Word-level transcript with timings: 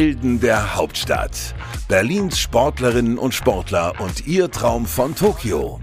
Helden 0.00 0.40
der 0.40 0.76
Hauptstadt. 0.76 1.54
Berlins 1.86 2.38
Sportlerinnen 2.38 3.18
und 3.18 3.34
Sportler 3.34 3.92
und 3.98 4.26
ihr 4.26 4.50
Traum 4.50 4.86
von 4.86 5.14
Tokio. 5.14 5.78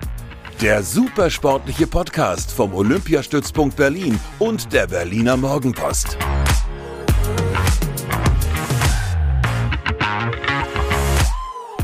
Der 0.60 0.82
supersportliche 0.82 1.86
Podcast 1.86 2.52
vom 2.52 2.74
Olympiastützpunkt 2.74 3.76
Berlin 3.76 4.20
und 4.40 4.73
der 4.73 4.88
Berliner 4.88 5.38
Morgenpost. 5.38 6.18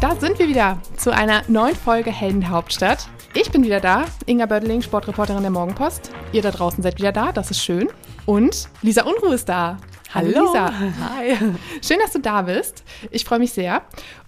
Da 0.01 0.15
sind 0.15 0.39
wir 0.39 0.47
wieder 0.47 0.79
zu 0.97 1.13
einer 1.13 1.43
neuen 1.47 1.75
Folge 1.75 2.09
Helden 2.09 2.41
der 2.41 2.49
Hauptstadt. 2.49 3.07
Ich 3.35 3.51
bin 3.51 3.63
wieder 3.63 3.79
da, 3.79 4.05
Inga 4.25 4.47
Bödeling, 4.47 4.81
Sportreporterin 4.81 5.43
der 5.43 5.51
Morgenpost. 5.51 6.09
Ihr 6.31 6.41
da 6.41 6.49
draußen 6.49 6.81
seid 6.81 6.97
wieder 6.97 7.11
da, 7.11 7.31
das 7.31 7.51
ist 7.51 7.63
schön. 7.63 7.89
Und 8.25 8.69
Lisa 8.81 9.03
Unruh 9.03 9.33
ist 9.33 9.47
da. 9.49 9.77
Hallo, 10.13 10.27
Lisa. 10.27 10.71
Hi. 10.71 11.35
Schön, 11.81 11.97
dass 11.99 12.11
du 12.11 12.19
da 12.19 12.43
bist. 12.43 12.83
Ich 13.09 13.25
freue 13.25 13.39
mich 13.39 13.51
sehr. 13.51 13.81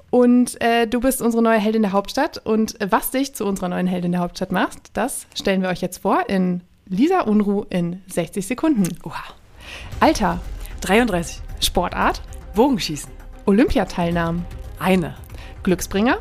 Und 0.09 0.59
äh, 0.61 0.87
du 0.87 0.99
bist 0.99 1.21
unsere 1.21 1.43
neue 1.43 1.59
Heldin 1.59 1.81
der 1.83 1.91
Hauptstadt. 1.91 2.37
Und 2.43 2.75
was 2.79 3.11
dich 3.11 3.35
zu 3.35 3.45
unserer 3.45 3.69
neuen 3.69 3.85
Heldin 3.87 4.11
der 4.11 4.21
Hauptstadt 4.21 4.51
macht, 4.51 4.77
das 4.93 5.27
stellen 5.35 5.61
wir 5.61 5.69
euch 5.69 5.81
jetzt 5.81 5.99
vor 5.99 6.29
in 6.29 6.61
Lisa 6.87 7.21
Unruh 7.21 7.65
in 7.69 8.01
60 8.07 8.47
Sekunden. 8.47 8.87
Oha. 9.03 9.23
Alter, 9.99 10.39
33. 10.81 11.41
Sportart, 11.59 12.21
Bogenschießen. 12.55 13.11
Olympiateilnahmen, 13.45 14.45
Eine. 14.79 15.15
Glücksbringer. 15.63 16.17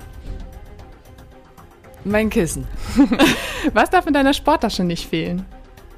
Mein 2.05 2.29
Kissen. 2.31 2.67
Was 3.73 3.91
darf 3.91 4.07
in 4.07 4.13
deiner 4.13 4.35
Sporttasche 4.35 4.85
nicht 4.85 5.09
fehlen? 5.09 5.47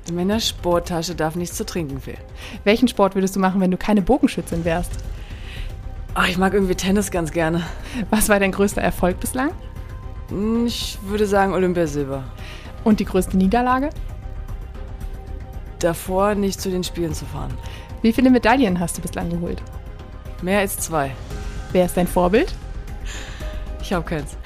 In 0.08 0.14
meiner 0.14 0.38
Sporttasche 0.38 1.14
darf 1.14 1.34
nichts 1.34 1.56
zu 1.56 1.66
trinken 1.66 2.00
fehlen. 2.00 2.18
Welchen 2.64 2.86
Sport 2.88 3.14
würdest 3.14 3.34
du 3.34 3.40
machen, 3.40 3.60
wenn 3.60 3.70
du 3.70 3.76
keine 3.76 4.02
Bogenschützin 4.02 4.64
wärst? 4.64 4.92
Ach, 6.14 6.28
ich 6.28 6.38
mag 6.38 6.54
irgendwie 6.54 6.76
Tennis 6.76 7.10
ganz 7.10 7.32
gerne. 7.32 7.62
Was 8.10 8.28
war 8.28 8.38
dein 8.38 8.52
größter 8.52 8.80
Erfolg 8.80 9.18
bislang? 9.20 9.50
Hm, 10.28 10.66
Ich 10.66 10.98
würde 11.06 11.26
sagen 11.26 11.52
Olympiasilber. 11.52 12.22
Und 12.84 13.00
die 13.00 13.04
größte 13.04 13.36
Niederlage? 13.36 13.90
Davor 15.80 16.34
nicht 16.34 16.60
zu 16.60 16.70
den 16.70 16.84
Spielen 16.84 17.12
zu 17.12 17.24
fahren. 17.26 17.52
Wie 18.00 18.12
viele 18.12 18.30
Medaillen 18.30 18.78
hast 18.78 18.96
du 18.96 19.02
bislang 19.02 19.28
geholt? 19.28 19.60
Mehr 20.40 20.60
als 20.60 20.78
zwei. 20.78 21.10
Wer 21.72 21.86
ist 21.86 21.96
dein 21.96 22.06
Vorbild? 22.06 22.54
Ich 23.82 23.92
habe 23.92 24.04
keins. 24.04 24.36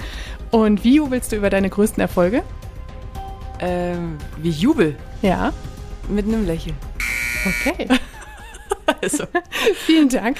Und 0.49 0.83
wie 0.83 0.95
jubelst 0.95 1.31
du 1.31 1.35
über 1.35 1.49
deine 1.49 1.69
größten 1.69 2.01
Erfolge? 2.01 2.43
Ähm, 3.59 4.17
wie 4.37 4.49
Jubel. 4.49 4.95
Ja, 5.21 5.53
Mit 6.09 6.25
einem 6.25 6.45
Lächeln. 6.45 6.75
okay. 7.45 7.87
Also, 9.01 9.23
Vielen 9.85 10.09
Dank. 10.09 10.37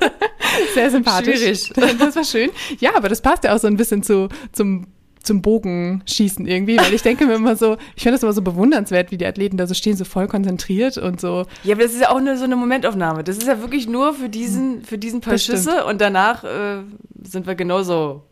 Sehr 0.74 0.90
sympathisch. 0.90 1.38
Schwierig. 1.38 1.72
Das 1.98 2.16
war 2.16 2.24
schön. 2.24 2.50
Ja, 2.78 2.96
aber 2.96 3.08
das 3.08 3.20
passt 3.20 3.44
ja 3.44 3.54
auch 3.54 3.58
so 3.58 3.66
ein 3.66 3.76
bisschen 3.76 4.02
zu, 4.02 4.28
zum, 4.52 4.86
zum 5.22 5.42
Bogenschießen 5.42 6.46
irgendwie, 6.46 6.78
weil 6.78 6.94
ich 6.94 7.02
denke 7.02 7.26
mir 7.26 7.34
immer 7.34 7.56
so, 7.56 7.76
ich 7.94 8.02
finde 8.02 8.14
das 8.14 8.22
immer 8.22 8.32
so 8.32 8.42
bewundernswert, 8.42 9.10
wie 9.10 9.18
die 9.18 9.26
Athleten 9.26 9.56
da 9.58 9.66
so 9.66 9.74
stehen, 9.74 9.96
so 9.96 10.04
voll 10.04 10.28
konzentriert 10.28 10.96
und 10.96 11.20
so. 11.20 11.44
ja, 11.62 11.74
aber 11.74 11.82
das 11.82 11.92
ist 11.92 12.00
ja 12.00 12.10
auch 12.10 12.20
nur 12.20 12.36
so 12.36 12.44
eine 12.44 12.56
Momentaufnahme. 12.56 13.22
Das 13.22 13.36
ist 13.36 13.46
ja 13.46 13.60
wirklich 13.60 13.86
nur 13.86 14.14
für 14.14 14.28
diesen, 14.30 14.82
für 14.82 14.96
diesen 14.96 15.20
paar. 15.20 15.36
Schüsse 15.36 15.84
und 15.84 16.00
danach 16.00 16.44
äh, 16.44 16.78
sind 17.22 17.46
wir 17.46 17.54
genauso 17.54 18.22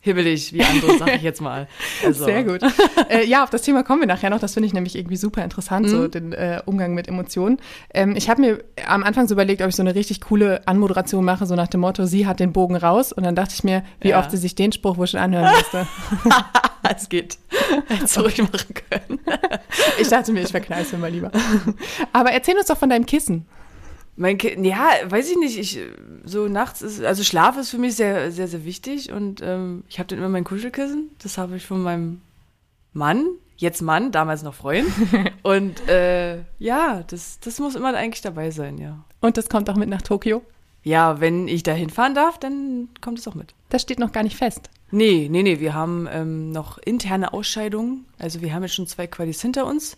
hibbelig 0.00 0.52
wie 0.52 0.62
andere, 0.62 0.98
sag 0.98 1.14
ich 1.16 1.22
jetzt 1.22 1.40
mal. 1.40 1.68
Also, 2.04 2.24
Sehr 2.24 2.44
gut. 2.44 2.60
äh, 3.10 3.24
ja, 3.26 3.44
auf 3.44 3.50
das 3.50 3.62
Thema 3.62 3.82
kommen 3.82 4.00
wir 4.00 4.06
nachher 4.08 4.30
noch. 4.30 4.38
Das 4.40 4.54
finde 4.54 4.66
ich 4.66 4.72
nämlich 4.72 4.96
irgendwie 4.96 5.16
super 5.16 5.44
interessant, 5.44 5.88
so 5.90 5.98
Mhm. 5.98 6.10
den 6.10 6.32
äh, 6.32 6.62
Umgang 6.64 6.94
mit 6.94 7.08
Emotionen. 7.08 7.58
Ähm, 7.92 8.14
ich 8.16 8.30
habe 8.30 8.40
mir 8.40 8.64
am 8.88 9.02
Anfang 9.04 9.28
so 9.28 9.34
überlegt, 9.34 9.60
ob 9.62 9.68
ich 9.68 9.76
so 9.76 9.82
eine 9.82 9.94
richtig 9.94 10.20
coole 10.22 10.66
Anmoderation 10.66 11.24
mache, 11.24 11.44
so 11.46 11.54
nach 11.54 11.68
dem 11.68 11.80
Motto, 11.80 12.06
sie 12.06 12.26
hat 12.26 12.40
den 12.40 12.52
Bogen 12.52 12.76
raus. 12.76 13.12
Und 13.12 13.24
dann 13.24 13.34
dachte 13.34 13.52
ich 13.54 13.64
mir, 13.64 13.82
wie 14.00 14.08
Ja. 14.10 14.20
oft 14.20 14.30
sie 14.30 14.36
sich 14.38 14.54
den 14.54 14.72
Spruch 14.72 14.96
wohl 14.96 15.06
schon 15.06 15.20
anhören 15.20 15.52
musste. 15.54 15.86
Es 16.82 17.08
geht. 17.10 17.38
Ruhig 18.16 18.38
machen 18.42 18.74
können. 18.90 19.20
Ich 20.00 20.08
dachte 20.08 20.32
mir, 20.32 20.40
ich 20.40 20.50
verkneife 20.50 20.96
mir 20.96 21.02
mal 21.02 21.10
lieber. 21.10 21.30
Aber 22.12 22.32
erzähl 22.32 22.56
uns 22.56 22.66
doch 22.66 22.78
von 22.78 22.88
deinem 22.88 23.04
Kissen. 23.06 23.46
Mein 24.20 24.36
Kind, 24.36 24.66
ja, 24.66 24.90
weiß 25.06 25.30
ich 25.30 25.38
nicht. 25.38 25.58
Ich 25.58 25.78
so 26.24 26.46
nachts 26.46 26.82
ist, 26.82 27.02
also 27.02 27.24
Schlaf 27.24 27.56
ist 27.56 27.70
für 27.70 27.78
mich 27.78 27.96
sehr, 27.96 28.30
sehr, 28.30 28.48
sehr 28.48 28.66
wichtig 28.66 29.10
und 29.10 29.40
ähm, 29.42 29.82
ich 29.88 29.98
habe 29.98 30.08
dann 30.08 30.18
immer 30.18 30.28
mein 30.28 30.44
Kuschelkissen. 30.44 31.08
Das 31.22 31.38
habe 31.38 31.56
ich 31.56 31.64
von 31.64 31.82
meinem 31.82 32.20
Mann, 32.92 33.24
jetzt 33.56 33.80
Mann, 33.80 34.12
damals 34.12 34.42
noch 34.42 34.52
Freund. 34.52 34.88
und 35.42 35.88
äh, 35.88 36.40
ja, 36.58 37.02
das, 37.06 37.40
das 37.40 37.58
muss 37.60 37.74
immer 37.74 37.94
eigentlich 37.94 38.20
dabei 38.20 38.50
sein, 38.50 38.76
ja. 38.76 39.02
Und 39.22 39.38
das 39.38 39.48
kommt 39.48 39.70
auch 39.70 39.76
mit 39.76 39.88
nach 39.88 40.02
Tokio. 40.02 40.42
Ja, 40.82 41.18
wenn 41.20 41.48
ich 41.48 41.62
da 41.62 41.72
hinfahren 41.72 42.14
darf, 42.14 42.36
dann 42.36 42.90
kommt 43.00 43.20
es 43.20 43.26
auch 43.26 43.34
mit. 43.34 43.54
Das 43.70 43.80
steht 43.80 43.98
noch 43.98 44.12
gar 44.12 44.22
nicht 44.22 44.36
fest. 44.36 44.68
Nee, 44.90 45.28
nee, 45.30 45.42
nee, 45.42 45.60
wir 45.60 45.72
haben 45.72 46.06
ähm, 46.12 46.52
noch 46.52 46.76
interne 46.76 47.32
Ausscheidungen. 47.32 48.04
Also 48.18 48.42
wir 48.42 48.52
haben 48.52 48.64
jetzt 48.64 48.74
schon 48.74 48.86
zwei 48.86 49.06
Qualis 49.06 49.40
hinter 49.40 49.64
uns. 49.64 49.96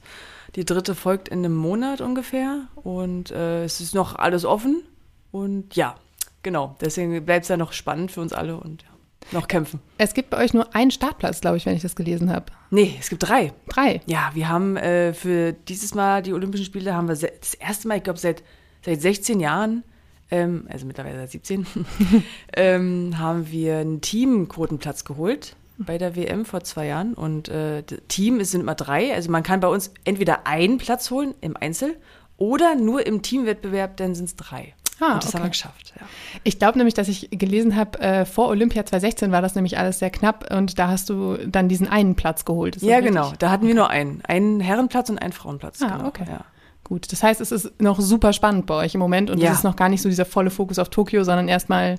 Die 0.55 0.65
dritte 0.65 0.95
folgt 0.95 1.29
in 1.29 1.39
einem 1.39 1.55
Monat 1.55 2.01
ungefähr. 2.01 2.69
Und 2.77 3.31
äh, 3.31 3.65
es 3.65 3.81
ist 3.81 3.95
noch 3.95 4.17
alles 4.17 4.45
offen. 4.45 4.83
Und 5.31 5.75
ja, 5.77 5.95
genau. 6.43 6.77
Deswegen 6.81 7.25
bleibt 7.25 7.45
es 7.45 7.49
ja 7.49 7.57
noch 7.57 7.73
spannend 7.73 8.13
für 8.13 8.21
uns 8.21 8.33
alle 8.33 8.57
und 8.57 8.83
ja, 8.83 8.89
noch 9.33 9.49
kämpfen. 9.49 9.81
Es 9.97 10.13
gibt 10.13 10.31
bei 10.31 10.39
euch 10.39 10.53
nur 10.53 10.75
einen 10.75 10.91
Startplatz, 10.91 11.41
glaube 11.41 11.57
ich, 11.57 11.65
wenn 11.65 11.75
ich 11.75 11.83
das 11.83 11.97
gelesen 11.97 12.31
habe. 12.31 12.47
Nee, 12.71 12.97
es 13.01 13.09
gibt 13.09 13.23
drei. 13.23 13.53
Drei. 13.69 14.03
Ja, 14.07 14.31
wir 14.35 14.49
haben 14.49 14.77
äh, 14.77 15.15
für 15.15 15.53
dieses 15.53 15.95
Mal 15.95 16.23
die 16.23 16.35
Olympischen 16.35 16.67
Spiele 16.67 16.95
haben 16.95 17.09
wir 17.09 17.17
das 17.17 17.55
erste 17.55 17.89
Mal, 17.89 17.99
ich 17.99 18.05
glaube, 18.05 18.19
seit, 18.19 18.43
seit 18.85 19.01
16 19.01 19.41
Jahren, 19.41 19.85
ähm, 20.31 20.67
also 20.69 20.85
mittlerweile 20.85 21.19
seit 21.19 21.31
17, 21.31 21.67
ähm, 22.57 23.19
haben 23.19 23.51
wir 23.51 23.79
einen 23.79 24.03
Teamquotenplatz 24.03 25.05
geholt 25.05 25.57
bei 25.79 25.99
der 25.99 26.17
WM 26.17 26.45
vor 26.45 26.63
zwei 26.65 26.87
Jahren. 26.87 27.15
Und 27.15 27.49
äh, 27.49 27.83
Team, 28.09 28.41
es 28.41 28.51
sind 28.51 28.61
immer 28.63 28.75
drei. 28.75 29.15
Also 29.15 29.31
man 29.31 29.43
kann 29.43 29.61
bei 29.61 29.69
uns 29.69 29.93
entweder 30.05 30.47
einen 30.47 30.79
Platz 30.79 31.11
holen 31.11 31.35
im 31.41 31.57
Einzel 31.57 31.97
oder 32.37 32.75
nur 32.75 33.07
im 33.07 33.23
Teamwettbewerb, 33.23 33.97
dann 33.97 34.15
sind 34.15 34.27
es 34.27 34.37
drei. 34.37 34.75
Ah, 35.01 35.15
Und 35.15 35.25
das 35.25 35.35
haben 35.35 35.41
okay. 35.41 35.45
wir 35.45 35.51
geschafft. 35.51 35.93
Ja. 35.99 36.07
Ich 36.45 36.59
glaube 36.59 36.79
nämlich, 36.79 36.95
dass 36.95 37.09
ich 37.09 37.29
gelesen 37.33 37.75
habe, 37.77 37.99
äh, 38.01 38.25
vor 38.25 38.49
Olympia 38.49 38.85
2016 38.85 39.33
war 39.33 39.43
das 39.43 39.55
nämlich 39.55 39.79
alles 39.79 39.99
sehr 39.99 40.11
knapp 40.11 40.55
und 40.55 40.79
da 40.79 40.89
hast 40.89 41.09
du 41.11 41.39
dann 41.47 41.69
diesen 41.69 41.89
einen 41.89 42.15
Platz 42.15 42.45
geholt. 42.45 42.81
Ja, 42.83 42.97
richtig? 42.97 43.13
genau. 43.13 43.33
Da 43.39 43.51
hatten 43.51 43.67
wir 43.67 43.75
nur 43.75 43.91
einen. 43.91 44.23
Einen 44.27 44.61
Herrenplatz 44.61 45.11
und 45.11 45.19
einen 45.19 45.33
Frauenplatz. 45.33 45.83
Ah, 45.83 45.97
genau. 45.97 46.09
okay. 46.09 46.25
Ja. 46.29 46.45
Gut, 46.85 47.11
das 47.11 47.23
heißt, 47.23 47.41
es 47.41 47.53
ist 47.53 47.81
noch 47.81 48.01
super 48.01 48.33
spannend 48.33 48.67
bei 48.67 48.75
euch 48.75 48.95
im 48.95 49.01
Moment 49.01 49.31
und 49.31 49.39
Ja. 49.39 49.51
es 49.51 49.59
ist 49.59 49.65
noch 49.65 49.77
gar 49.77 49.89
nicht 49.89 50.03
so 50.03 50.09
dieser 50.09 50.25
volle 50.25 50.51
Fokus 50.51 50.79
auf 50.79 50.89
Tokio, 50.89 51.25
sondern 51.25 51.49
erstmal, 51.49 51.99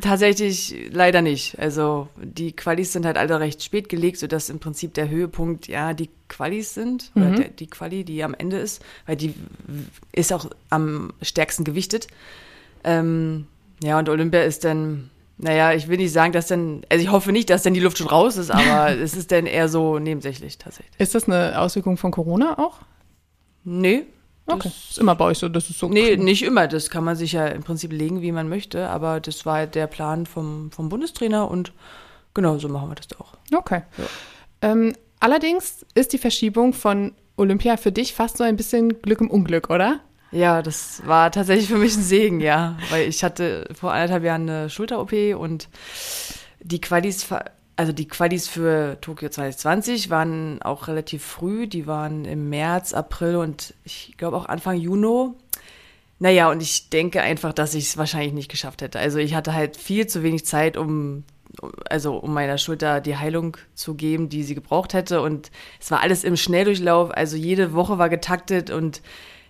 Tatsächlich 0.00 0.88
leider 0.92 1.20
nicht. 1.20 1.58
Also 1.58 2.08
die 2.16 2.52
Qualis 2.52 2.92
sind 2.92 3.06
halt 3.06 3.16
alle 3.16 3.40
recht 3.40 3.62
spät 3.62 3.88
gelegt, 3.88 4.18
sodass 4.18 4.48
im 4.48 4.60
Prinzip 4.60 4.94
der 4.94 5.08
Höhepunkt 5.08 5.66
ja 5.66 5.94
die 5.94 6.10
Qualis 6.28 6.74
sind, 6.74 7.10
oder 7.16 7.30
der, 7.32 7.48
die 7.48 7.66
Quali, 7.66 8.04
die 8.04 8.22
am 8.22 8.34
Ende 8.34 8.58
ist, 8.58 8.82
weil 9.06 9.16
die 9.16 9.34
ist 10.12 10.32
auch 10.32 10.48
am 10.68 11.12
stärksten 11.22 11.64
gewichtet. 11.64 12.06
Ähm, 12.84 13.46
ja, 13.82 13.98
und 13.98 14.08
Olympia 14.08 14.42
ist 14.42 14.64
dann, 14.64 15.10
naja, 15.38 15.72
ich 15.72 15.88
will 15.88 15.96
nicht 15.96 16.12
sagen, 16.12 16.32
dass 16.32 16.46
dann, 16.46 16.82
also 16.88 17.02
ich 17.02 17.10
hoffe 17.10 17.32
nicht, 17.32 17.50
dass 17.50 17.62
dann 17.62 17.74
die 17.74 17.80
Luft 17.80 17.98
schon 17.98 18.06
raus 18.06 18.36
ist, 18.36 18.50
aber 18.50 18.90
es 18.96 19.16
ist 19.16 19.32
dann 19.32 19.46
eher 19.46 19.68
so 19.68 19.98
nebensächlich 19.98 20.58
tatsächlich. 20.58 20.94
ist 20.98 21.14
das 21.14 21.28
eine 21.28 21.60
Auswirkung 21.60 21.96
von 21.96 22.12
Corona 22.12 22.58
auch? 22.58 22.78
Nee. 23.64 24.04
Das- 24.56 24.66
Okay, 24.66 24.74
ist 24.90 24.98
immer 24.98 25.14
bei 25.14 25.24
euch 25.26 25.38
so, 25.38 25.48
das 25.48 25.70
ist 25.70 25.78
so. 25.78 25.88
Nee, 25.88 26.16
nicht 26.16 26.42
immer. 26.42 26.66
Das 26.68 26.90
kann 26.90 27.04
man 27.04 27.16
sich 27.16 27.32
ja 27.32 27.46
im 27.46 27.62
Prinzip 27.62 27.92
legen, 27.92 28.22
wie 28.22 28.32
man 28.32 28.48
möchte. 28.48 28.88
Aber 28.88 29.20
das 29.20 29.46
war 29.46 29.66
der 29.66 29.86
Plan 29.86 30.26
vom, 30.26 30.70
vom 30.72 30.88
Bundestrainer 30.88 31.50
und 31.50 31.72
genau 32.34 32.58
so 32.58 32.68
machen 32.68 32.88
wir 32.90 32.94
das 32.96 33.08
auch. 33.20 33.34
Okay. 33.54 33.82
Ähm, 34.62 34.94
allerdings 35.20 35.84
ist 35.94 36.12
die 36.12 36.18
Verschiebung 36.18 36.72
von 36.72 37.12
Olympia 37.36 37.76
für 37.76 37.92
dich 37.92 38.12
fast 38.14 38.36
so 38.36 38.44
ein 38.44 38.56
bisschen 38.56 39.00
Glück 39.00 39.20
im 39.20 39.30
Unglück, 39.30 39.70
oder? 39.70 40.00
Ja, 40.32 40.62
das 40.62 41.02
war 41.06 41.32
tatsächlich 41.32 41.68
für 41.68 41.78
mich 41.78 41.96
ein 41.96 42.02
Segen, 42.02 42.40
ja. 42.40 42.78
Weil 42.90 43.08
ich 43.08 43.24
hatte 43.24 43.66
vor 43.72 43.92
anderthalb 43.92 44.22
Jahren 44.22 44.48
eine 44.48 44.70
Schulter-OP 44.70 45.34
und 45.36 45.68
die 46.62 46.80
Qualis, 46.80 47.26
also 47.80 47.92
die 47.92 48.08
Qualis 48.08 48.46
für 48.46 48.98
Tokio 49.00 49.30
2020 49.30 50.10
waren 50.10 50.60
auch 50.60 50.86
relativ 50.86 51.24
früh. 51.24 51.66
Die 51.66 51.86
waren 51.86 52.26
im 52.26 52.50
März, 52.50 52.92
April 52.92 53.36
und 53.36 53.72
ich 53.84 54.16
glaube 54.18 54.36
auch 54.36 54.44
Anfang 54.44 54.76
Juni. 54.76 55.30
Naja, 56.18 56.50
und 56.50 56.60
ich 56.60 56.90
denke 56.90 57.22
einfach, 57.22 57.54
dass 57.54 57.72
ich 57.72 57.84
es 57.84 57.96
wahrscheinlich 57.96 58.34
nicht 58.34 58.50
geschafft 58.50 58.82
hätte. 58.82 58.98
Also 58.98 59.16
ich 59.16 59.34
hatte 59.34 59.54
halt 59.54 59.78
viel 59.78 60.06
zu 60.06 60.22
wenig 60.22 60.44
Zeit, 60.44 60.76
um, 60.76 61.24
also 61.88 62.18
um 62.18 62.34
meiner 62.34 62.58
Schulter 62.58 63.00
die 63.00 63.16
Heilung 63.16 63.56
zu 63.74 63.94
geben, 63.94 64.28
die 64.28 64.42
sie 64.42 64.54
gebraucht 64.54 64.92
hätte. 64.92 65.22
Und 65.22 65.50
es 65.80 65.90
war 65.90 66.02
alles 66.02 66.22
im 66.22 66.36
Schnelldurchlauf. 66.36 67.10
Also 67.12 67.38
jede 67.38 67.72
Woche 67.72 67.96
war 67.96 68.10
getaktet 68.10 68.68
und 68.68 69.00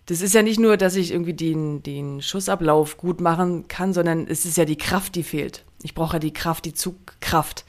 das 0.06 0.20
ist 0.20 0.34
ja 0.34 0.42
nicht 0.42 0.60
nur, 0.60 0.76
dass 0.76 0.94
ich 0.94 1.10
irgendwie 1.10 1.34
den, 1.34 1.82
den 1.82 2.22
Schussablauf 2.22 2.96
gut 2.96 3.20
machen 3.20 3.66
kann, 3.66 3.92
sondern 3.92 4.28
es 4.28 4.44
ist 4.44 4.56
ja 4.56 4.66
die 4.66 4.78
Kraft, 4.78 5.16
die 5.16 5.24
fehlt. 5.24 5.64
Ich 5.82 5.94
brauche 5.94 6.14
ja 6.14 6.20
die 6.20 6.32
Kraft, 6.32 6.64
die 6.64 6.74
Zugkraft. 6.74 7.64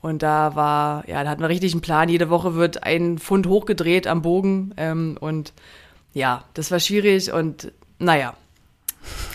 Und 0.00 0.22
da 0.22 0.54
war, 0.54 1.08
ja, 1.08 1.24
da 1.24 1.30
hatten 1.30 1.42
wir 1.42 1.48
richtig 1.48 1.72
einen 1.72 1.80
Plan. 1.80 2.08
Jede 2.08 2.30
Woche 2.30 2.54
wird 2.54 2.84
ein 2.84 3.18
Pfund 3.18 3.46
hochgedreht 3.46 4.06
am 4.06 4.22
Bogen. 4.22 4.72
Ähm, 4.76 5.16
und 5.20 5.52
ja, 6.14 6.44
das 6.54 6.70
war 6.70 6.80
schwierig 6.80 7.32
und 7.32 7.72
naja, 7.98 8.34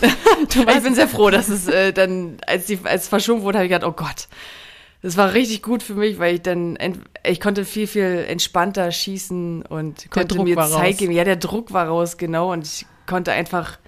ich 0.48 0.82
bin 0.82 0.94
sehr 0.94 1.08
froh, 1.08 1.30
dass 1.30 1.48
es 1.48 1.68
äh, 1.68 1.92
dann, 1.92 2.38
als 2.46 2.66
die, 2.66 2.78
als 2.84 3.04
es 3.04 3.08
verschoben 3.08 3.42
wurde, 3.42 3.58
habe 3.58 3.66
ich 3.66 3.72
gedacht, 3.72 3.88
oh 3.88 3.94
Gott, 3.94 4.28
das 5.02 5.18
war 5.18 5.34
richtig 5.34 5.62
gut 5.62 5.82
für 5.82 5.94
mich, 5.94 6.18
weil 6.18 6.36
ich 6.36 6.42
dann, 6.42 6.78
ich 7.26 7.38
konnte 7.38 7.66
viel, 7.66 7.86
viel 7.86 8.24
entspannter 8.26 8.90
schießen 8.90 9.62
und 9.62 10.10
konnte 10.10 10.42
mir 10.42 10.56
Zeit 10.56 10.96
geben. 10.96 11.12
Ja, 11.12 11.24
der 11.24 11.36
Druck 11.36 11.74
war 11.74 11.88
raus, 11.88 12.16
genau. 12.16 12.52
Und 12.52 12.64
ich 12.64 12.86
konnte 13.06 13.32
einfach 13.32 13.78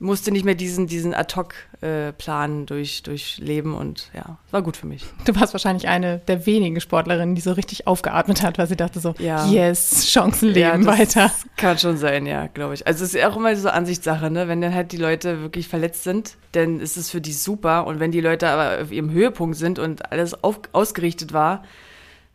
musste 0.00 0.30
nicht 0.30 0.44
mehr 0.44 0.54
diesen, 0.54 0.86
diesen 0.86 1.12
Ad-Hoc-Plan 1.12 2.62
äh, 2.62 2.66
durch, 2.66 3.02
durchleben 3.02 3.74
und 3.74 4.10
ja, 4.14 4.38
war 4.50 4.62
gut 4.62 4.76
für 4.76 4.86
mich. 4.86 5.04
Du 5.24 5.34
warst 5.34 5.52
wahrscheinlich 5.54 5.88
eine 5.88 6.18
der 6.18 6.46
wenigen 6.46 6.80
Sportlerinnen, 6.80 7.34
die 7.34 7.40
so 7.40 7.52
richtig 7.52 7.86
aufgeatmet 7.86 8.42
hat, 8.42 8.58
weil 8.58 8.68
sie 8.68 8.76
dachte 8.76 9.00
so, 9.00 9.14
ja. 9.18 9.46
yes, 9.46 10.08
Chancenleben 10.08 10.82
ja, 10.82 10.86
weiter. 10.86 11.32
Kann 11.56 11.78
schon 11.78 11.96
sein, 11.96 12.26
ja, 12.26 12.46
glaube 12.46 12.74
ich. 12.74 12.86
Also 12.86 13.04
es 13.04 13.14
ist 13.14 13.24
auch 13.24 13.36
immer 13.36 13.54
so 13.56 13.68
Ansichtssache, 13.68 14.30
ne? 14.30 14.46
Wenn 14.46 14.60
dann 14.60 14.74
halt 14.74 14.92
die 14.92 14.96
Leute 14.96 15.40
wirklich 15.40 15.68
verletzt 15.68 16.04
sind, 16.04 16.36
dann 16.52 16.80
ist 16.80 16.96
es 16.96 17.10
für 17.10 17.20
die 17.20 17.32
super 17.32 17.86
und 17.86 17.98
wenn 17.98 18.12
die 18.12 18.20
Leute 18.20 18.48
aber 18.48 18.82
auf 18.82 18.92
ihrem 18.92 19.10
Höhepunkt 19.10 19.56
sind 19.56 19.78
und 19.78 20.12
alles 20.12 20.42
auf, 20.44 20.60
ausgerichtet 20.72 21.32
war, 21.32 21.64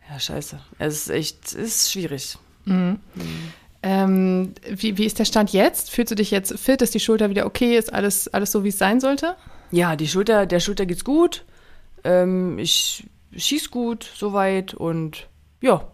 ja, 0.09 0.19
scheiße. 0.19 0.59
Es 0.79 0.93
ist 0.95 1.09
echt, 1.09 1.45
es 1.45 1.53
ist 1.53 1.91
schwierig. 1.91 2.37
Mhm. 2.65 2.99
Mhm. 3.15 3.53
Ähm, 3.83 4.53
wie, 4.65 4.97
wie 4.97 5.05
ist 5.05 5.19
der 5.19 5.25
Stand 5.25 5.51
jetzt? 5.51 5.91
Fühlst 5.91 6.11
du 6.11 6.15
dich 6.15 6.31
jetzt 6.31 6.57
fit? 6.57 6.81
Ist 6.81 6.95
die 6.95 7.01
Schulter 7.01 7.29
wieder 7.29 7.45
okay? 7.45 7.77
Ist 7.77 7.93
alles, 7.93 8.29
alles 8.29 8.51
so, 8.51 8.63
wie 8.63 8.69
es 8.69 8.77
sein 8.77 9.01
sollte? 9.01 9.35
Ja, 9.71 9.97
die 9.97 10.07
Schulter, 10.07 10.45
der 10.45 10.61
Schulter 10.61 10.85
geht's 10.85 11.03
gut. 11.03 11.43
Ähm, 12.05 12.57
ich 12.59 13.05
schieß 13.35 13.71
gut 13.71 14.09
soweit 14.15 14.73
und 14.73 15.27
ja, 15.61 15.87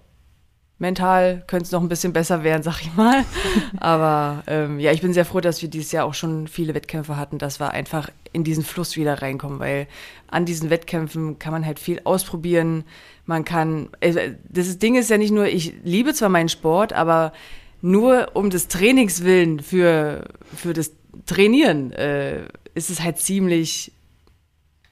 mental 0.77 1.44
könnte 1.47 1.65
es 1.65 1.71
noch 1.71 1.81
ein 1.81 1.89
bisschen 1.89 2.13
besser 2.13 2.44
werden, 2.44 2.62
sag 2.62 2.81
ich 2.81 2.94
mal. 2.94 3.25
Aber 3.80 4.44
ähm, 4.45 4.80
ja, 4.80 4.92
ich 4.92 5.01
bin 5.01 5.13
sehr 5.13 5.25
froh, 5.25 5.39
dass 5.39 5.62
wir 5.62 5.69
dieses 5.69 5.92
Jahr 5.92 6.06
auch 6.06 6.13
schon 6.13 6.47
viele 6.47 6.75
Wettkämpfe 6.75 7.18
hatten, 7.18 7.39
dass 7.39 7.59
wir 7.59 7.71
einfach 7.71 8.09
in 8.33 8.44
diesen 8.44 8.63
Fluss 8.63 8.97
wieder 8.97 9.21
reinkommen, 9.21 9.59
weil 9.59 9.88
an 10.27 10.45
diesen 10.45 10.69
Wettkämpfen 10.69 11.39
kann 11.39 11.53
man 11.53 11.65
halt 11.65 11.80
viel 11.80 12.01
ausprobieren. 12.03 12.83
Man 13.25 13.45
kann, 13.45 13.89
also 14.01 14.19
das 14.47 14.77
Ding 14.77 14.95
ist 14.95 15.09
ja 15.09 15.18
nicht 15.18 15.31
nur, 15.31 15.47
ich 15.47 15.74
liebe 15.83 16.13
zwar 16.13 16.30
meinen 16.30 16.50
Sport, 16.50 16.94
aber 16.94 17.33
nur 17.81 18.31
um 18.34 18.50
des 18.50 18.68
Trainings 18.68 19.24
willen 19.24 19.60
für, 19.60 20.26
für 20.56 20.74
das 20.74 20.92
Trainieren 21.26 21.92
äh, 21.92 22.44
ist 22.74 22.90
es 22.90 23.02
halt 23.02 23.20
ziemlich 23.20 23.92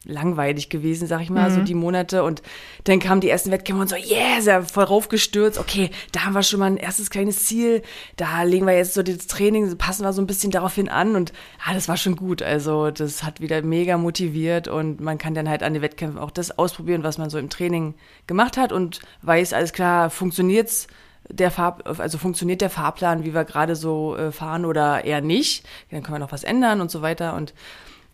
langweilig 0.08 0.70
gewesen, 0.70 1.08
sag 1.08 1.22
ich 1.22 1.30
mal, 1.30 1.50
mhm. 1.50 1.56
so 1.56 1.62
die 1.62 1.74
Monate. 1.74 2.24
Und 2.24 2.42
dann 2.86 3.00
kamen 3.00 3.22
die 3.22 3.30
ersten 3.30 3.52
Wettkämpfe 3.52 3.82
und 3.82 3.90
so, 3.90 3.96
yeah, 3.96 4.42
sehr 4.42 4.64
voll 4.64 4.86
raufgestürzt. 4.86 5.60
Okay, 5.60 5.90
da 6.12 6.26
haben 6.26 6.34
wir 6.34 6.44
schon 6.44 6.60
mal 6.60 6.68
ein 6.68 6.78
erstes 6.78 7.10
kleines 7.10 7.46
Ziel. 7.46 7.82
Da 8.16 8.44
legen 8.44 8.66
wir 8.66 8.76
jetzt 8.76 8.94
so 8.94 9.04
das 9.04 9.28
Training, 9.28 9.78
passen 9.78 10.04
wir 10.04 10.14
so 10.14 10.22
ein 10.22 10.28
bisschen 10.28 10.52
daraufhin 10.52 10.90
an. 10.90 11.16
Und 11.16 11.34
ah, 11.66 11.74
das 11.74 11.88
war 11.88 11.98
schon 11.98 12.16
gut. 12.16 12.42
Also 12.42 12.90
das 12.90 13.24
hat 13.24 13.42
wieder 13.42 13.62
mega 13.62 13.98
motiviert 13.98 14.68
und 14.68 15.02
man 15.02 15.18
kann 15.18 15.34
dann 15.34 15.50
halt 15.50 15.64
an 15.64 15.74
den 15.74 15.82
Wettkämpfen 15.82 16.20
auch 16.20 16.32
das 16.32 16.58
ausprobieren, 16.58 17.04
was 17.04 17.18
man 17.18 17.30
so 17.30 17.38
im 17.38 17.50
Training 17.50 17.96
gemacht 18.28 18.58
hat 18.58 18.72
und 18.72 19.02
weiß, 19.22 19.54
alles 19.54 19.74
klar, 19.74 20.10
funktioniert's 20.10 20.88
der 21.30 21.52
Fahr 21.52 21.78
also 21.86 22.18
funktioniert 22.18 22.62
der 22.62 22.70
Fahrplan, 22.70 23.24
wie 23.24 23.34
wir 23.34 23.46
gerade 23.46 23.76
so 23.76 24.16
äh, 24.16 24.32
fahren 24.32 24.66
oder 24.66 25.04
eher 25.04 25.22
nicht. 25.22 25.66
Dann 25.92 26.04
können 26.04 26.16
wir 26.16 26.20
noch 26.20 26.32
was 26.32 26.44
ändern 26.44 26.82
und 26.82 26.92
so 26.92 27.02
weiter. 27.02 27.36
Und 27.36 27.54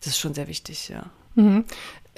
das 0.00 0.08
ist 0.08 0.18
schon 0.18 0.34
sehr 0.34 0.48
wichtig, 0.48 0.88
ja. 0.88 1.04
Mhm 1.34 1.64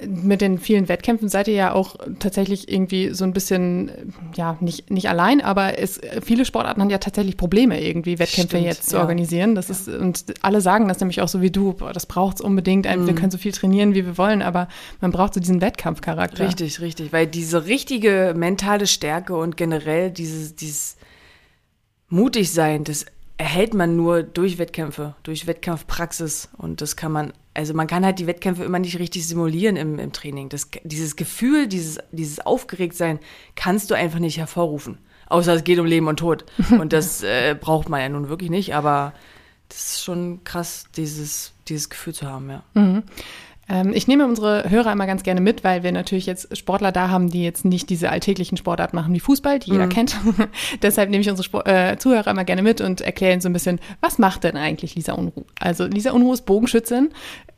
mit 0.05 0.41
den 0.41 0.59
vielen 0.59 0.89
Wettkämpfen 0.89 1.27
seid 1.27 1.47
ihr 1.47 1.55
ja 1.55 1.73
auch 1.73 1.95
tatsächlich 2.19 2.71
irgendwie 2.71 3.13
so 3.13 3.23
ein 3.23 3.33
bisschen, 3.33 4.13
ja, 4.35 4.55
nicht, 4.59 4.91
nicht 4.91 5.09
allein, 5.09 5.41
aber 5.41 5.79
es, 5.79 5.99
viele 6.23 6.45
Sportarten 6.45 6.81
haben 6.81 6.91
ja 6.91 6.99
tatsächlich 6.99 7.35
Probleme, 7.35 7.81
irgendwie 7.81 8.19
Wettkämpfe 8.19 8.57
Stimmt, 8.57 8.65
jetzt 8.65 8.89
zu 8.89 8.97
ja. 8.97 9.01
organisieren. 9.01 9.55
Das 9.55 9.69
ja. 9.69 9.73
ist, 9.73 9.87
und 9.87 10.25
alle 10.41 10.61
sagen 10.61 10.87
das 10.87 10.99
nämlich 10.99 11.21
auch 11.21 11.27
so 11.27 11.41
wie 11.41 11.49
du, 11.49 11.73
boah, 11.73 11.93
das 11.93 12.05
braucht 12.05 12.37
es 12.37 12.41
unbedingt. 12.41 12.85
Mhm. 12.85 13.07
Wir 13.07 13.15
können 13.15 13.31
so 13.31 13.39
viel 13.39 13.51
trainieren, 13.51 13.95
wie 13.95 14.05
wir 14.05 14.19
wollen, 14.19 14.43
aber 14.43 14.67
man 15.01 15.11
braucht 15.11 15.33
so 15.33 15.39
diesen 15.39 15.61
Wettkampfcharakter. 15.61 16.45
Richtig, 16.45 16.79
richtig, 16.79 17.11
weil 17.11 17.25
diese 17.25 17.65
richtige 17.65 18.35
mentale 18.37 18.85
Stärke 18.85 19.35
und 19.35 19.57
generell 19.57 20.11
dieses, 20.11 20.55
dieses 20.55 20.97
mutig 22.07 22.51
sein, 22.51 22.83
das 22.83 23.05
erhält 23.37 23.73
man 23.73 23.95
nur 23.95 24.23
durch 24.23 24.57
Wettkämpfe, 24.57 25.15
durch 25.23 25.47
Wettkampfpraxis 25.47 26.49
und 26.57 26.81
das 26.81 26.95
kann 26.95 27.11
man 27.11 27.33
also 27.57 27.73
man 27.73 27.87
kann 27.87 28.05
halt 28.05 28.19
die 28.19 28.27
Wettkämpfe 28.27 28.63
immer 28.63 28.77
nicht 28.77 28.99
richtig 28.99 29.27
simulieren 29.27 29.77
im, 29.77 29.97
im 29.97 30.11
Training. 30.13 30.47
Das, 30.47 30.69
dieses 30.83 31.15
Gefühl, 31.15 31.67
dieses, 31.67 31.97
dieses 32.11 32.39
Aufgeregtsein 32.39 33.17
kannst 33.55 33.89
du 33.89 33.95
einfach 33.95 34.19
nicht 34.19 34.37
hervorrufen. 34.37 34.99
Außer 35.25 35.55
es 35.55 35.63
geht 35.63 35.79
um 35.79 35.87
Leben 35.87 36.07
und 36.07 36.17
Tod. 36.17 36.45
Und 36.69 36.93
das 36.93 37.23
äh, 37.23 37.55
braucht 37.59 37.89
man 37.89 37.99
ja 37.99 38.09
nun 38.09 38.29
wirklich 38.29 38.51
nicht, 38.51 38.75
aber 38.75 39.13
das 39.69 39.93
ist 39.93 40.03
schon 40.03 40.43
krass, 40.43 40.85
dieses, 40.95 41.53
dieses 41.67 41.89
Gefühl 41.89 42.13
zu 42.13 42.27
haben, 42.27 42.49
ja. 42.49 42.63
Mhm. 42.75 43.03
Ähm, 43.69 43.91
ich 43.93 44.07
nehme 44.07 44.25
unsere 44.25 44.69
Hörer 44.69 44.91
immer 44.91 45.07
ganz 45.07 45.23
gerne 45.23 45.41
mit, 45.41 45.63
weil 45.63 45.83
wir 45.83 45.91
natürlich 45.91 46.25
jetzt 46.25 46.55
Sportler 46.57 46.91
da 46.91 47.09
haben, 47.09 47.29
die 47.29 47.43
jetzt 47.43 47.65
nicht 47.65 47.89
diese 47.89 48.09
alltäglichen 48.09 48.57
Sportarten 48.57 48.95
machen 48.95 49.13
wie 49.13 49.19
Fußball, 49.19 49.59
die 49.59 49.71
mhm. 49.71 49.75
jeder 49.75 49.87
kennt. 49.87 50.15
Deshalb 50.81 51.09
nehme 51.09 51.21
ich 51.21 51.29
unsere 51.29 51.43
Sport 51.43 51.67
äh, 51.67 51.97
Zuhörer 51.97 52.31
immer 52.31 52.45
gerne 52.45 52.61
mit 52.61 52.81
und 52.81 53.01
erkläre 53.01 53.33
ihnen 53.33 53.41
so 53.41 53.49
ein 53.49 53.53
bisschen, 53.53 53.79
was 54.01 54.19
macht 54.19 54.43
denn 54.43 54.57
eigentlich 54.57 54.95
Lisa 54.95 55.13
Unruh? 55.13 55.43
Also 55.59 55.85
Lisa 55.85 56.11
Unruh 56.11 56.33
ist 56.33 56.45
Bogenschützin. 56.45 57.09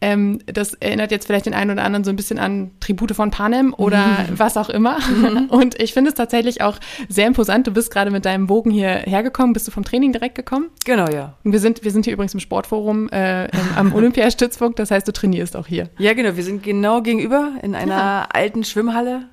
Ähm, 0.01 0.39
das 0.45 0.73
erinnert 0.75 1.11
jetzt 1.11 1.25
vielleicht 1.25 1.45
den 1.45 1.53
einen 1.53 1.71
oder 1.71 1.83
anderen 1.83 2.03
so 2.03 2.09
ein 2.09 2.15
bisschen 2.15 2.39
an 2.39 2.71
Tribute 2.79 3.11
von 3.11 3.31
Panem 3.31 3.73
oder 3.77 4.05
mhm. 4.05 4.39
was 4.39 4.55
auch 4.57 4.69
immer. 4.69 4.97
Mhm. 4.99 5.45
Und 5.49 5.79
ich 5.79 5.93
finde 5.93 6.09
es 6.09 6.15
tatsächlich 6.15 6.61
auch 6.61 6.77
sehr 7.09 7.27
imposant. 7.27 7.67
Du 7.67 7.71
bist 7.71 7.91
gerade 7.91 8.09
mit 8.09 8.25
deinem 8.25 8.47
Bogen 8.47 8.71
hier 8.71 8.89
hergekommen. 8.89 9.53
Bist 9.53 9.67
du 9.67 9.71
vom 9.71 9.83
Training 9.83 10.13
direkt 10.13 10.35
gekommen? 10.35 10.69
Genau, 10.85 11.09
ja. 11.09 11.35
Wir 11.43 11.59
sind, 11.59 11.83
wir 11.83 11.91
sind 11.91 12.05
hier 12.05 12.13
übrigens 12.13 12.33
im 12.33 12.39
Sportforum 12.39 13.09
äh, 13.09 13.49
am 13.75 13.93
Olympiastützpunkt. 13.99 14.79
Das 14.79 14.89
heißt, 14.89 15.07
du 15.07 15.11
trainierst 15.11 15.57
auch 15.57 15.67
hier. 15.67 15.89
Ja, 15.99 16.13
genau. 16.13 16.35
Wir 16.35 16.43
sind 16.43 16.63
genau 16.63 17.01
gegenüber 17.01 17.53
in 17.61 17.75
einer 17.75 17.97
ja. 17.97 18.27
alten 18.31 18.63
Schwimmhalle 18.63 19.27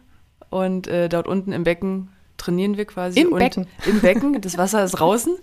und 0.50 0.88
äh, 0.88 1.08
dort 1.08 1.28
unten 1.28 1.52
im 1.52 1.64
Becken 1.64 2.10
trainieren 2.36 2.76
wir 2.76 2.84
quasi. 2.84 3.20
Im 3.20 3.30
Becken? 3.30 3.66
Im 3.86 4.00
Becken. 4.00 4.40
Das 4.40 4.58
Wasser 4.58 4.84
ist 4.84 4.92
draußen. 4.92 5.36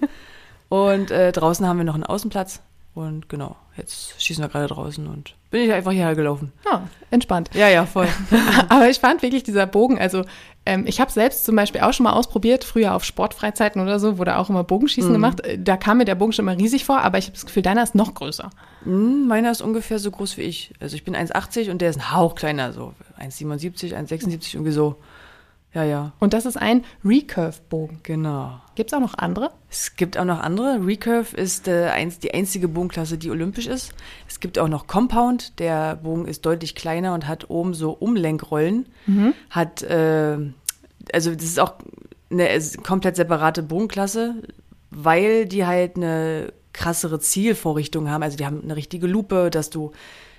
Und 0.70 1.12
äh, 1.12 1.31
draußen 1.31 1.68
haben 1.68 1.78
wir 1.78 1.84
noch 1.86 1.96
einen 1.96 2.04
Außenplatz. 2.04 2.62
Und 2.95 3.28
genau, 3.28 3.56
jetzt 3.75 4.22
schießen 4.22 4.44
wir 4.44 4.50
gerade 4.50 4.68
draußen 4.68 5.07
und 5.07 5.36
bin 5.50 5.63
ich 5.63 5.74
einfach 5.74 5.92
hierher 5.92 6.16
gelaufen. 6.16 6.51
Ah, 6.66 6.81
entspannt. 7.10 7.50
Ja, 7.54 7.68
ja, 7.68 7.88
voll. 7.88 8.07
Aber 8.69 8.88
ich 8.88 9.00
fand 9.00 9.24
wirklich 9.24 9.44
dieser 9.44 9.66
Bogen, 9.66 9.98
also 9.98 10.24
ähm, 10.66 10.86
ich 10.88 11.01
habe 11.01 11.12
selbst 11.12 11.44
zum 11.45 11.56
Beispiel 11.56 11.81
auch 11.81 11.92
schon 11.92 12.04
mal 12.04 12.13
ausprobiert, 12.13 12.63
früher 12.63 12.94
auf 12.94 13.04
Sportfreizeiten 13.04 13.81
oder 13.81 14.00
so, 14.00 14.19
wurde 14.19 14.38
auch 14.38 14.50
immer 14.50 14.63
Bogenschießen 14.63 15.10
mhm. 15.10 15.13
gemacht. 15.13 15.42
Äh, 15.42 15.57
da 15.57 15.75
kam 15.75 15.98
mir 15.98 16.06
der 16.06 16.16
Bogen 16.16 16.34
schon 16.34 16.45
immer 16.48 16.57
riesig 16.57 16.86
vor, 16.86 17.01
aber 17.01 17.18
ich 17.18 17.25
habe 17.25 17.34
das 17.34 17.45
Gefühl, 17.45 17.63
deiner 17.63 17.82
ist 17.82 17.96
noch 17.96 18.13
größer. 18.13 18.51
Mhm, 18.86 19.27
meiner 19.27 19.50
ist 19.50 19.62
ungefähr 19.62 19.98
so 19.98 20.12
groß 20.12 20.38
wie 20.38 20.44
ich. 20.44 20.74
Also 20.79 20.96
ich 20.96 21.03
bin 21.03 21.15
1,80 21.15 21.72
und 21.72 21.82
der 21.82 21.89
ist 21.89 21.98
ein 21.98 22.12
Hauch 22.13 22.36
kleiner, 22.36 22.74
so 22.74 22.94
1,77, 23.20 23.94
1,76, 23.94 24.53
irgendwie 24.53 24.72
so. 24.72 24.98
Ja, 25.74 25.84
ja. 25.84 26.13
Und 26.20 26.34
das 26.34 26.46
ist 26.46 26.56
ein 26.56 26.84
Recurve-Bogen. 27.03 28.00
Genau. 28.03 28.62
Gibt 28.75 28.92
es 28.92 28.94
auch 28.94 29.01
noch 29.01 29.18
andere? 29.18 29.51
Es 29.70 29.96
gibt 29.96 30.18
auch 30.18 30.25
noch 30.25 30.39
andere. 30.39 30.86
Recurve 30.86 31.36
ist 31.36 31.68
äh, 31.68 31.86
eins, 31.86 32.20
die 32.20 32.34
einzige 32.34 32.68
Bogenklasse, 32.68 33.18
die 33.18 33.32
olympisch 33.32 33.68
ist. 33.68 33.94
Es 34.27 34.39
gibt 34.39 34.60
auch 34.60 34.68
noch 34.68 34.86
Compound. 34.86 35.60
Der 35.60 35.96
Bogen 35.96 36.25
ist 36.25 36.46
deutlich 36.46 36.75
kleiner 36.75 37.13
und 37.13 37.27
hat 37.27 37.50
oben 37.50 37.74
so 37.74 37.92
Umlenkrollen. 37.92 38.88
Mhm. 39.08 39.34
Hat, 39.50 39.82
äh, 39.82 40.38
also 41.12 41.34
das 41.34 41.44
ist 41.44 41.60
auch 41.60 41.74
eine 42.30 42.60
komplett 42.84 43.15
separate 43.15 43.63
Bogenklasse, 43.63 44.36
weil 44.92 45.46
die 45.46 45.65
halt 45.65 45.96
eine 45.96 46.53
krassere 46.74 47.20
Zielvorrichtung 47.20 48.10
haben. 48.10 48.24
Also 48.24 48.38
die 48.38 48.46
haben 48.46 48.62
eine 48.63 48.75
richtige 48.75 49.08
Lupe, 49.08 49.50
dass 49.50 49.70
du 49.70 49.92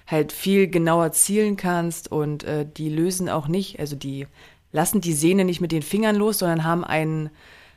halt 0.06 0.32
viel 0.32 0.68
genauer 0.68 1.12
zielen 1.12 1.56
kannst 1.56 2.12
und 2.12 2.44
äh, 2.44 2.66
die 2.66 2.90
lösen 2.90 3.28
auch 3.28 3.48
nicht, 3.48 3.80
also 3.80 3.96
die 3.96 4.26
lassen 4.74 5.00
die 5.00 5.12
Sehne 5.12 5.44
nicht 5.44 5.60
mit 5.60 5.70
den 5.70 5.82
Fingern 5.82 6.16
los, 6.16 6.40
sondern 6.40 6.64
haben 6.64 6.84
einen, 6.84 7.30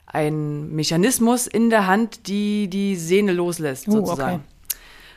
einen 0.08 0.75
Mechanismus 0.75 1.46
in 1.46 1.70
der 1.70 1.86
Hand, 1.86 2.27
die 2.27 2.70
die 2.70 2.96
Sehne 2.96 3.34
loslässt, 3.34 3.86
sozusagen. 3.86 4.42
okay. 4.42 4.75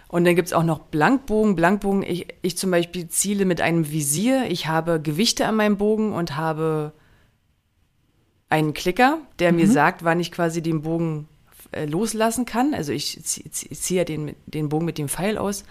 Und 0.08 0.24
dann 0.24 0.36
gibt 0.36 0.48
es 0.48 0.52
auch 0.52 0.62
noch 0.62 0.80
Blankbogen. 0.80 1.56
Blankbogen, 1.56 2.02
ich, 2.02 2.26
ich 2.42 2.58
zum 2.58 2.70
Beispiel 2.70 3.08
ziele 3.08 3.46
mit 3.46 3.62
einem 3.62 3.90
Visier. 3.90 4.44
Ich 4.50 4.66
habe 4.66 5.00
Gewichte 5.00 5.46
an 5.46 5.56
meinem 5.56 5.78
Bogen 5.78 6.12
und 6.12 6.36
habe 6.36 6.92
einen 8.50 8.74
Klicker, 8.74 9.18
der 9.38 9.52
mhm. 9.52 9.58
mir 9.58 9.68
sagt, 9.68 10.04
wann 10.04 10.20
ich 10.20 10.32
quasi 10.32 10.60
den 10.60 10.82
Bogen 10.82 11.28
äh, 11.72 11.86
loslassen 11.86 12.44
kann. 12.44 12.74
Also 12.74 12.92
ich 12.92 13.24
ziehe 13.24 13.48
zieh 13.50 14.04
den, 14.04 14.34
den 14.46 14.68
Bogen 14.68 14.84
mit 14.84 14.98
dem 14.98 15.08
Pfeil 15.08 15.38
aus. 15.38 15.64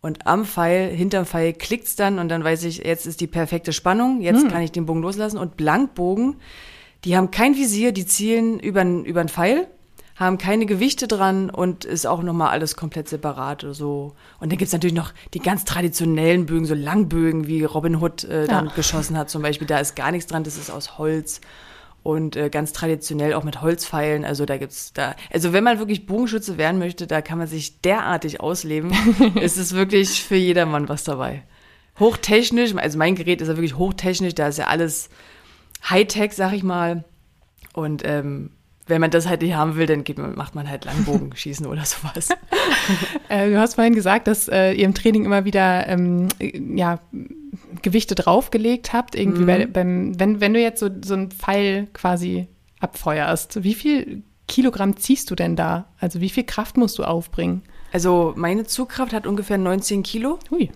Und 0.00 0.26
am 0.26 0.44
Pfeil, 0.44 0.90
hinterm 0.90 1.26
Pfeil 1.26 1.52
klickt's 1.52 1.96
dann 1.96 2.18
und 2.18 2.28
dann 2.28 2.44
weiß 2.44 2.64
ich, 2.64 2.78
jetzt 2.78 3.06
ist 3.06 3.20
die 3.20 3.26
perfekte 3.26 3.72
Spannung, 3.72 4.20
jetzt 4.20 4.42
hm. 4.42 4.50
kann 4.50 4.62
ich 4.62 4.72
den 4.72 4.86
Bogen 4.86 5.02
loslassen. 5.02 5.38
Und 5.38 5.56
Blankbogen, 5.56 6.36
die 7.04 7.16
haben 7.16 7.30
kein 7.30 7.56
Visier, 7.56 7.92
die 7.92 8.06
zielen 8.06 8.60
über 8.60 8.80
einen 8.80 9.28
Pfeil, 9.28 9.66
haben 10.16 10.38
keine 10.38 10.64
Gewichte 10.64 11.08
dran 11.08 11.50
und 11.50 11.84
ist 11.84 12.06
auch 12.06 12.22
nochmal 12.22 12.48
alles 12.48 12.76
komplett 12.76 13.08
separat 13.08 13.64
oder 13.64 13.74
so. 13.74 14.14
Und 14.40 14.50
dann 14.50 14.58
gibt's 14.58 14.72
natürlich 14.72 14.94
noch 14.96 15.12
die 15.34 15.40
ganz 15.40 15.64
traditionellen 15.64 16.46
Bögen, 16.46 16.64
so 16.64 16.74
Langbögen, 16.74 17.46
wie 17.46 17.64
Robin 17.64 17.96
Hood 17.96 18.24
äh, 18.24 18.46
dann 18.46 18.66
ja. 18.66 18.72
geschossen 18.72 19.18
hat 19.18 19.28
zum 19.28 19.42
Beispiel. 19.42 19.66
Da 19.66 19.78
ist 19.78 19.94
gar 19.94 20.10
nichts 20.10 20.26
dran, 20.26 20.42
das 20.42 20.56
ist 20.56 20.70
aus 20.70 20.98
Holz. 20.98 21.40
Und 22.06 22.36
äh, 22.36 22.50
ganz 22.50 22.72
traditionell 22.72 23.34
auch 23.34 23.42
mit 23.42 23.62
Holzpfeilen. 23.62 24.24
Also 24.24 24.46
da 24.46 24.58
gibt's 24.58 24.92
da, 24.92 25.16
also 25.32 25.52
wenn 25.52 25.64
man 25.64 25.80
wirklich 25.80 26.06
Bogenschütze 26.06 26.56
werden 26.56 26.78
möchte, 26.78 27.08
da 27.08 27.20
kann 27.20 27.36
man 27.36 27.48
sich 27.48 27.80
derartig 27.80 28.40
ausleben. 28.40 28.92
es 29.40 29.56
ist 29.56 29.74
wirklich 29.74 30.22
für 30.22 30.36
jedermann 30.36 30.88
was 30.88 31.02
dabei. 31.02 31.42
Hochtechnisch, 31.98 32.76
also 32.76 32.96
mein 32.96 33.16
Gerät 33.16 33.40
ist 33.40 33.48
ja 33.48 33.56
wirklich 33.56 33.76
hochtechnisch, 33.76 34.36
da 34.36 34.46
ist 34.46 34.58
ja 34.58 34.68
alles 34.68 35.08
Hightech, 35.90 36.34
sag 36.34 36.52
ich 36.52 36.62
mal. 36.62 37.02
Und 37.72 38.02
ähm, 38.04 38.52
wenn 38.86 39.00
man 39.00 39.10
das 39.10 39.28
halt 39.28 39.42
nicht 39.42 39.54
haben 39.54 39.76
will, 39.76 39.86
dann 39.86 40.04
geht, 40.04 40.18
macht 40.18 40.54
man 40.54 40.68
halt 40.68 40.84
Langbogenschießen 40.84 41.66
oder 41.66 41.84
sowas. 41.84 42.28
äh, 43.28 43.50
du 43.50 43.58
hast 43.58 43.74
vorhin 43.74 43.94
gesagt, 43.94 44.28
dass 44.28 44.48
äh, 44.48 44.72
ihr 44.72 44.84
im 44.84 44.94
Training 44.94 45.24
immer 45.24 45.44
wieder 45.44 45.88
ähm, 45.88 46.28
ja, 46.40 47.00
Gewichte 47.82 48.14
draufgelegt 48.14 48.92
habt. 48.92 49.16
Irgendwie 49.16 49.42
mhm. 49.42 49.46
bei, 49.46 49.66
beim, 49.66 50.20
wenn, 50.20 50.40
wenn 50.40 50.54
du 50.54 50.60
jetzt 50.60 50.80
so, 50.80 50.88
so 51.04 51.14
einen 51.14 51.30
Pfeil 51.30 51.88
quasi 51.92 52.46
abfeuerst, 52.80 53.64
wie 53.64 53.74
viel 53.74 54.22
Kilogramm 54.46 54.96
ziehst 54.96 55.30
du 55.30 55.34
denn 55.34 55.56
da? 55.56 55.86
Also 55.98 56.20
wie 56.20 56.30
viel 56.30 56.44
Kraft 56.44 56.76
musst 56.76 56.98
du 56.98 57.04
aufbringen? 57.04 57.62
Also 57.92 58.34
meine 58.36 58.64
Zugkraft 58.64 59.12
hat 59.12 59.26
ungefähr 59.26 59.58
19 59.58 60.04
Kilo. 60.04 60.38
Hui. 60.50 60.70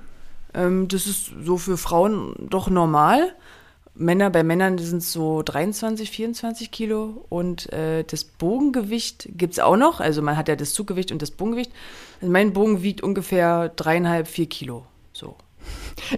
Ähm, 0.55 0.89
das 0.89 1.07
ist 1.07 1.33
so 1.43 1.59
für 1.59 1.77
Frauen 1.77 2.35
doch 2.39 2.69
normal. 2.69 3.35
Männer, 4.01 4.31
bei 4.31 4.43
Männern 4.43 4.79
sind 4.79 4.99
es 4.99 5.13
so 5.13 5.43
23, 5.43 6.11
24 6.11 6.71
Kilo 6.71 7.27
und 7.29 7.71
äh, 7.73 8.03
das 8.05 8.25
Bogengewicht 8.25 9.29
gibt 9.37 9.53
es 9.53 9.59
auch 9.59 9.77
noch. 9.77 10.01
Also 10.01 10.23
man 10.23 10.37
hat 10.37 10.49
ja 10.49 10.57
das 10.57 10.73
Zuggewicht 10.73 11.13
und 11.13 11.21
das 11.21 11.31
Bogengewicht. 11.31 11.71
Also 12.21 12.33
mein 12.33 12.55
Bogen 12.55 12.83
wiegt 12.83 13.03
ungefähr 13.03 13.69
dreieinhalb, 13.69 14.27
vier 14.27 14.47
Kilo. 14.47 14.87
So. 15.13 15.37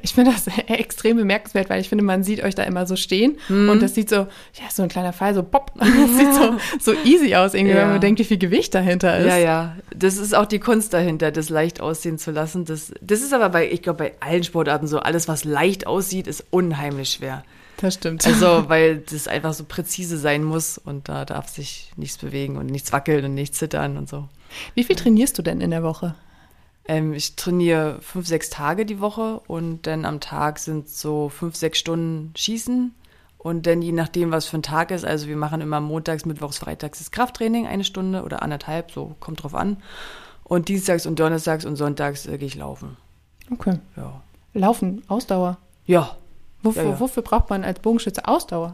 Ich 0.02 0.14
finde 0.14 0.30
das 0.30 0.46
extrem 0.68 1.16
bemerkenswert, 1.16 1.68
weil 1.68 1.80
ich 1.80 1.88
finde, 1.88 2.04
man 2.04 2.22
sieht 2.22 2.44
euch 2.44 2.54
da 2.54 2.62
immer 2.62 2.86
so 2.86 2.94
stehen 2.94 3.36
mhm. 3.48 3.68
und 3.68 3.82
das 3.82 3.96
sieht 3.96 4.08
so, 4.08 4.16
ja, 4.16 4.70
so 4.70 4.84
ein 4.84 4.88
kleiner 4.88 5.12
Pfeil, 5.12 5.34
so 5.34 5.42
pop. 5.42 5.72
Das 5.78 6.16
sieht 6.16 6.34
so, 6.34 6.54
so 6.78 6.92
easy 7.04 7.34
aus, 7.34 7.52
irgendwie, 7.54 7.74
ja. 7.74 7.82
wenn 7.82 7.88
man 7.88 8.00
denkt, 8.00 8.20
wie 8.20 8.24
viel 8.24 8.38
Gewicht 8.38 8.74
dahinter 8.74 9.18
ist. 9.18 9.26
Ja, 9.26 9.36
ja. 9.38 9.76
Das 9.94 10.18
ist 10.18 10.36
auch 10.36 10.46
die 10.46 10.60
Kunst 10.60 10.94
dahinter, 10.94 11.32
das 11.32 11.48
leicht 11.48 11.80
aussehen 11.80 12.18
zu 12.18 12.30
lassen. 12.30 12.64
Das, 12.64 12.92
das 13.00 13.22
ist 13.22 13.34
aber 13.34 13.48
bei, 13.48 13.68
ich 13.68 13.82
glaube, 13.82 13.98
bei 13.98 14.12
allen 14.20 14.44
Sportarten 14.44 14.86
so. 14.86 15.00
Alles, 15.00 15.26
was 15.26 15.42
leicht 15.42 15.88
aussieht, 15.88 16.28
ist 16.28 16.44
unheimlich 16.50 17.10
schwer. 17.10 17.42
Das 17.78 17.94
stimmt. 17.94 18.26
Also, 18.26 18.68
weil 18.68 18.98
das 18.98 19.26
einfach 19.28 19.52
so 19.52 19.64
präzise 19.64 20.16
sein 20.16 20.44
muss 20.44 20.78
und 20.78 21.08
da 21.08 21.24
darf 21.24 21.48
sich 21.48 21.90
nichts 21.96 22.18
bewegen 22.18 22.56
und 22.56 22.66
nichts 22.66 22.92
wackeln 22.92 23.24
und 23.24 23.34
nichts 23.34 23.58
zittern 23.58 23.96
und 23.96 24.08
so. 24.08 24.28
Wie 24.74 24.84
viel 24.84 24.96
trainierst 24.96 25.38
du 25.38 25.42
denn 25.42 25.60
in 25.60 25.70
der 25.70 25.82
Woche? 25.82 26.14
Ähm, 26.86 27.12
ich 27.12 27.36
trainiere 27.36 27.98
fünf, 28.00 28.26
sechs 28.26 28.50
Tage 28.50 28.86
die 28.86 29.00
Woche 29.00 29.40
und 29.46 29.86
dann 29.86 30.04
am 30.04 30.20
Tag 30.20 30.58
sind 30.58 30.88
so 30.88 31.28
fünf, 31.28 31.56
sechs 31.56 31.78
Stunden 31.78 32.32
Schießen. 32.36 32.94
Und 33.38 33.66
dann 33.66 33.82
je 33.82 33.90
nachdem, 33.90 34.30
was 34.30 34.46
für 34.46 34.58
ein 34.58 34.62
Tag 34.62 34.92
ist, 34.92 35.04
also 35.04 35.26
wir 35.26 35.36
machen 35.36 35.60
immer 35.60 35.80
montags, 35.80 36.24
mittwochs, 36.24 36.58
freitags 36.58 36.98
das 36.98 37.10
Krafttraining, 37.10 37.66
eine 37.66 37.82
Stunde 37.82 38.22
oder 38.22 38.42
anderthalb, 38.42 38.92
so 38.92 39.16
kommt 39.18 39.42
drauf 39.42 39.54
an. 39.56 39.78
Und 40.44 40.68
dienstags 40.68 41.06
und 41.06 41.18
donnerstags 41.18 41.64
und 41.64 41.74
sonntags 41.74 42.26
äh, 42.26 42.38
gehe 42.38 42.46
ich 42.46 42.54
laufen. 42.54 42.96
Okay. 43.50 43.78
Ja. 43.96 44.22
Laufen, 44.54 45.02
Ausdauer. 45.08 45.58
Ja, 45.86 46.16
Wofür, 46.62 46.82
Ja, 46.82 46.90
ja. 46.90 47.00
wofür 47.00 47.22
braucht 47.22 47.50
man 47.50 47.64
als 47.64 47.80
Bogenschütze 47.80 48.26
Ausdauer? 48.26 48.72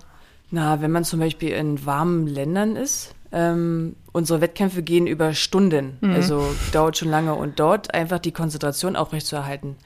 Na, 0.50 0.80
wenn 0.80 0.90
man 0.90 1.04
zum 1.04 1.21
Beispiel 1.21 1.50
in 1.50 1.85
warmen 1.85 2.26
Ländern 2.26 2.76
ist, 2.76 3.14
ähm, 3.33 3.97
unsere 4.12 4.40
Wettkämpfe 4.40 4.83
gehen 4.83 5.07
über 5.07 5.35
Stunden, 5.35 5.99
also 6.00 6.42
dauert 6.73 6.97
schon 6.97 7.11
lange 7.11 7.35
und 7.35 7.61
dort 7.61 7.92
einfach 7.92 8.18
die 8.18 8.33
Konzentration 8.33 8.97
aufrechtzuerhalten. 8.97 9.76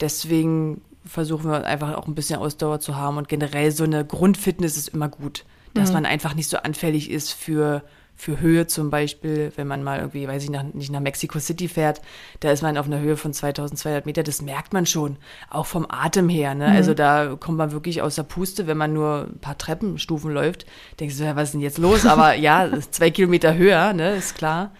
Deswegen 0.00 0.80
versuchen 1.04 1.50
wir 1.50 1.64
einfach 1.64 1.96
auch 1.96 2.06
ein 2.08 2.14
bisschen 2.14 2.40
Ausdauer 2.40 2.80
zu 2.80 2.96
haben 2.96 3.16
und 3.16 3.28
generell 3.28 3.70
so 3.70 3.84
eine 3.84 4.04
Grundfitness 4.04 4.76
ist 4.76 4.88
immer 4.88 5.08
gut, 5.08 5.44
dass 5.74 5.92
man 5.92 6.04
einfach 6.06 6.34
nicht 6.34 6.50
so 6.50 6.56
anfällig 6.58 7.10
ist 7.10 7.32
für 7.32 7.82
für 8.18 8.40
Höhe 8.40 8.66
zum 8.66 8.90
Beispiel, 8.90 9.52
wenn 9.54 9.68
man 9.68 9.84
mal 9.84 10.00
irgendwie, 10.00 10.26
weiß 10.26 10.42
ich 10.42 10.50
nach, 10.50 10.64
nicht 10.64 10.90
nach 10.90 10.98
Mexico 10.98 11.38
City 11.38 11.68
fährt, 11.68 12.02
da 12.40 12.50
ist 12.50 12.62
man 12.62 12.76
auf 12.76 12.86
einer 12.86 12.98
Höhe 12.98 13.16
von 13.16 13.32
2200 13.32 14.06
Meter, 14.06 14.24
das 14.24 14.42
merkt 14.42 14.72
man 14.72 14.86
schon, 14.86 15.18
auch 15.48 15.66
vom 15.66 15.86
Atem 15.88 16.28
her. 16.28 16.56
Ne? 16.56 16.66
Also 16.66 16.94
da 16.94 17.36
kommt 17.38 17.58
man 17.58 17.70
wirklich 17.70 18.02
aus 18.02 18.16
der 18.16 18.24
Puste, 18.24 18.66
wenn 18.66 18.76
man 18.76 18.92
nur 18.92 19.28
ein 19.30 19.38
paar 19.38 19.56
Treppenstufen 19.56 20.32
läuft. 20.32 20.66
Denkst 20.98 21.16
du, 21.16 21.24
ja, 21.24 21.36
was 21.36 21.44
ist 21.44 21.52
denn 21.52 21.60
jetzt 21.60 21.78
los? 21.78 22.06
Aber 22.06 22.34
ja, 22.34 22.68
zwei 22.90 23.10
Kilometer 23.10 23.54
höher, 23.56 23.92
ne, 23.92 24.16
ist 24.16 24.34
klar. 24.34 24.72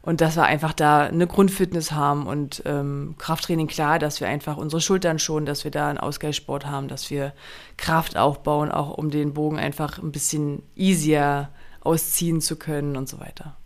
Und 0.00 0.22
dass 0.22 0.36
wir 0.36 0.44
einfach 0.44 0.72
da 0.72 1.02
eine 1.02 1.26
Grundfitness 1.26 1.92
haben 1.92 2.26
und 2.26 2.62
ähm, 2.64 3.16
Krafttraining, 3.18 3.66
klar, 3.66 3.98
dass 3.98 4.22
wir 4.22 4.28
einfach 4.28 4.56
unsere 4.56 4.80
Schultern 4.80 5.18
schonen, 5.18 5.44
dass 5.44 5.64
wir 5.64 5.70
da 5.70 5.90
einen 5.90 5.98
Ausgleichssport 5.98 6.64
haben, 6.64 6.88
dass 6.88 7.10
wir 7.10 7.34
Kraft 7.76 8.16
aufbauen, 8.16 8.72
auch 8.72 8.96
um 8.96 9.10
den 9.10 9.34
Bogen 9.34 9.58
einfach 9.58 9.98
ein 9.98 10.10
bisschen 10.10 10.62
easier 10.74 11.50
ausziehen 11.88 12.40
zu 12.40 12.56
können 12.56 12.96
und 12.96 13.08
so 13.08 13.18
weiter. 13.18 13.56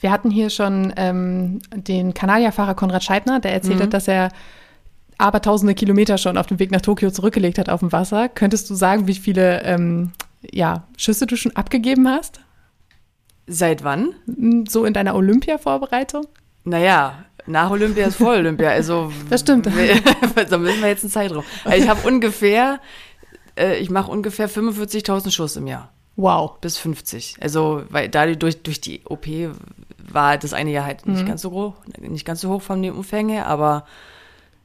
Wir 0.00 0.10
hatten 0.10 0.30
hier 0.30 0.50
schon 0.50 0.92
ähm, 0.96 1.60
den 1.74 2.12
Kanadierfahrer 2.14 2.74
Konrad 2.74 3.04
Scheibner, 3.04 3.40
der 3.40 3.52
erzählt 3.52 3.78
Mhm. 3.78 3.82
hat, 3.84 3.94
dass 3.94 4.08
er 4.08 4.30
aber 5.18 5.40
tausende 5.42 5.74
Kilometer 5.74 6.18
schon 6.18 6.36
auf 6.38 6.46
dem 6.46 6.58
Weg 6.58 6.70
nach 6.72 6.80
Tokio 6.80 7.10
zurückgelegt 7.10 7.58
hat 7.58 7.68
auf 7.68 7.80
dem 7.80 7.92
Wasser. 7.92 8.28
Könntest 8.28 8.68
du 8.70 8.74
sagen, 8.74 9.06
wie 9.06 9.14
viele 9.14 9.62
ähm, 9.64 10.12
ja, 10.50 10.84
Schüsse 10.96 11.26
du 11.26 11.36
schon 11.36 11.54
abgegeben 11.56 12.08
hast? 12.08 12.40
Seit 13.46 13.84
wann? 13.84 14.14
So 14.68 14.84
in 14.84 14.94
deiner 14.94 15.14
Olympia-Vorbereitung? 15.14 16.26
Naja, 16.64 17.24
nach 17.46 17.70
Olympia 17.70 18.06
ist 18.06 18.16
vor 18.16 18.32
Olympia. 18.32 18.70
Also 18.70 19.12
Das 19.28 19.40
stimmt. 19.42 19.66
da 20.50 20.58
müssen 20.58 20.80
wir 20.80 20.88
jetzt 20.88 21.04
einen 21.04 21.10
Zeitraum. 21.12 21.44
Also 21.64 21.82
ich 21.82 21.88
habe 21.88 22.06
ungefähr, 22.08 22.80
äh, 23.58 23.76
ich 23.78 23.90
mache 23.90 24.10
ungefähr 24.10 24.48
45.000 24.48 25.30
Schuss 25.30 25.56
im 25.56 25.66
Jahr. 25.66 25.90
Wow. 26.16 26.58
bis 26.60 26.76
50. 26.78 27.36
Also, 27.40 27.82
weil 27.88 28.08
dadurch 28.08 28.38
durch, 28.38 28.62
durch 28.62 28.80
die 28.80 29.02
OP 29.06 29.26
war 29.98 30.36
das 30.38 30.52
eine 30.52 30.70
Jahr 30.70 30.84
halt 30.84 31.06
Mhm. 31.06 31.14
nicht 31.14 31.26
ganz 31.26 31.42
so 31.42 31.50
hoch, 31.52 31.74
nicht 32.00 32.24
ganz 32.26 32.40
so 32.40 32.50
hoch 32.50 32.62
von 32.62 32.82
den 32.82 32.92
Umfängen 32.92 33.30
her, 33.32 33.46
aber 33.46 33.86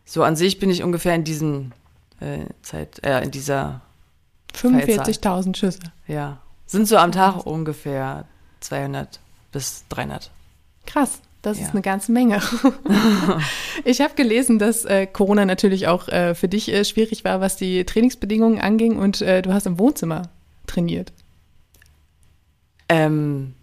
so 0.06 0.24
an 0.24 0.36
sich 0.36 0.60
bin 0.60 0.70
ich 0.70 0.84
ungefähr 0.84 1.16
in 1.16 1.24
diesem 1.24 1.72
äh, 2.20 2.46
Zeit, 2.62 3.04
äh, 3.04 3.22
in 3.24 3.32
dieser, 3.32 3.82
45.000 4.54 5.56
Schüsse. 5.58 5.80
ja, 6.08 6.38
sind 6.66 6.88
so 6.88 6.98
am 6.98 7.12
Tag 7.12 7.46
ungefähr 7.46 8.26
200 8.62 9.20
bis 9.52 9.84
300. 9.90 10.32
Krass. 10.86 11.20
Das 11.42 11.60
Ja. 11.60 11.66
ist 11.66 11.72
eine 11.74 11.82
ganze 11.84 12.12
Menge. 12.12 12.42
ich 13.84 14.02
habe 14.02 14.16
gelesen, 14.16 14.58
dass 14.58 14.84
äh, 14.86 15.06
Corona 15.06 15.46
natürlich 15.46 15.88
auch 15.88 16.08
äh, 16.08 16.34
für 16.34 16.48
dich 16.48 16.70
äh, 16.74 16.84
schwierig 16.86 17.24
war, 17.24 17.40
was 17.40 17.56
die 17.56 17.86
Trainingsbedingungen 17.86 18.60
anging 18.60 18.98
und 18.98 19.22
äh, 19.22 19.42
du 19.44 19.54
hast 19.54 19.68
im 19.68 19.78
Wohnzimmer 19.78 20.24
trainiert. 20.66 21.14
Ähm, 22.90 23.54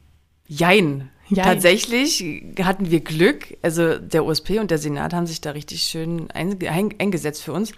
jein. 0.46 1.08
Jein. 1.28 1.44
Tatsächlich 1.44 2.22
hatten 2.62 2.90
wir 2.90 3.00
Glück. 3.00 3.56
Also 3.62 3.98
der 3.98 4.24
USP 4.24 4.58
und 4.58 4.70
der 4.70 4.78
Senat 4.78 5.14
haben 5.14 5.26
sich 5.26 5.40
da 5.40 5.52
richtig 5.52 5.82
schön 5.84 6.28
einge- 6.28 6.68
ein, 6.68 6.94
eingesetzt 6.98 7.42
für 7.42 7.52
uns. 7.52 7.72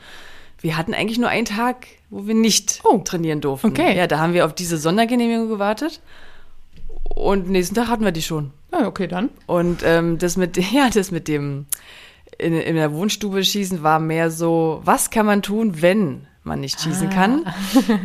Wir 0.60 0.76
hatten 0.76 0.94
eigentlich 0.94 1.18
nur 1.18 1.28
einen 1.28 1.44
Tag, 1.44 1.86
wo 2.10 2.26
wir 2.26 2.34
nicht 2.34 2.80
Oh. 2.84 2.98
trainieren 2.98 3.40
durften. 3.40 3.68
Okay. 3.68 3.96
Ja, 3.96 4.06
da 4.06 4.18
haben 4.18 4.32
wir 4.32 4.46
auf 4.46 4.54
diese 4.54 4.78
Sondergenehmigung 4.78 5.48
gewartet. 5.48 6.00
Und 7.14 7.48
nächsten 7.50 7.74
Tag 7.74 7.88
hatten 7.88 8.04
wir 8.04 8.12
die 8.12 8.22
schon. 8.22 8.50
Ja, 8.72 8.86
okay, 8.88 9.06
dann. 9.06 9.28
Und 9.46 9.82
ähm, 9.84 10.18
das 10.18 10.36
mit 10.36 10.56
ja, 10.72 10.88
das 10.90 11.10
mit 11.10 11.28
dem 11.28 11.66
in, 12.38 12.54
in 12.54 12.74
der 12.74 12.92
Wohnstube 12.92 13.44
schießen 13.44 13.82
war 13.84 14.00
mehr 14.00 14.30
so, 14.30 14.80
was 14.84 15.10
kann 15.10 15.26
man 15.26 15.42
tun, 15.42 15.80
wenn 15.82 16.26
man 16.44 16.60
nicht 16.60 16.80
schießen 16.80 17.10
kann? 17.10 17.44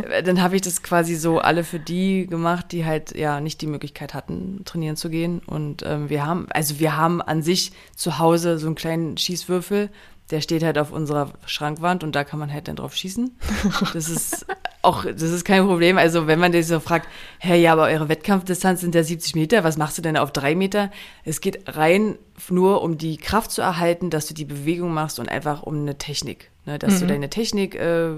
Äh, 0.10 0.24
Dann 0.24 0.42
habe 0.42 0.56
ich 0.56 0.62
das 0.62 0.82
quasi 0.82 1.16
so 1.16 1.40
alle 1.40 1.64
für 1.64 1.80
die 1.80 2.28
gemacht, 2.28 2.72
die 2.72 2.86
halt 2.86 3.16
ja 3.16 3.40
nicht 3.40 3.62
die 3.62 3.68
Möglichkeit 3.68 4.14
hatten, 4.14 4.62
trainieren 4.66 4.96
zu 4.96 5.10
gehen. 5.10 5.40
Und 5.46 5.84
ähm, 5.86 6.10
wir 6.10 6.26
haben, 6.26 6.48
also 6.52 6.80
wir 6.80 6.98
haben 6.98 7.22
an 7.22 7.42
sich 7.42 7.72
zu 7.96 8.20
Hause 8.20 8.58
so 8.58 8.68
einen 8.68 8.76
kleinen 8.76 9.18
Schießwürfel, 9.18 9.90
der 10.32 10.42
steht 10.42 10.64
halt 10.64 10.78
auf 10.78 10.92
unserer 10.92 11.34
Schrankwand 11.46 12.04
und 12.04 12.16
da 12.16 12.24
kann 12.24 12.40
man 12.40 12.54
halt 12.54 12.68
dann 12.68 12.76
drauf 12.76 12.96
schießen. 12.96 13.32
Das 13.94 14.10
ist 14.10 14.46
auch, 14.82 15.04
das 15.04 15.22
ist 15.24 15.44
kein 15.44 15.66
Problem. 15.66 15.98
Also 15.98 16.28
wenn 16.28 16.40
man 16.40 16.52
dich 16.52 16.68
so 16.68 16.80
fragt, 16.80 17.08
hey, 17.40 17.62
ja, 17.62 17.74
aber 17.74 17.84
eure 17.84 18.10
Wettkampfdistanz 18.10 18.82
sind 18.82 18.96
ja 18.96 19.04
70 19.04 19.36
Meter, 19.36 19.64
was 19.64 19.78
machst 19.78 19.98
du 19.98 20.02
denn 20.02 20.18
auf 20.18 20.32
drei 20.32 20.56
Meter? 20.56 20.92
Es 21.26 21.42
geht 21.42 21.76
rein 21.76 22.18
nur 22.50 22.82
um 22.82 22.98
die 22.98 23.18
Kraft 23.18 23.52
zu 23.52 23.62
erhalten, 23.62 24.10
dass 24.10 24.28
du 24.28 24.34
die 24.34 24.46
Bewegung 24.46 24.94
machst 24.94 25.20
und 25.20 25.28
einfach 25.30 25.64
um 25.64 25.82
eine 25.82 25.98
Technik. 25.98 26.52
Ne? 26.70 26.78
Dass 26.78 27.00
du 27.00 27.08
deine 27.08 27.30
Technik, 27.30 27.74
äh, 27.74 28.12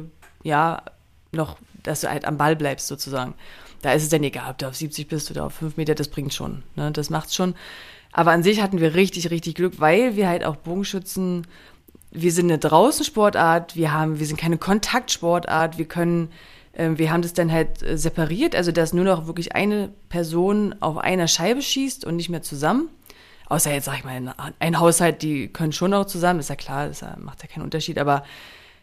ja, 0.44 0.84
noch, 1.32 1.58
dass 1.84 2.02
du 2.02 2.10
halt 2.10 2.26
am 2.26 2.38
Ball 2.38 2.58
bleibst 2.58 2.88
sozusagen. 2.88 3.34
Da 3.82 3.94
ist 3.94 4.04
es 4.04 4.10
dann 4.10 4.24
egal, 4.24 4.52
ob 4.52 4.58
du 4.58 4.68
auf 4.68 4.76
70 4.76 5.08
bist 5.08 5.32
oder 5.32 5.46
auf 5.46 5.54
5 5.54 5.78
Meter, 5.78 5.96
das 5.96 6.10
bringt 6.10 6.34
schon. 6.34 6.64
Ne? 6.76 6.92
Das 6.92 7.10
macht's 7.10 7.34
schon. 7.34 7.56
Aber 8.12 8.32
an 8.32 8.44
sich 8.44 8.62
hatten 8.62 8.82
wir 8.82 8.94
richtig, 8.94 9.32
richtig 9.32 9.56
Glück, 9.56 9.80
weil 9.80 10.18
wir 10.18 10.28
halt 10.28 10.44
auch 10.44 10.58
Bogenschützen, 10.58 11.48
wir 12.12 12.34
sind 12.34 12.52
eine 12.52 12.58
Draußensportart, 12.58 13.78
wir 13.78 13.94
haben, 13.94 14.20
wir 14.20 14.28
sind 14.28 14.38
keine 14.38 14.58
Kontaktsportart, 14.58 15.78
wir 15.78 15.86
können, 15.86 16.30
ähm, 16.74 16.98
wir 16.98 17.10
haben 17.10 17.22
das 17.22 17.32
dann 17.32 17.50
halt 17.50 17.82
äh, 17.84 17.98
separiert, 17.98 18.54
also 18.54 18.74
dass 18.74 18.92
nur 18.92 19.06
noch 19.06 19.28
wirklich 19.28 19.56
eine 19.56 19.94
Person 20.10 20.76
auf 20.82 20.98
einer 20.98 21.30
Scheibe 21.30 21.62
schießt 21.62 22.04
und 22.04 22.18
nicht 22.18 22.28
mehr 22.28 22.42
zusammen. 22.42 22.90
Außer 23.52 23.72
jetzt, 23.74 23.86
sag 23.86 23.98
ich 23.98 24.04
mal, 24.06 24.12
ein- 24.16 24.32
ein 24.60 24.80
Haushalt, 24.80 25.22
die 25.22 25.50
können 25.50 25.74
schon 25.74 25.94
auch 25.94 26.06
zusammen, 26.06 26.40
ist 26.40 26.50
ja 26.50 26.56
klar, 26.56 26.88
das 26.88 27.02
äh, 27.02 27.08
macht 27.20 27.42
ja 27.44 27.50
keinen 27.50 27.64
Unterschied, 27.64 28.00
aber 28.00 28.24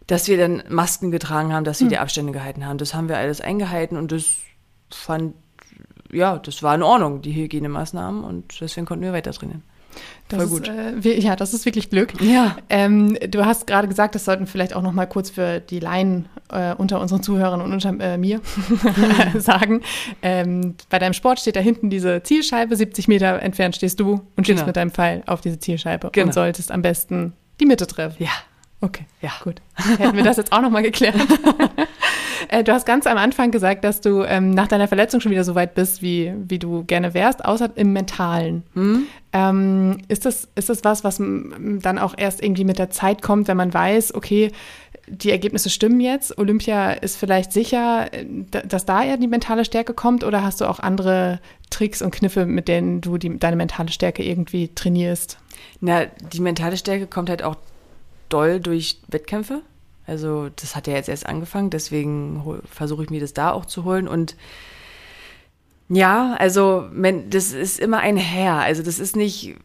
dass 0.06 0.28
wir 0.28 0.36
dann 0.36 0.62
Masken 0.68 1.10
getragen 1.10 1.52
haben, 1.54 1.64
dass 1.64 1.80
wir 1.80 1.88
die 1.88 1.98
Abstände 1.98 2.32
gehalten 2.32 2.66
haben, 2.66 2.76
das 2.78 2.92
haben 2.94 3.08
wir 3.08 3.16
alles 3.16 3.40
eingehalten 3.40 3.96
und 3.96 4.12
das 4.12 4.36
fand, 4.90 5.34
ja, 6.12 6.38
das 6.38 6.62
war 6.62 6.74
in 6.74 6.82
Ordnung, 6.82 7.22
die 7.22 7.32
Hygienemaßnahmen 7.34 8.24
und 8.24 8.60
deswegen 8.60 8.86
konnten 8.86 9.04
wir 9.04 9.12
weiter 9.14 9.32
trainieren. 9.32 9.62
Das 10.28 10.36
Voll 10.36 10.58
ist, 10.60 10.66
gut. 10.66 10.68
Äh, 10.68 11.02
wir- 11.02 11.18
ja, 11.18 11.36
das 11.36 11.54
ist 11.54 11.64
wirklich 11.64 11.88
Glück. 11.88 12.20
Ja. 12.20 12.56
Ähm, 12.68 13.16
du 13.30 13.46
hast 13.46 13.66
gerade 13.66 13.88
gesagt, 13.88 14.14
das 14.14 14.26
sollten 14.26 14.46
vielleicht 14.46 14.74
auch 14.74 14.82
noch 14.82 14.92
mal 14.92 15.06
kurz 15.06 15.30
für 15.30 15.60
die 15.60 15.80
Laien 15.80 16.28
äh, 16.52 16.74
unter 16.74 17.00
unseren 17.00 17.22
Zuhörern 17.22 17.62
und 17.62 17.72
unter 17.72 17.94
äh, 17.98 18.18
mir 18.18 18.40
sagen. 19.38 19.80
Ähm, 20.22 20.74
bei 20.90 20.98
deinem 20.98 21.14
Sport 21.14 21.40
steht 21.40 21.56
da 21.56 21.60
hinten 21.60 21.88
diese 21.88 22.22
Zielscheibe, 22.22 22.76
70 22.76 23.08
Meter 23.08 23.40
entfernt 23.42 23.76
stehst 23.76 24.00
du 24.00 24.20
und 24.36 24.46
schießt 24.46 24.56
Genau. 24.58 24.66
mit 24.66 24.76
deinem 24.76 24.90
Pfeil 24.90 25.22
auf 25.26 25.40
diese 25.40 25.58
Zielscheibe 25.58 26.10
Genau. 26.12 26.26
und 26.26 26.32
solltest 26.34 26.70
am 26.72 26.82
besten 26.82 27.32
die 27.60 27.66
Mitte 27.66 27.86
treffen. 27.86 28.22
Ja. 28.22 28.30
Okay, 28.80 29.06
Ja. 29.22 29.30
gut. 29.42 29.60
Hätten 29.98 30.16
wir 30.16 30.22
das 30.22 30.36
jetzt 30.36 30.52
auch 30.52 30.60
noch 30.60 30.70
mal 30.70 30.82
geklärt. 30.84 31.16
äh, 32.48 32.62
du 32.62 32.72
hast 32.72 32.86
ganz 32.86 33.06
am 33.06 33.18
Anfang 33.18 33.50
gesagt, 33.50 33.82
dass 33.84 34.00
du 34.00 34.22
ähm, 34.22 34.50
nach 34.50 34.68
deiner 34.68 34.86
Verletzung 34.88 35.20
schon 35.20 35.32
wieder 35.32 35.42
so 35.44 35.54
weit 35.56 35.74
bist, 35.74 36.00
wie, 36.02 36.32
wie 36.46 36.58
du 36.58 36.84
gerne 36.84 37.12
wärst, 37.14 37.44
außer 37.44 37.70
im 37.74 37.92
Mentalen. 37.92 38.62
Ähm, 39.38 39.98
ist, 40.08 40.24
das, 40.24 40.48
ist 40.56 40.68
das 40.68 40.82
was, 40.84 41.04
was 41.04 41.18
dann 41.18 41.98
auch 41.98 42.14
erst 42.16 42.42
irgendwie 42.42 42.64
mit 42.64 42.78
der 42.78 42.90
Zeit 42.90 43.22
kommt, 43.22 43.46
wenn 43.48 43.56
man 43.56 43.72
weiß, 43.72 44.14
okay, 44.14 44.50
die 45.06 45.30
Ergebnisse 45.30 45.70
stimmen 45.70 46.00
jetzt, 46.00 46.36
Olympia 46.38 46.90
ist 46.92 47.16
vielleicht 47.16 47.52
sicher, 47.52 48.12
äh, 48.12 48.26
da- 48.50 48.62
dass 48.62 48.84
da 48.84 49.02
eher 49.04 49.16
die 49.16 49.26
mentale 49.28 49.64
Stärke 49.64 49.94
kommt 49.94 50.24
oder 50.24 50.42
hast 50.42 50.60
du 50.60 50.66
auch 50.66 50.80
andere 50.80 51.40
Tricks 51.70 52.02
und 52.02 52.10
Kniffe, 52.10 52.46
mit 52.46 52.68
denen 52.68 53.00
du 53.00 53.16
die, 53.16 53.38
deine 53.38 53.56
mentale 53.56 53.90
Stärke 53.90 54.22
irgendwie 54.22 54.68
trainierst? 54.74 55.38
Na, 55.80 56.06
die 56.32 56.40
mentale 56.40 56.76
Stärke 56.76 57.06
kommt 57.06 57.30
halt 57.30 57.42
auch 57.42 57.56
doll 58.28 58.60
durch 58.60 58.98
Wettkämpfe. 59.08 59.62
Also 60.06 60.48
das 60.56 60.74
hat 60.74 60.86
ja 60.86 60.94
jetzt 60.94 61.08
erst 61.08 61.26
angefangen, 61.26 61.70
deswegen 61.70 62.42
versuche 62.70 63.04
ich 63.04 63.10
mir 63.10 63.20
das 63.20 63.34
da 63.34 63.52
auch 63.52 63.66
zu 63.66 63.84
holen. 63.84 64.08
Und 64.08 64.36
ja, 65.88 66.34
also 66.38 66.88
das 67.30 67.52
ist 67.52 67.80
immer 67.80 67.98
ein 67.98 68.16
Herr. 68.16 68.56
Also 68.56 68.82
das 68.82 68.98
ist 68.98 69.16
nicht 69.16 69.56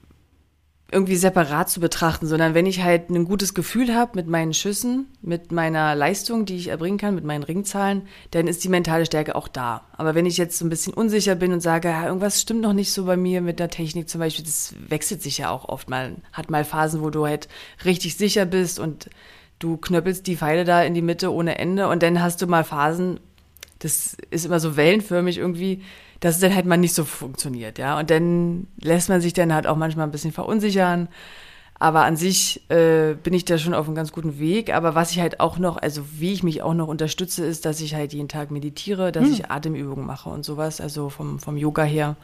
irgendwie 0.93 1.15
separat 1.15 1.69
zu 1.69 1.79
betrachten, 1.79 2.27
sondern 2.27 2.53
wenn 2.53 2.67
ich 2.67 2.83
halt 2.83 3.09
ein 3.09 3.25
gutes 3.25 3.53
Gefühl 3.53 3.95
habe 3.95 4.11
mit 4.15 4.27
meinen 4.27 4.53
Schüssen, 4.53 5.07
mit 5.21 5.51
meiner 5.51 5.95
Leistung, 5.95 6.45
die 6.45 6.55
ich 6.55 6.67
erbringen 6.67 6.99
kann, 6.99 7.15
mit 7.15 7.23
meinen 7.23 7.43
Ringzahlen, 7.43 8.03
dann 8.31 8.47
ist 8.47 8.63
die 8.63 8.69
mentale 8.69 9.05
Stärke 9.05 9.35
auch 9.35 9.47
da. 9.47 9.85
Aber 9.93 10.13
wenn 10.13 10.27
ich 10.27 10.37
jetzt 10.37 10.57
so 10.57 10.65
ein 10.65 10.69
bisschen 10.69 10.93
unsicher 10.93 11.35
bin 11.35 11.51
und 11.51 11.61
sage, 11.61 11.89
ja, 11.89 12.05
irgendwas 12.05 12.39
stimmt 12.39 12.61
noch 12.61 12.73
nicht 12.73 12.93
so 12.93 13.05
bei 13.05 13.17
mir 13.17 13.41
mit 13.41 13.59
der 13.59 13.69
Technik 13.69 14.07
zum 14.07 14.19
Beispiel, 14.19 14.45
das 14.45 14.75
wechselt 14.87 15.23
sich 15.23 15.39
ja 15.39 15.49
auch 15.49 15.67
oft 15.67 15.89
mal, 15.89 16.15
hat 16.31 16.51
mal 16.51 16.63
Phasen, 16.63 17.01
wo 17.01 17.09
du 17.09 17.25
halt 17.25 17.49
richtig 17.83 18.15
sicher 18.15 18.45
bist 18.45 18.79
und 18.79 19.09
du 19.59 19.77
knöppelst 19.77 20.27
die 20.27 20.37
Pfeile 20.37 20.63
da 20.63 20.83
in 20.83 20.93
die 20.93 21.01
Mitte 21.01 21.33
ohne 21.33 21.57
Ende 21.57 21.87
und 21.87 22.03
dann 22.03 22.21
hast 22.21 22.41
du 22.41 22.47
mal 22.47 22.63
Phasen, 22.63 23.19
das 23.79 24.15
ist 24.29 24.45
immer 24.45 24.59
so 24.59 24.77
wellenförmig 24.77 25.37
irgendwie, 25.39 25.81
dass 26.23 26.35
es 26.35 26.41
dann 26.41 26.55
halt 26.55 26.65
mal 26.65 26.77
nicht 26.77 26.95
so 26.95 27.03
funktioniert, 27.03 27.77
ja. 27.77 27.99
Und 27.99 28.09
dann 28.09 28.67
lässt 28.79 29.09
man 29.09 29.19
sich 29.19 29.33
dann 29.33 29.53
halt 29.53 29.67
auch 29.67 29.75
manchmal 29.75 30.07
ein 30.07 30.11
bisschen 30.11 30.31
verunsichern. 30.31 31.09
Aber 31.79 32.05
an 32.05 32.15
sich 32.15 32.63
äh, 32.69 33.13
bin 33.21 33.33
ich 33.33 33.43
da 33.43 33.57
schon 33.57 33.73
auf 33.73 33.87
einem 33.87 33.95
ganz 33.95 34.13
guten 34.13 34.39
Weg. 34.39 34.73
Aber 34.73 34.95
was 34.95 35.11
ich 35.11 35.19
halt 35.19 35.41
auch 35.41 35.57
noch, 35.57 35.75
also 35.75 36.01
wie 36.17 36.31
ich 36.31 36.41
mich 36.41 36.61
auch 36.61 36.73
noch 36.75 36.87
unterstütze, 36.87 37.45
ist, 37.45 37.65
dass 37.65 37.81
ich 37.81 37.93
halt 37.93 38.13
jeden 38.13 38.29
Tag 38.29 38.51
meditiere, 38.51 39.11
dass 39.11 39.27
ich 39.27 39.51
Atemübungen 39.51 40.05
mache 40.05 40.29
und 40.29 40.45
sowas, 40.45 40.79
also 40.79 41.09
vom, 41.09 41.39
vom 41.39 41.57
Yoga 41.57 41.83
her. 41.83 42.15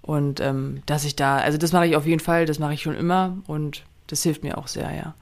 Und 0.00 0.40
ähm, 0.40 0.80
dass 0.86 1.04
ich 1.04 1.14
da, 1.14 1.36
also 1.36 1.58
das 1.58 1.72
mache 1.72 1.86
ich 1.86 1.96
auf 1.96 2.06
jeden 2.06 2.20
Fall, 2.20 2.46
das 2.46 2.58
mache 2.58 2.72
ich 2.72 2.80
schon 2.80 2.96
immer 2.96 3.36
und 3.46 3.82
das 4.06 4.22
hilft 4.22 4.42
mir 4.42 4.56
auch 4.56 4.68
sehr, 4.68 4.90
ja. 4.94 5.14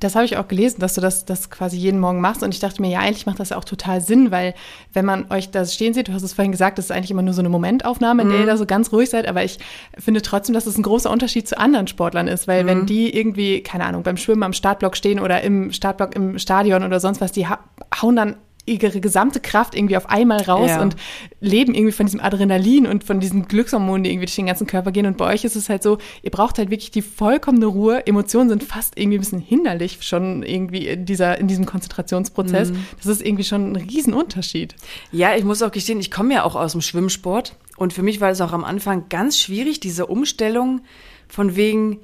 Das 0.00 0.14
habe 0.14 0.24
ich 0.24 0.36
auch 0.36 0.48
gelesen, 0.48 0.80
dass 0.80 0.94
du 0.94 1.00
das, 1.00 1.24
das 1.24 1.50
quasi 1.50 1.76
jeden 1.76 2.00
Morgen 2.00 2.20
machst. 2.20 2.42
Und 2.42 2.54
ich 2.54 2.60
dachte 2.60 2.80
mir, 2.82 2.90
ja, 2.90 3.00
eigentlich 3.00 3.26
macht 3.26 3.40
das 3.40 3.50
ja 3.50 3.56
auch 3.56 3.64
total 3.64 4.00
Sinn, 4.00 4.30
weil 4.30 4.54
wenn 4.92 5.04
man 5.04 5.30
euch 5.30 5.50
da 5.50 5.64
stehen 5.64 5.94
sieht, 5.94 6.08
du 6.08 6.12
hast 6.12 6.22
es 6.22 6.32
vorhin 6.32 6.52
gesagt, 6.52 6.78
das 6.78 6.86
ist 6.86 6.90
eigentlich 6.90 7.10
immer 7.10 7.22
nur 7.22 7.34
so 7.34 7.40
eine 7.40 7.48
Momentaufnahme, 7.48 8.22
in 8.22 8.30
der 8.30 8.40
ihr 8.40 8.46
da 8.46 8.56
so 8.56 8.66
ganz 8.66 8.92
ruhig 8.92 9.10
seid. 9.10 9.26
Aber 9.26 9.44
ich 9.44 9.58
finde 9.98 10.22
trotzdem, 10.22 10.54
dass 10.54 10.66
es 10.66 10.78
ein 10.78 10.82
großer 10.82 11.10
Unterschied 11.10 11.48
zu 11.48 11.58
anderen 11.58 11.86
Sportlern 11.86 12.28
ist, 12.28 12.48
weil 12.48 12.66
wenn 12.66 12.86
die 12.86 13.16
irgendwie, 13.16 13.62
keine 13.62 13.84
Ahnung, 13.84 14.02
beim 14.02 14.16
Schwimmen 14.16 14.42
am 14.42 14.52
Startblock 14.52 14.96
stehen 14.96 15.20
oder 15.20 15.42
im 15.42 15.72
Startblock 15.72 16.14
im 16.14 16.38
Stadion 16.38 16.82
oder 16.82 17.00
sonst 17.00 17.20
was, 17.20 17.32
die 17.32 17.46
ha 17.46 17.58
hauen 18.00 18.16
dann 18.16 18.36
ihre 18.66 19.00
gesamte 19.00 19.40
Kraft 19.40 19.74
irgendwie 19.74 19.96
auf 19.96 20.08
einmal 20.08 20.40
raus 20.42 20.70
Ja. 20.70 20.80
und 20.82 20.96
leben 21.40 21.74
irgendwie 21.74 21.92
von 21.92 22.06
diesem 22.06 22.20
Adrenalin 22.20 22.86
und 22.86 23.04
von 23.04 23.20
diesen 23.20 23.46
Glückshormonen, 23.46 24.04
die 24.04 24.10
irgendwie 24.10 24.26
durch 24.26 24.36
den 24.36 24.46
ganzen 24.46 24.66
Körper 24.66 24.90
gehen. 24.90 25.04
Und 25.06 25.18
bei 25.18 25.32
euch 25.32 25.44
ist 25.44 25.54
es 25.56 25.68
halt 25.68 25.82
so, 25.82 25.98
ihr 26.22 26.30
braucht 26.30 26.56
halt 26.58 26.70
wirklich 26.70 26.90
die 26.90 27.02
vollkommene 27.02 27.66
Ruhe. 27.66 28.06
Emotionen 28.06 28.48
sind 28.48 28.64
fast 28.64 28.98
irgendwie 28.98 29.18
ein 29.18 29.20
bisschen 29.20 29.40
hinderlich 29.40 29.98
schon 30.02 30.42
irgendwie 30.42 30.88
in, 30.88 31.04
dieser, 31.04 31.38
in 31.38 31.46
diesem 31.46 31.66
Konzentrationsprozess. 31.66 32.72
Das 32.96 33.06
ist 33.06 33.20
irgendwie 33.24 33.44
schon 33.44 33.72
ein 33.72 33.76
Riesenunterschied. 33.76 34.74
Ja, 35.12 35.36
ich 35.36 35.44
muss 35.44 35.62
auch 35.62 35.70
gestehen, 35.72 36.00
ich 36.00 36.10
komme 36.10 36.34
ja 36.34 36.44
auch 36.44 36.54
aus 36.56 36.72
dem 36.72 36.80
Schwimmsport 36.80 37.56
und 37.76 37.92
für 37.92 38.02
mich 38.02 38.20
war 38.20 38.30
es 38.30 38.40
auch 38.40 38.52
am 38.52 38.64
Anfang 38.64 39.08
ganz 39.10 39.38
schwierig, 39.38 39.80
diese 39.80 40.06
Umstellung 40.06 40.80
von 41.28 41.56
wegen, 41.56 42.00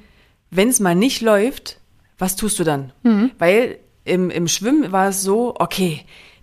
wenn 0.50 0.68
es 0.68 0.80
mal 0.80 0.94
nicht 0.94 1.20
läuft, 1.22 1.78
was 2.18 2.36
tust 2.36 2.58
du 2.58 2.64
dann? 2.64 2.92
Weil 3.38 3.78
im, 4.04 4.30
im 4.30 4.48
Schwimmen 4.48 4.92
war 4.92 5.08
es 5.08 5.22
so, 5.22 5.54
okay, 5.58 6.00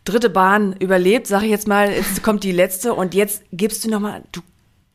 dritte 0.07 0.29
Bahn 0.29 0.73
überlebt, 0.73 1.27
sag 1.27 1.43
ich 1.43 1.49
jetzt 1.49 1.67
mal, 1.67 1.91
jetzt 1.91 2.23
kommt 2.23 2.43
die 2.43 2.51
letzte 2.51 2.93
und 2.93 3.13
jetzt 3.13 3.43
gibst 3.51 3.83
du 3.83 3.89
nochmal, 3.89 4.23
du 4.31 4.41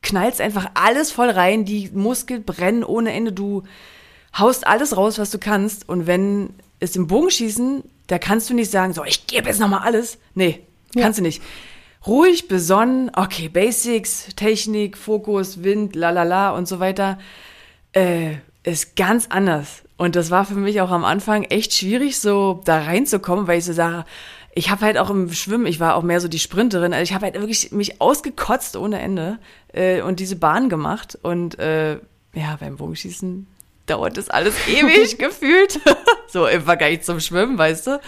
knallst 0.02 0.40
einfach 0.40 0.70
alles 0.74 1.12
voll 1.12 1.30
rein, 1.30 1.64
die 1.64 1.90
Muskeln 1.92 2.44
brennen 2.44 2.84
ohne 2.84 3.12
Ende, 3.12 3.32
du 3.32 3.62
haust 4.36 4.66
alles 4.66 4.96
raus, 4.96 5.18
was 5.18 5.30
du 5.30 5.38
kannst. 5.38 5.88
Und 5.88 6.06
wenn 6.06 6.50
es 6.80 6.96
im 6.96 7.06
Bogenschießen, 7.06 7.84
da 8.06 8.18
kannst 8.18 8.50
du 8.50 8.54
nicht 8.54 8.70
sagen, 8.70 8.92
so, 8.92 9.04
ich 9.04 9.26
gebe 9.26 9.48
jetzt 9.48 9.60
nochmal 9.60 9.82
alles. 9.82 10.18
Nee, 10.34 10.60
kannst 10.98 11.18
du 11.18 11.22
nicht. 11.22 11.42
Ruhig, 12.06 12.48
besonnen, 12.48 13.12
okay, 13.14 13.48
Basics, 13.48 14.28
Technik, 14.34 14.98
Fokus, 14.98 15.62
Wind, 15.62 15.94
lalala 15.94 16.50
und 16.50 16.66
so 16.66 16.80
weiter, 16.80 17.18
äh, 17.92 18.34
ist 18.64 18.96
ganz 18.96 19.26
anders. 19.28 19.82
Und 19.98 20.16
das 20.16 20.30
war 20.30 20.44
für 20.44 20.54
mich 20.54 20.80
auch 20.80 20.90
am 20.90 21.04
Anfang 21.04 21.44
echt 21.44 21.74
schwierig, 21.74 22.18
so 22.18 22.60
da 22.64 22.82
reinzukommen, 22.82 23.46
weil 23.46 23.58
ich 23.58 23.64
so 23.64 23.72
sage, 23.72 24.04
ich 24.54 24.70
habe 24.70 24.82
halt 24.82 24.98
auch 24.98 25.10
im 25.10 25.32
Schwimmen, 25.32 25.66
ich 25.66 25.80
war 25.80 25.94
auch 25.94 26.02
mehr 26.02 26.20
so 26.20 26.28
die 26.28 26.38
Sprinterin, 26.38 26.92
also 26.92 27.02
ich 27.02 27.14
habe 27.14 27.24
halt 27.24 27.34
wirklich 27.34 27.72
mich 27.72 28.00
ausgekotzt 28.00 28.76
ohne 28.76 29.00
Ende 29.00 29.38
äh, 29.72 30.02
und 30.02 30.20
diese 30.20 30.36
Bahn 30.36 30.68
gemacht. 30.68 31.18
Und 31.22 31.58
äh, 31.58 31.94
ja, 32.34 32.56
beim 32.60 32.76
Bogenschießen 32.76 33.46
dauert 33.86 34.16
das 34.18 34.28
alles 34.28 34.54
ewig 34.68 35.18
gefühlt. 35.18 35.80
so 36.28 36.46
im 36.46 36.62
Vergleich 36.62 37.02
zum 37.02 37.18
Schwimmen, 37.20 37.56
weißt 37.56 37.86
du. 37.86 38.00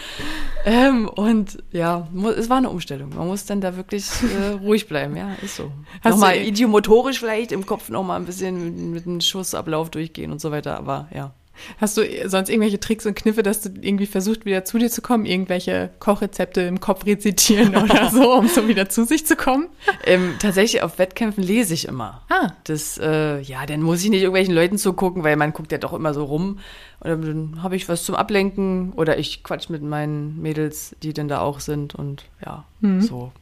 Ähm, 0.66 1.08
und 1.08 1.62
ja, 1.72 2.08
es 2.36 2.50
war 2.50 2.58
eine 2.58 2.68
Umstellung. 2.68 3.14
Man 3.16 3.26
muss 3.26 3.46
dann 3.46 3.62
da 3.62 3.76
wirklich 3.76 4.06
äh, 4.22 4.52
ruhig 4.52 4.86
bleiben, 4.86 5.16
ja, 5.16 5.34
ist 5.42 5.56
so. 5.56 5.72
Hast 6.02 6.12
Nochmal 6.12 6.36
idiomotorisch 6.36 7.20
vielleicht 7.20 7.52
im 7.52 7.64
Kopf 7.64 7.88
nochmal 7.88 8.20
ein 8.20 8.26
bisschen 8.26 8.64
mit, 8.64 8.76
mit 8.76 9.06
einem 9.06 9.20
Schussablauf 9.22 9.90
durchgehen 9.90 10.30
und 10.30 10.42
so 10.42 10.50
weiter, 10.50 10.76
aber 10.76 11.08
ja. 11.14 11.32
Hast 11.78 11.96
du 11.96 12.02
sonst 12.26 12.48
irgendwelche 12.48 12.80
Tricks 12.80 13.06
und 13.06 13.14
Kniffe, 13.14 13.42
dass 13.42 13.62
du 13.62 13.70
irgendwie 13.80 14.06
versucht, 14.06 14.44
wieder 14.44 14.64
zu 14.64 14.78
dir 14.78 14.90
zu 14.90 15.02
kommen? 15.02 15.24
Irgendwelche 15.24 15.90
Kochrezepte 15.98 16.62
im 16.62 16.80
Kopf 16.80 17.06
rezitieren 17.06 17.76
oder 17.82 18.10
so, 18.10 18.34
um 18.34 18.48
so 18.48 18.68
wieder 18.68 18.88
zu 18.88 19.04
sich 19.04 19.26
zu 19.26 19.36
kommen? 19.36 19.68
Ähm, 20.04 20.34
tatsächlich 20.38 20.82
auf 20.82 20.98
Wettkämpfen 20.98 21.42
lese 21.42 21.74
ich 21.74 21.88
immer. 21.88 22.22
Ah. 22.28 22.52
Das, 22.64 22.98
äh, 22.98 23.40
ja, 23.40 23.66
dann 23.66 23.82
muss 23.82 24.02
ich 24.02 24.10
nicht 24.10 24.22
irgendwelchen 24.22 24.54
Leuten 24.54 24.78
zugucken, 24.78 25.24
weil 25.24 25.36
man 25.36 25.52
guckt 25.52 25.72
ja 25.72 25.78
doch 25.78 25.92
immer 25.92 26.14
so 26.14 26.24
rum. 26.24 26.58
Und 27.00 27.22
dann 27.22 27.62
habe 27.62 27.76
ich 27.76 27.88
was 27.88 28.04
zum 28.04 28.14
Ablenken 28.14 28.92
oder 28.92 29.18
ich 29.18 29.42
quatsch 29.44 29.68
mit 29.68 29.82
meinen 29.82 30.40
Mädels, 30.40 30.96
die 31.02 31.12
denn 31.12 31.28
da 31.28 31.40
auch 31.40 31.60
sind 31.60 31.94
und 31.94 32.24
ja, 32.44 32.64
so 33.00 33.32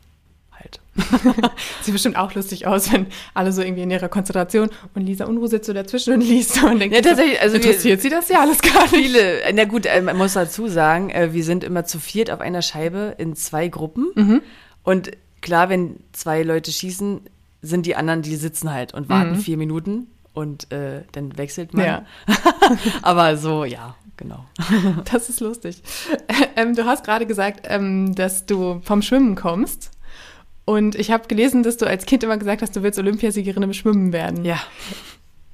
halt. 0.62 0.80
Sieht 1.82 1.92
bestimmt 1.94 2.16
auch 2.16 2.34
lustig 2.34 2.66
aus, 2.66 2.92
wenn 2.92 3.06
alle 3.34 3.52
so 3.52 3.62
irgendwie 3.62 3.82
in 3.82 3.90
ihrer 3.90 4.08
Konzentration 4.08 4.68
und 4.94 5.02
Lisa 5.02 5.24
Unruh 5.26 5.46
sitzt 5.46 5.66
so 5.66 5.72
dazwischen 5.72 6.14
und 6.14 6.20
liest 6.20 6.62
und 6.62 6.78
denkt, 6.78 6.94
Ja, 6.94 7.02
tatsächlich, 7.02 7.40
also 7.40 7.56
wir- 7.56 7.64
interessiert 7.64 8.00
sie 8.00 8.08
das 8.10 8.28
ja 8.28 8.40
alles 8.40 8.60
gar 8.62 8.82
nicht. 8.82 8.90
Viele, 8.94 9.42
na 9.54 9.64
gut, 9.64 9.86
äh, 9.86 10.00
man 10.00 10.16
muss 10.16 10.34
dazu 10.34 10.68
sagen, 10.68 11.10
äh, 11.10 11.32
wir 11.32 11.44
sind 11.44 11.64
immer 11.64 11.84
zu 11.84 11.98
viert 11.98 12.30
auf 12.30 12.40
einer 12.40 12.62
Scheibe 12.62 13.14
in 13.18 13.34
zwei 13.36 13.68
Gruppen. 13.68 14.42
Und 14.84 15.10
klar, 15.40 15.68
wenn 15.68 15.96
zwei 16.12 16.42
Leute 16.42 16.70
schießen, 16.72 17.20
sind 17.62 17.86
die 17.86 17.94
anderen, 17.96 18.22
die 18.22 18.34
sitzen 18.36 18.72
halt 18.72 18.92
und 18.94 19.08
warten 19.08 19.36
vier 19.36 19.56
Minuten 19.56 20.08
und 20.34 20.72
äh, 20.72 21.02
dann 21.12 21.38
wechselt 21.38 21.74
man. 21.74 21.84
Ja. 21.84 22.04
Aber 23.02 23.36
so, 23.36 23.64
ja, 23.64 23.94
genau. 24.16 24.44
Das 25.12 25.28
ist 25.28 25.38
lustig. 25.40 25.80
Ähm, 26.56 26.74
du 26.74 26.84
hast 26.86 27.04
gerade 27.04 27.24
gesagt, 27.26 27.66
ähm, 27.68 28.14
dass 28.16 28.46
du 28.46 28.80
vom 28.82 29.00
Schwimmen 29.02 29.36
kommst. 29.36 29.91
Und 30.72 30.94
ich 30.94 31.10
habe 31.10 31.28
gelesen, 31.28 31.62
dass 31.62 31.76
du 31.76 31.86
als 31.86 32.06
Kind 32.06 32.24
immer 32.24 32.38
gesagt 32.38 32.62
hast, 32.62 32.74
du 32.74 32.82
willst 32.82 32.98
Olympiasiegerin 32.98 33.62
im 33.62 33.72
Schwimmen 33.74 34.12
werden. 34.12 34.44
Ja. 34.44 34.58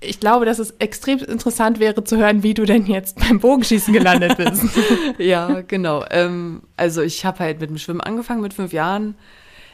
Ich 0.01 0.21
glaube, 0.21 0.45
dass 0.45 0.61
es 0.61 0.71
extrem 0.79 1.19
interessant 1.19 1.81
wäre 1.81 2.05
zu 2.05 2.17
hören, 2.19 2.45
wie 2.45 2.55
du 2.55 2.65
denn 2.65 2.87
jetzt 2.87 3.19
beim 3.19 3.41
Bogenschießen 3.41 3.93
gelandet 3.93 4.37
bist. 4.37 4.63
Ja, 5.19 5.63
genau. 5.67 6.05
Ähm, 6.11 6.63
also 6.77 7.03
ich 7.03 7.25
habe 7.25 7.41
halt 7.41 7.61
mit 7.61 7.69
dem 7.71 7.79
Schwimmen 7.79 8.01
angefangen 8.01 8.41
mit 8.41 8.55
fünf 8.55 8.73
Jahren. 8.73 9.17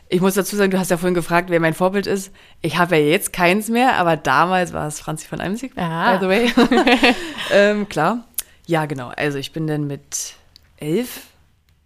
Ich 0.08 0.22
muss 0.22 0.32
dazu 0.32 0.56
sagen, 0.56 0.70
du 0.70 0.78
hast 0.78 0.90
ja 0.90 0.96
vorhin 0.96 1.14
gefragt, 1.14 1.50
wer 1.50 1.60
mein 1.60 1.74
Vorbild 1.74 2.06
ist. 2.06 2.30
Ich 2.62 2.78
habe 2.78 2.96
ja 2.96 3.02
jetzt 3.04 3.34
keins 3.34 3.68
mehr, 3.68 3.96
aber 3.96 4.16
damals 4.16 4.72
war 4.72 4.86
es 4.86 4.98
Franzi 5.00 5.26
von 5.26 5.40
Eimsig, 5.40 5.72
Ah. 5.76 6.16
by 6.16 6.24
the 6.24 6.28
way. 6.30 6.52
ähm, 7.52 7.88
klar. 7.90 8.24
Ja, 8.66 8.86
genau. 8.86 9.10
Also 9.16 9.36
ich 9.36 9.52
bin 9.52 9.66
dann 9.66 9.86
mit 9.86 10.36
elf 10.78 11.20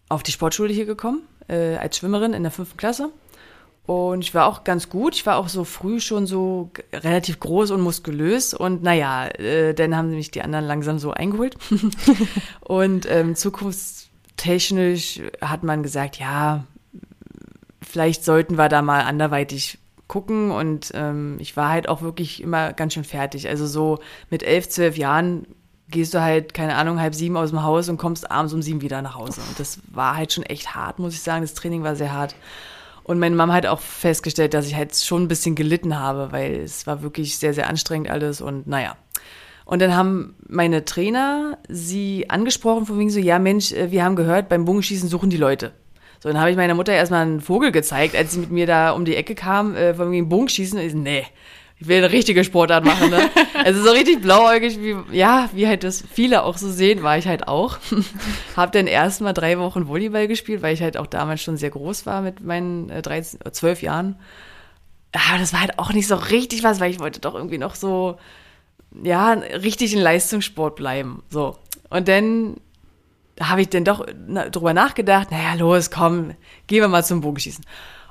auf 0.09 0.23
die 0.23 0.31
Sportschule 0.33 0.73
hier 0.73 0.87
gekommen, 0.87 1.23
äh, 1.49 1.75
als 1.77 1.97
Schwimmerin 1.97 2.35
in 2.35 2.42
der 2.44 2.53
fünften 2.53 2.77
Klasse. 2.77 3.11
Und 3.88 4.20
ich 4.20 4.35
war 4.35 4.46
auch 4.46 4.64
ganz 4.64 4.90
gut. 4.90 5.14
Ich 5.14 5.24
war 5.24 5.38
auch 5.38 5.48
so 5.48 5.64
früh 5.64 5.98
schon 5.98 6.27
so 6.27 6.70
relativ 6.92 7.40
groß 7.40 7.70
und 7.70 7.81
muskulös. 7.81 8.53
Und 8.53 8.83
naja, 8.83 9.29
äh, 9.29 9.72
dann 9.72 9.96
haben 9.96 10.11
mich 10.11 10.31
die 10.31 10.42
anderen 10.42 10.66
langsam 10.66 10.98
so 10.98 11.12
eingeholt. 11.12 11.57
und 12.61 13.11
ähm, 13.11 13.35
zukunftstechnisch 13.35 15.22
hat 15.40 15.62
man 15.62 15.83
gesagt, 15.83 16.18
ja, 16.18 16.64
vielleicht 17.81 18.27
sollten 18.27 18.59
wir 18.59 18.68
da 18.68 18.83
mal 18.83 19.05
anderweitig 19.05 19.79
gucken. 20.07 20.51
Und 20.51 20.90
ähm, 20.92 21.38
ich 21.38 21.57
war 21.57 21.70
halt 21.70 21.88
auch 21.88 22.03
wirklich 22.03 22.42
immer 22.42 22.74
ganz 22.74 22.92
schön 22.92 23.05
fertig. 23.05 23.48
Also 23.48 23.66
so 23.66 24.01
mit 24.29 24.42
elf, 24.42 24.68
zwölf 24.68 24.98
Jahren 24.98 25.46
gehst 25.88 26.12
du 26.12 26.20
halt, 26.20 26.53
keine 26.53 26.74
Ahnung, 26.74 27.01
halb 27.01 27.14
sieben 27.14 27.38
aus 27.38 27.48
dem 27.48 27.62
Haus 27.62 27.88
und 27.88 27.96
kommst 27.96 28.31
abends 28.31 28.53
um 28.53 28.61
sieben 28.61 28.83
wieder 28.83 29.01
nach 29.01 29.14
Hause. 29.14 29.40
Und 29.48 29.59
das 29.59 29.81
war 29.87 30.14
halt 30.14 30.35
schon 30.35 30.44
echt 30.44 30.74
hart, 30.74 30.98
muss 30.98 31.14
ich 31.14 31.22
sagen. 31.22 31.40
Das 31.40 31.55
Training 31.55 31.85
war 31.85 31.96
sehr 31.96 32.12
hart. 32.12 32.35
Und 33.09 33.18
meine 33.18 33.35
Mama 33.35 33.55
hat 33.55 33.64
auch 33.64 33.81
festgestellt, 33.81 34.53
dass 34.53 34.66
ich 34.66 34.75
halt 34.75 34.94
schon 34.94 35.23
ein 35.23 35.29
bisschen 35.29 35.55
gelitten 35.55 35.99
habe, 35.99 36.31
weil 36.31 36.57
es 36.57 36.87
war 36.87 37.01
wirklich 37.01 37.38
sehr, 37.38 37.55
sehr 37.55 37.66
anstrengend 37.66 38.11
alles 38.11 38.42
und 38.42 38.66
naja. 38.66 38.99
Und 39.64 39.81
dann 39.81 39.97
haben 39.97 40.37
meine 40.47 40.85
Trainer 40.85 41.57
sie 41.71 42.29
angesprochen, 42.29 42.85
von 42.85 42.99
wegen 42.99 43.09
so, 43.09 43.18
ja 43.18 43.38
Mensch, 43.38 43.73
äh, 43.73 43.90
wir 43.90 44.05
haben 44.05 44.14
gehört, 44.14 44.51
beim 44.51 44.66
Bogenschießen 44.66 45.09
suchen 45.09 45.31
die 45.31 45.38
Leute. 45.38 45.73
So, 46.21 46.29
dann 46.29 46.38
habe 46.38 46.51
ich 46.51 46.59
meiner 46.59 46.75
Mutter 46.75 46.92
erstmal 46.92 47.23
einen 47.23 47.40
Vogel 47.40 47.73
gezeigt, 47.73 48.14
als 48.14 48.33
sie 48.33 48.40
mit 48.40 48.51
mir 48.51 48.66
da 48.66 48.90
um 48.90 49.07
die 49.07 49.16
Ecke 49.16 49.35
kam, 49.35 49.75
äh, 49.75 49.94
von 49.94 50.11
wegen 50.11 50.29
Bogenschießen. 50.29 50.79
Und 50.79 50.85
ich 50.85 50.92
so, 50.92 50.99
nee, 50.99 51.25
ich 51.81 51.87
will 51.87 51.99
eine 51.99 52.11
richtige 52.11 52.43
Sportart 52.43 52.85
machen, 52.85 53.11
ne? 53.11 53.31
Also 53.64 53.83
so 53.83 53.91
richtig 53.91 54.21
blauäugig, 54.21 54.81
wie, 54.81 54.97
ja, 55.17 55.49
wie 55.53 55.67
halt 55.67 55.85
das 55.85 56.03
viele 56.12 56.43
auch 56.43 56.57
so 56.57 56.71
sehen, 56.71 57.03
war 57.03 57.19
ich 57.19 57.27
halt 57.27 57.47
auch. 57.49 57.79
Hab 58.57 58.73
dann 58.73 58.87
erst 58.87 59.21
mal 59.21 59.33
drei 59.33 59.59
Wochen 59.59 59.88
Volleyball 59.88 60.27
gespielt, 60.29 60.62
weil 60.62 60.75
ich 60.75 60.83
halt 60.83 60.97
auch 60.97 61.07
damals 61.07 61.43
schon 61.43 61.57
sehr 61.57 61.71
groß 61.71 62.07
war 62.07 62.23
mit 62.23 62.43
meinen 62.43 62.88
äh, 62.91 63.03
13, 63.03 63.41
äh, 63.45 63.53
12 63.53 63.83
Jahren. 63.83 64.17
Aber 65.12 65.38
das 65.38 65.53
war 65.53 65.61
halt 65.61 65.79
auch 65.79 65.93
nicht 65.93 66.07
so 66.07 66.17
richtig 66.17 66.62
was, 66.62 66.81
weil 66.81 66.91
ich 66.91 67.01
wollte 67.01 67.21
doch 67.21 67.35
irgendwie 67.35 67.59
noch 67.59 67.75
so, 67.75 68.19
ja, 69.03 69.33
richtig 69.33 69.93
in 69.93 70.01
Leistungssport 70.01 70.77
bleiben. 70.77 71.23
So. 71.31 71.57
Und 71.91 72.09
dann 72.09 72.57
habe 73.41 73.62
ich 73.62 73.69
dann 73.69 73.85
doch 73.85 74.05
drüber 74.51 74.75
nachgedacht, 74.75 75.31
naja, 75.31 75.55
los, 75.55 75.91
komm, 75.91 76.35
gehen 76.67 76.81
wir 76.81 76.88
mal 76.88 77.05
zum 77.05 77.21
Bogenschießen. 77.21 77.64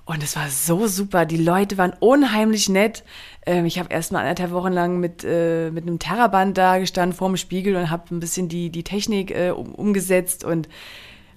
Und 0.07 0.23
es 0.23 0.37
war 0.37 0.49
so 0.49 0.87
super. 0.87 1.25
Die 1.25 1.35
Leute 1.35 1.77
waren 1.77 1.91
unheimlich 1.99 2.69
nett. 2.69 3.03
Ähm, 3.45 3.65
ich 3.65 3.77
habe 3.77 3.89
erst 3.91 4.13
mal 4.13 4.21
anderthalb 4.21 4.51
Wochen 4.51 4.71
lang 4.71 5.01
mit, 5.01 5.25
äh, 5.25 5.69
mit 5.69 5.83
einem 5.83 5.99
Terraband 5.99 6.57
da 6.57 6.77
gestanden 6.77 7.15
vorm 7.15 7.35
Spiegel 7.35 7.75
und 7.75 7.89
habe 7.89 8.15
ein 8.15 8.21
bisschen 8.21 8.47
die, 8.47 8.69
die 8.69 8.83
Technik 8.83 9.31
äh, 9.31 9.49
um, 9.49 9.75
umgesetzt. 9.75 10.45
Und 10.45 10.69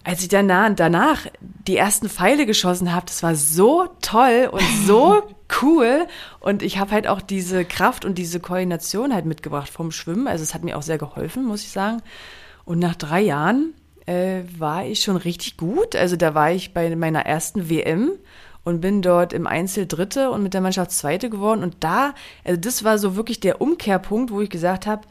als 0.04 0.22
ich 0.22 0.28
danach, 0.28 0.70
danach 0.76 1.26
die 1.40 1.76
ersten 1.76 2.09
Pfeile 2.09 2.46
geschossen 2.46 2.94
habe, 2.94 3.06
das 3.06 3.24
war 3.24 3.35
so 3.35 3.88
toll 4.02 4.48
und 4.52 4.62
so 4.87 5.20
cool. 5.62 6.06
Und 6.38 6.62
ich 6.62 6.78
habe 6.78 6.92
halt 6.92 7.09
auch 7.09 7.20
diese 7.20 7.64
Kraft 7.64 8.04
und 8.04 8.18
diese 8.18 8.38
Koordination 8.38 9.12
halt 9.12 9.24
mitgebracht 9.24 9.68
vom 9.68 9.90
Schwimmen. 9.90 10.28
Also 10.28 10.44
es 10.44 10.54
hat 10.54 10.62
mir 10.62 10.78
auch 10.78 10.83
sehr 10.83 10.98
geholfen, 10.98 11.44
muss 11.44 11.64
ich 11.64 11.70
sagen. 11.70 12.02
Und 12.64 12.78
nach 12.78 12.94
drei 12.94 13.20
Jahren 13.20 13.74
äh, 14.06 14.42
war 14.56 14.87
ich 14.87 15.02
schon 15.02 15.16
richtig 15.16 15.56
gut. 15.56 15.96
Also 15.96 16.14
da 16.14 16.37
war 16.37 16.52
ich 16.52 16.72
bei 16.72 16.94
meiner 16.94 17.26
ersten 17.26 17.68
WM 17.68 18.12
und 18.64 18.81
bin 18.81 19.03
dort 19.03 19.33
im 19.33 19.46
Einzel 19.46 19.87
Dritte 19.87 20.31
und 20.31 20.42
mit 20.42 20.55
der 20.55 20.61
Mannschaft 20.61 20.90
Zweite 20.90 21.31
geworden. 21.31 21.62
Und 21.62 21.77
da, 21.81 22.14
also 22.44 22.61
das 22.61 22.85
war 22.85 22.99
so 22.99 23.16
wirklich 23.16 23.40
der 23.40 23.61
Umkehrpunkt, 23.61 24.31
wo 24.31 24.40
ich 24.40 24.51
gesagt 24.51 24.87
habe, 24.87 25.03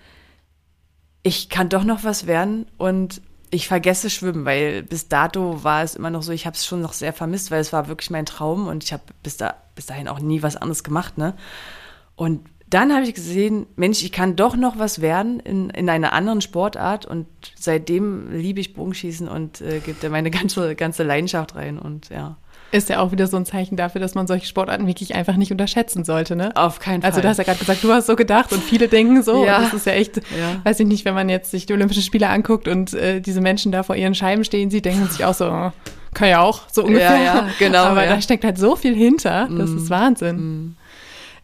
ich 1.23 1.49
kann 1.49 1.69
doch 1.69 1.83
noch 1.83 2.03
was 2.03 2.27
werden 2.27 2.67
und 2.77 3.21
ich 3.51 3.67
vergesse 3.67 4.09
Schwimmen, 4.09 4.45
weil 4.45 4.83
bis 4.83 5.07
dato 5.07 5.63
war 5.63 5.83
es 5.83 5.95
immer 5.95 6.09
noch 6.09 6.21
so, 6.21 6.31
ich 6.31 6.45
habe 6.45 6.55
es 6.55 6.65
schon 6.65 6.81
noch 6.81 6.93
sehr 6.93 7.13
vermisst, 7.13 7.51
weil 7.51 7.61
es 7.61 7.73
war 7.73 7.87
wirklich 7.87 8.11
mein 8.11 8.25
Traum 8.25 8.67
und 8.67 8.83
ich 8.83 8.93
habe 8.93 9.03
bis, 9.23 9.37
da, 9.37 9.55
bis 9.75 9.87
dahin 9.87 10.07
auch 10.07 10.19
nie 10.19 10.43
was 10.43 10.55
anderes 10.55 10.83
gemacht. 10.83 11.17
Ne? 11.17 11.33
Und 12.15 12.47
dann 12.69 12.93
habe 12.93 13.03
ich 13.03 13.15
gesehen, 13.15 13.65
Mensch, 13.75 14.03
ich 14.03 14.11
kann 14.11 14.35
doch 14.35 14.55
noch 14.55 14.77
was 14.77 15.01
werden 15.01 15.39
in, 15.39 15.71
in 15.71 15.89
einer 15.89 16.13
anderen 16.13 16.41
Sportart 16.41 17.05
und 17.07 17.25
seitdem 17.55 18.31
liebe 18.31 18.59
ich 18.59 18.75
Bogenschießen 18.75 19.27
und 19.27 19.61
äh, 19.61 19.79
gebe 19.79 19.97
da 19.99 20.09
meine 20.09 20.29
ganze, 20.31 20.75
ganze 20.75 21.03
Leidenschaft 21.03 21.55
rein 21.55 21.79
und 21.79 22.09
ja. 22.09 22.37
Ist 22.71 22.89
ja 22.89 22.99
auch 22.99 23.11
wieder 23.11 23.25
so 23.25 23.35
ein 23.35 23.45
Zeichen 23.45 23.75
dafür, 23.77 23.99
dass 23.99 24.13
man 24.13 24.27
solche 24.27 24.45
Sportarten 24.45 24.85
wirklich 24.85 25.15
einfach 25.15 25.35
nicht 25.35 25.51
unterschätzen 25.51 26.03
sollte, 26.03 26.35
ne? 26.35 26.51
Auf 26.55 26.79
keinen 26.79 27.01
Fall. 27.01 27.09
Also 27.09 27.21
du 27.21 27.27
hast 27.27 27.37
ja 27.37 27.43
gerade 27.43 27.57
gesagt, 27.57 27.83
du 27.83 27.91
hast 27.91 28.05
so 28.05 28.15
gedacht 28.15 28.53
und 28.53 28.63
viele 28.63 28.87
denken 28.87 29.23
so. 29.23 29.43
Ja. 29.43 29.57
Und 29.57 29.65
das 29.65 29.73
ist 29.73 29.85
ja 29.87 29.93
echt, 29.93 30.17
Ja. 30.17 30.61
weiß 30.63 30.79
ich 30.79 30.87
nicht, 30.87 31.05
wenn 31.05 31.15
man 31.15 31.29
jetzt 31.29 31.49
sich 31.49 31.65
die 31.65 31.73
Olympischen 31.73 32.03
Spiele 32.03 32.29
anguckt 32.29 32.67
und 32.67 32.93
äh, 32.93 33.21
diese 33.21 33.41
Menschen 33.41 33.71
da 33.71 33.81
vor 33.83 33.95
ihren 33.95 34.13
Scheiben 34.13 34.43
stehen 34.43 34.69
sieht, 34.69 34.85
denken 34.85 35.07
sich 35.07 35.25
auch 35.25 35.33
so, 35.33 35.49
oh, 35.49 35.71
kann 36.13 36.29
ja 36.29 36.41
auch, 36.41 36.69
so 36.71 36.83
ungefähr. 36.83 37.17
Ja, 37.17 37.23
ja, 37.23 37.49
genau, 37.57 37.85
Aber 37.85 38.05
ja. 38.05 38.15
da 38.15 38.21
steckt 38.21 38.43
halt 38.43 38.57
so 38.57 38.75
viel 38.75 38.95
hinter, 38.95 39.47
das 39.49 39.71
ist 39.71 39.89
Wahnsinn. 39.89 40.75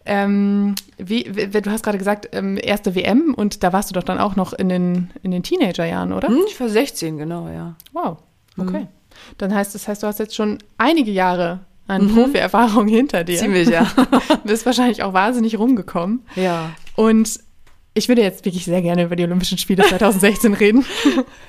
Ähm, 0.08 0.76
wie, 0.98 1.26
wie, 1.34 1.48
du 1.48 1.72
hast 1.72 1.84
gerade 1.84 1.98
gesagt, 1.98 2.30
ähm, 2.34 2.60
erste 2.62 2.94
WM 2.94 3.34
und 3.36 3.64
da 3.64 3.74
warst 3.74 3.90
du 3.90 3.94
doch 3.96 4.04
dann 4.04 4.20
auch 4.20 4.36
noch 4.36 4.54
in 4.54 4.70
den, 4.70 5.10
in 5.24 5.32
den 5.32 5.42
Teenagerjahren, 5.42 6.14
oder? 6.14 6.28
Hm, 6.28 6.42
ich 6.48 6.60
war 6.60 6.70
16, 6.70 7.18
genau, 7.18 7.50
ja. 7.50 7.76
Wow, 7.92 8.18
okay. 8.58 8.88
Dann 9.38 9.54
heißt 9.54 9.76
das 9.76 9.88
heißt, 9.88 10.04
du 10.04 10.08
hast 10.08 10.20
jetzt 10.20 10.36
schon 10.36 10.58
einige 10.78 11.12
Jahre 11.12 11.62
an 11.88 12.14
Profi-Erfahrung 12.14 12.88
hinter 12.88 13.24
dir. 13.24 13.38
Ziemlich, 13.38 13.70
ja. 13.70 13.88
Bist 14.44 14.66
wahrscheinlich 14.66 15.04
auch 15.04 15.14
wahnsinnig 15.14 15.60
rumgekommen. 15.60 16.26
ja. 16.36 16.72
Und 16.96 17.40
ich 17.98 18.10
würde 18.10 18.22
jetzt 18.22 18.44
wirklich 18.44 18.66
sehr 18.66 18.82
gerne 18.82 19.04
über 19.06 19.16
die 19.16 19.24
Olympischen 19.24 19.58
Spiele 19.58 19.84
2016 19.88 20.54
reden. 20.54 20.86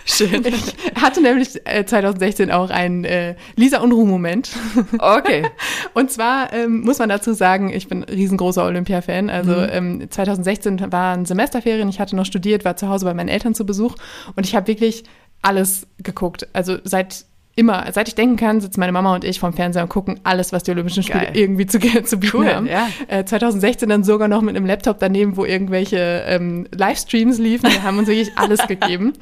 Schön. 0.04 0.46
Ich 0.46 0.76
hatte 0.94 1.20
nämlich 1.20 1.60
äh, 1.66 1.84
2016 1.84 2.52
auch 2.52 2.70
einen 2.70 3.04
äh, 3.04 3.34
Lisa 3.56 3.80
Unruh-Moment. 3.80 4.50
Okay. 4.98 5.44
Und 5.94 6.12
zwar 6.12 6.52
ähm, 6.52 6.82
muss 6.82 7.00
man 7.00 7.08
dazu 7.08 7.32
sagen, 7.32 7.72
ich 7.72 7.88
bin 7.88 8.04
ein 8.04 8.14
riesengroßer 8.14 8.64
Olympia-Fan. 8.64 9.28
Also 9.28 9.54
ähm, 9.54 10.06
2016 10.08 10.92
waren 10.92 11.24
Semesterferien, 11.24 11.88
ich 11.88 11.98
hatte 11.98 12.14
noch 12.14 12.26
studiert, 12.26 12.64
war 12.64 12.76
zu 12.76 12.88
Hause 12.88 13.06
bei 13.06 13.14
meinen 13.14 13.28
Eltern 13.28 13.56
zu 13.56 13.66
Besuch 13.66 13.96
und 14.36 14.46
ich 14.46 14.54
habe 14.54 14.68
wirklich 14.68 15.02
alles 15.42 15.88
geguckt. 15.98 16.46
Also 16.52 16.78
seit 16.84 17.26
immer, 17.56 17.90
seit 17.92 18.06
ich 18.06 18.14
denken 18.14 18.36
kann, 18.36 18.60
sitzen 18.60 18.78
meine 18.78 18.92
Mama 18.92 19.14
und 19.14 19.24
ich 19.24 19.40
vom 19.40 19.54
Fernseher 19.54 19.82
und 19.82 19.88
gucken 19.88 20.20
alles, 20.24 20.52
was 20.52 20.62
die 20.62 20.70
Olympischen 20.70 21.02
Spiele 21.02 21.24
Geil. 21.24 21.36
irgendwie 21.36 21.66
zu, 21.66 21.80
zu 21.80 22.18
bieten 22.18 22.36
Cool, 22.36 22.46
haben. 22.46 22.66
ja. 22.66 22.88
Äh, 23.08 23.24
2016 23.24 23.88
dann 23.88 24.04
sogar 24.04 24.28
noch 24.28 24.42
mit 24.42 24.54
einem 24.54 24.66
Laptop 24.66 24.98
daneben, 24.98 25.36
wo 25.36 25.44
irgendwelche 25.44 26.24
ähm, 26.26 26.68
Livestreams 26.72 27.38
liefen. 27.38 27.70
Wir 27.70 27.82
haben 27.82 27.98
uns 27.98 28.08
wirklich 28.08 28.36
alles 28.36 28.66
gegeben 28.68 29.14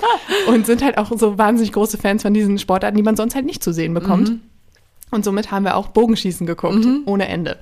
und 0.48 0.66
sind 0.66 0.82
halt 0.82 0.98
auch 0.98 1.12
so 1.16 1.38
wahnsinnig 1.38 1.72
große 1.72 1.96
Fans 1.96 2.22
von 2.22 2.34
diesen 2.34 2.58
Sportarten, 2.58 2.96
die 2.96 3.04
man 3.04 3.16
sonst 3.16 3.36
halt 3.36 3.46
nicht 3.46 3.62
zu 3.62 3.72
sehen 3.72 3.94
bekommt. 3.94 4.30
Mhm. 4.30 4.40
Und 5.12 5.24
somit 5.24 5.52
haben 5.52 5.64
wir 5.64 5.76
auch 5.76 5.88
Bogenschießen 5.88 6.44
geguckt, 6.44 6.84
ohne 7.06 7.28
Ende. 7.28 7.58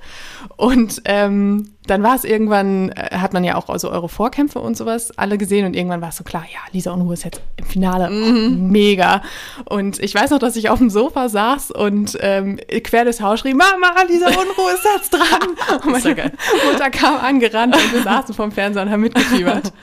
Und 0.57 1.03
ähm, 1.05 1.72
dann 1.87 2.03
war 2.03 2.15
es 2.15 2.23
irgendwann, 2.23 2.89
äh, 2.89 3.17
hat 3.17 3.33
man 3.33 3.43
ja 3.43 3.55
auch 3.55 3.69
also 3.69 3.91
eure 3.91 4.09
Vorkämpfe 4.09 4.59
und 4.59 4.77
sowas 4.77 5.17
alle 5.17 5.37
gesehen 5.37 5.65
und 5.65 5.75
irgendwann 5.75 6.01
war 6.01 6.09
es 6.09 6.17
so 6.17 6.23
klar, 6.23 6.45
ja, 6.51 6.59
Lisa 6.71 6.91
Unruhe 6.91 7.13
ist 7.13 7.25
jetzt 7.25 7.41
im 7.57 7.65
Finale. 7.65 8.09
Oh, 8.09 8.49
mega. 8.49 9.21
Und 9.65 9.99
ich 9.99 10.15
weiß 10.15 10.31
noch, 10.31 10.39
dass 10.39 10.55
ich 10.55 10.69
auf 10.69 10.79
dem 10.79 10.89
Sofa 10.89 11.29
saß 11.29 11.71
und 11.71 12.17
ähm, 12.21 12.57
quer 12.83 13.03
durchs 13.03 13.21
Haus 13.21 13.41
schrie, 13.41 13.53
Mama, 13.53 13.93
Lisa 14.07 14.27
Unruhe 14.27 14.73
ist 14.73 14.85
jetzt 14.95 15.13
dran. 15.13 15.49
Und 15.83 16.03
ja 16.05 16.13
meine 16.13 16.15
geil. 16.15 16.31
Mutter 16.71 16.89
kam 16.89 17.15
angerannt 17.15 17.75
und 17.75 17.93
wir 17.93 18.03
saßen 18.03 18.33
vorm 18.33 18.51
Fernseher 18.51 18.83
und 18.83 18.91
haben 18.91 19.01
mitgefiebert. 19.01 19.73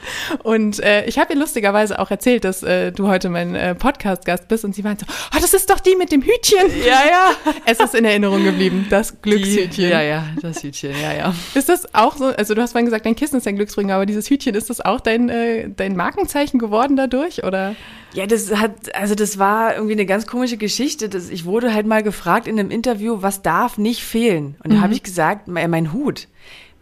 Und 0.43 0.81
äh, 0.81 1.05
ich 1.07 1.19
habe 1.19 1.33
ihr 1.33 1.39
lustigerweise 1.39 1.99
auch 1.99 2.11
erzählt, 2.11 2.45
dass 2.45 2.63
äh, 2.63 2.93
du 2.93 3.09
heute 3.09 3.29
mein 3.29 3.55
äh, 3.55 3.75
Podcast-Gast 3.75 4.49
bist 4.49 4.65
und 4.65 4.75
sie 4.75 4.83
meinte 4.83 5.05
so, 5.07 5.13
oh, 5.35 5.39
das 5.41 5.55
ist 5.55 5.71
doch 5.71 5.81
die 5.81 5.97
mit 5.97 6.13
dem 6.13 6.23
Hütchen. 6.23 6.71
Ja, 6.87 7.03
ja. 7.09 7.53
Es 7.65 7.81
ist 7.81 7.95
in 7.95 8.05
Erinnerung 8.05 8.45
geblieben, 8.45 8.87
das 8.91 9.21
Glückshütchen. 9.21 9.71
Die, 9.71 9.83
ja, 9.89 10.03
ja, 10.03 10.25
das 10.41 10.63
Hütchen, 10.63 10.93
ja, 11.01 11.13
ja. 11.13 11.35
Ist 11.55 11.69
das 11.69 11.90
auch 11.93 12.17
so, 12.17 12.27
also 12.27 12.55
du 12.55 12.63
hast 12.63 12.73
vorhin 12.73 12.87
gesagt, 12.87 13.07
dein 13.07 13.17
Kissen 13.17 13.37
ist 13.37 13.47
dein 13.47 13.57
Glücksbringer, 13.57 13.95
aber 13.95 14.07
dieses 14.07 14.29
Hütchen, 14.31 14.55
ist 14.55 14.71
das 14.71 14.81
auch 14.81 15.01
dein, 15.01 15.29
äh, 15.29 15.71
dein 15.71 15.97
Markenzeichen 15.97 16.59
geworden 16.59 16.97
dadurch, 16.97 17.45
oder? 17.45 17.75
Ja, 18.13 18.27
das 18.27 18.55
hat, 18.55 18.95
also 18.95 19.15
das 19.15 19.39
war 19.39 19.75
irgendwie 19.75 19.95
eine 19.95 20.07
ganz 20.07 20.27
komische 20.27 20.57
Geschichte. 20.57 21.09
Das, 21.09 21.31
ich 21.31 21.45
wurde 21.45 21.73
halt 21.73 21.87
mal 21.87 22.03
gefragt 22.03 22.47
in 22.47 22.59
einem 22.59 22.71
Interview, 22.71 23.19
was 23.21 23.43
darf 23.43 23.79
nicht 23.79 24.03
fehlen? 24.03 24.57
Und 24.65 24.73
da 24.73 24.81
habe 24.81 24.95
ich 24.95 25.03
gesagt, 25.03 25.49
mein 25.49 25.93
Hut. 25.93 26.29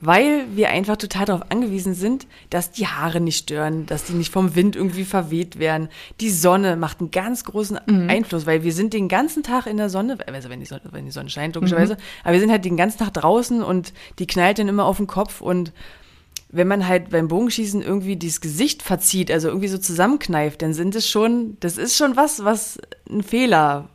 Weil 0.00 0.44
wir 0.54 0.70
einfach 0.70 0.96
total 0.96 1.26
darauf 1.26 1.50
angewiesen 1.50 1.94
sind, 1.94 2.26
dass 2.50 2.70
die 2.70 2.86
Haare 2.86 3.20
nicht 3.20 3.38
stören, 3.38 3.86
dass 3.86 4.04
die 4.04 4.12
nicht 4.12 4.32
vom 4.32 4.54
Wind 4.54 4.76
irgendwie 4.76 5.04
verweht 5.04 5.58
werden. 5.58 5.88
Die 6.20 6.30
Sonne 6.30 6.76
macht 6.76 7.00
einen 7.00 7.10
ganz 7.10 7.44
großen 7.44 7.78
Einfluss, 8.08 8.46
weil 8.46 8.62
wir 8.62 8.72
sind 8.72 8.92
den 8.92 9.08
ganzen 9.08 9.42
Tag 9.42 9.66
in 9.66 9.76
der 9.76 9.90
Sonne, 9.90 10.18
also 10.26 10.50
wenn 10.50 10.60
die 10.60 10.66
Sonne, 10.66 10.82
wenn 10.92 11.04
die 11.04 11.10
Sonne 11.10 11.30
scheint, 11.30 11.56
logischerweise, 11.56 11.96
aber 12.22 12.32
wir 12.32 12.40
sind 12.40 12.50
halt 12.50 12.64
den 12.64 12.76
ganzen 12.76 12.98
Tag 12.98 13.14
draußen 13.14 13.62
und 13.62 13.92
die 14.18 14.26
knallt 14.26 14.58
dann 14.58 14.68
immer 14.68 14.84
auf 14.84 14.98
den 14.98 15.08
Kopf 15.08 15.40
und 15.40 15.72
wenn 16.50 16.68
man 16.68 16.86
halt 16.86 17.10
beim 17.10 17.28
Bogenschießen 17.28 17.82
irgendwie 17.82 18.16
dieses 18.16 18.40
Gesicht 18.40 18.82
verzieht, 18.82 19.30
also 19.30 19.48
irgendwie 19.48 19.68
so 19.68 19.78
zusammenkneift, 19.78 20.62
dann 20.62 20.72
sind 20.72 20.94
es 20.94 21.08
schon, 21.08 21.56
das 21.60 21.76
ist 21.76 21.96
schon 21.96 22.16
was, 22.16 22.44
was 22.44 22.78
ein 23.10 23.22
Fehler 23.22 23.88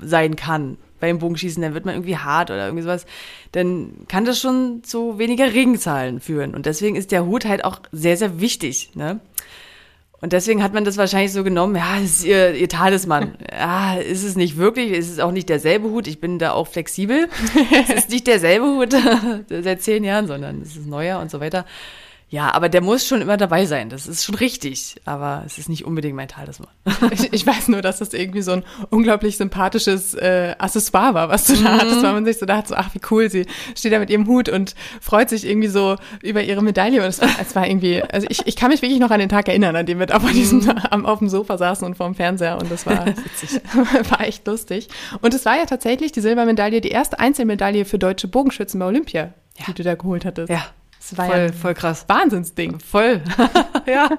sein 0.00 0.36
kann. 0.36 0.78
Beim 1.00 1.18
Bogenschießen, 1.18 1.62
dann 1.62 1.74
wird 1.74 1.84
man 1.84 1.94
irgendwie 1.94 2.16
hart 2.16 2.50
oder 2.50 2.66
irgendwie 2.66 2.82
sowas, 2.82 3.06
dann 3.52 4.06
kann 4.08 4.24
das 4.24 4.40
schon 4.40 4.82
zu 4.82 5.18
weniger 5.18 5.52
Regenzahlen 5.52 6.20
führen. 6.20 6.54
Und 6.54 6.66
deswegen 6.66 6.96
ist 6.96 7.12
der 7.12 7.26
Hut 7.26 7.44
halt 7.44 7.64
auch 7.64 7.80
sehr, 7.92 8.16
sehr 8.16 8.40
wichtig. 8.40 8.90
Ne? 8.94 9.20
Und 10.20 10.32
deswegen 10.32 10.62
hat 10.62 10.72
man 10.72 10.84
das 10.84 10.96
wahrscheinlich 10.96 11.32
so 11.32 11.44
genommen, 11.44 11.76
ja, 11.76 12.00
das 12.00 12.10
ist 12.10 12.24
ihr, 12.24 12.54
ihr 12.54 12.68
Talisman. 12.68 13.36
ja, 13.52 13.94
ist 13.96 14.24
es 14.24 14.36
nicht 14.36 14.56
wirklich, 14.56 14.90
ist 14.92 15.10
es 15.10 15.20
auch 15.20 15.32
nicht 15.32 15.48
derselbe 15.48 15.90
Hut. 15.90 16.06
Ich 16.06 16.20
bin 16.20 16.38
da 16.38 16.52
auch 16.52 16.66
flexibel. 16.66 17.28
es 17.82 17.90
ist 17.90 18.10
nicht 18.10 18.26
derselbe 18.26 18.66
Hut 18.66 18.94
seit 19.62 19.82
zehn 19.82 20.04
Jahren, 20.04 20.26
sondern 20.26 20.62
es 20.62 20.76
ist 20.76 20.86
neuer 20.86 21.20
und 21.20 21.30
so 21.30 21.40
weiter. 21.40 21.66
Ja, 22.28 22.52
aber 22.52 22.68
der 22.68 22.80
muss 22.80 23.06
schon 23.06 23.20
immer 23.22 23.36
dabei 23.36 23.66
sein. 23.66 23.88
Das 23.88 24.08
ist 24.08 24.24
schon 24.24 24.34
richtig. 24.34 24.96
Aber 25.04 25.44
es 25.46 25.58
ist 25.58 25.68
nicht 25.68 25.84
unbedingt 25.84 26.16
mein 26.16 26.26
Talisman. 26.26 26.68
ich, 27.12 27.32
ich 27.32 27.46
weiß 27.46 27.68
nur, 27.68 27.82
dass 27.82 28.00
das 28.00 28.12
irgendwie 28.14 28.42
so 28.42 28.50
ein 28.50 28.64
unglaublich 28.90 29.36
sympathisches 29.36 30.14
äh, 30.14 30.56
Accessoire 30.58 31.14
war, 31.14 31.28
was 31.28 31.46
du 31.46 31.54
da 31.54 31.60
mhm. 31.74 31.80
hattest, 31.80 32.02
weil 32.02 32.12
man 32.14 32.24
sich 32.24 32.38
so 32.38 32.46
dachte, 32.46 32.70
so, 32.70 32.74
ach, 32.74 32.92
wie 32.94 33.00
cool, 33.12 33.30
sie 33.30 33.46
steht 33.76 33.92
da 33.92 34.00
mit 34.00 34.10
ihrem 34.10 34.26
Hut 34.26 34.48
und 34.48 34.74
freut 35.00 35.30
sich 35.30 35.46
irgendwie 35.46 35.68
so 35.68 35.96
über 36.20 36.42
ihre 36.42 36.62
Medaille. 36.62 37.00
Und 37.00 37.08
es 37.08 37.20
war, 37.20 37.28
es 37.40 37.54
war 37.54 37.68
irgendwie, 37.68 38.02
also 38.02 38.26
ich, 38.28 38.44
ich 38.44 38.56
kann 38.56 38.72
mich 38.72 38.82
wirklich 38.82 38.98
noch 38.98 39.12
an 39.12 39.20
den 39.20 39.28
Tag 39.28 39.46
erinnern, 39.46 39.76
an 39.76 39.86
dem 39.86 40.00
wir 40.00 40.06
da 40.06 40.16
auf, 40.16 40.32
diesem, 40.32 40.64
mhm. 40.90 41.06
auf 41.06 41.20
dem 41.20 41.28
Sofa 41.28 41.56
saßen 41.58 41.86
und 41.86 41.96
vor 41.96 42.06
dem 42.06 42.16
Fernseher. 42.16 42.58
Und 42.58 42.72
das 42.72 42.86
war, 42.86 43.06
war 44.10 44.20
echt 44.22 44.44
lustig. 44.48 44.88
Und 45.20 45.32
es 45.32 45.44
war 45.44 45.56
ja 45.56 45.66
tatsächlich 45.66 46.10
die 46.10 46.20
Silbermedaille, 46.20 46.80
die 46.80 46.90
erste 46.90 47.20
Einzelmedaille 47.20 47.84
für 47.84 48.00
deutsche 48.00 48.26
Bogenschützen 48.26 48.80
bei 48.80 48.86
Olympia, 48.86 49.32
ja. 49.58 49.64
die 49.68 49.74
du 49.74 49.84
da 49.84 49.94
geholt 49.94 50.24
hattest. 50.24 50.50
Ja. 50.50 50.66
Das 51.10 51.18
war 51.18 51.26
voll, 51.26 51.38
ja 51.38 51.52
voll 51.52 51.74
krass. 51.74 52.04
Wahnsinnsding. 52.08 52.80
Voll. 52.80 53.22
ja. 53.86 54.10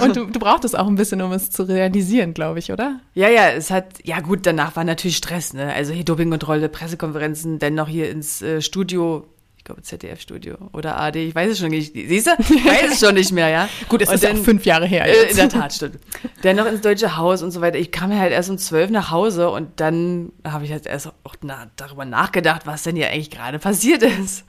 Und 0.00 0.16
du, 0.16 0.26
du 0.26 0.40
brauchtest 0.40 0.76
auch 0.76 0.88
ein 0.88 0.96
bisschen, 0.96 1.22
um 1.22 1.30
es 1.32 1.50
zu 1.50 1.62
realisieren, 1.62 2.34
glaube 2.34 2.58
ich, 2.58 2.72
oder? 2.72 3.00
Ja, 3.14 3.28
ja, 3.28 3.50
es 3.50 3.70
hat, 3.70 4.04
ja 4.04 4.20
gut, 4.20 4.40
danach 4.44 4.74
war 4.74 4.82
natürlich 4.82 5.16
Stress, 5.16 5.52
ne? 5.52 5.72
Also 5.72 5.92
hier 5.92 6.04
Dopingkontrolle, 6.04 6.68
Pressekonferenzen, 6.68 7.60
dann 7.60 7.74
noch 7.74 7.86
hier 7.86 8.10
ins 8.10 8.42
äh, 8.42 8.60
Studio 8.60 9.28
ich 9.62 9.64
glaube 9.64 9.82
ZDF-Studio 9.82 10.56
oder 10.72 10.98
AD, 10.98 11.24
ich 11.24 11.36
weiß 11.36 11.52
es 11.52 11.60
schon 11.60 11.68
nicht. 11.68 11.92
Siehst 11.94 12.26
du? 12.26 12.32
Ich 12.52 12.64
weiß 12.66 12.94
es 12.94 12.98
schon 12.98 13.14
nicht 13.14 13.30
mehr, 13.30 13.48
ja. 13.48 13.68
Gut, 13.88 14.02
es 14.02 14.08
und 14.08 14.16
ist 14.16 14.24
dann, 14.24 14.40
auch 14.40 14.42
fünf 14.42 14.66
Jahre 14.66 14.86
her. 14.86 15.06
Jetzt. 15.06 15.24
Äh, 15.24 15.30
in 15.30 15.36
der 15.36 15.48
Tat, 15.50 15.72
stimmt. 15.72 16.00
dann 16.42 16.56
noch 16.56 16.66
ins 16.66 16.80
Deutsche 16.80 17.16
Haus 17.16 17.44
und 17.44 17.52
so 17.52 17.60
weiter. 17.60 17.78
Ich 17.78 17.92
kam 17.92 18.12
halt 18.12 18.32
erst 18.32 18.50
um 18.50 18.58
zwölf 18.58 18.90
nach 18.90 19.12
Hause 19.12 19.50
und 19.50 19.78
dann 19.78 20.32
habe 20.44 20.64
ich 20.64 20.72
halt 20.72 20.86
erst 20.86 21.12
auch 21.22 21.36
na, 21.42 21.70
darüber 21.76 22.04
nachgedacht, 22.04 22.62
was 22.66 22.82
denn 22.82 22.96
hier 22.96 23.10
eigentlich 23.10 23.30
gerade 23.30 23.60
passiert 23.60 24.02
ist. 24.02 24.44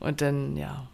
Und 0.00 0.20
dann, 0.20 0.56
ja, 0.56 0.88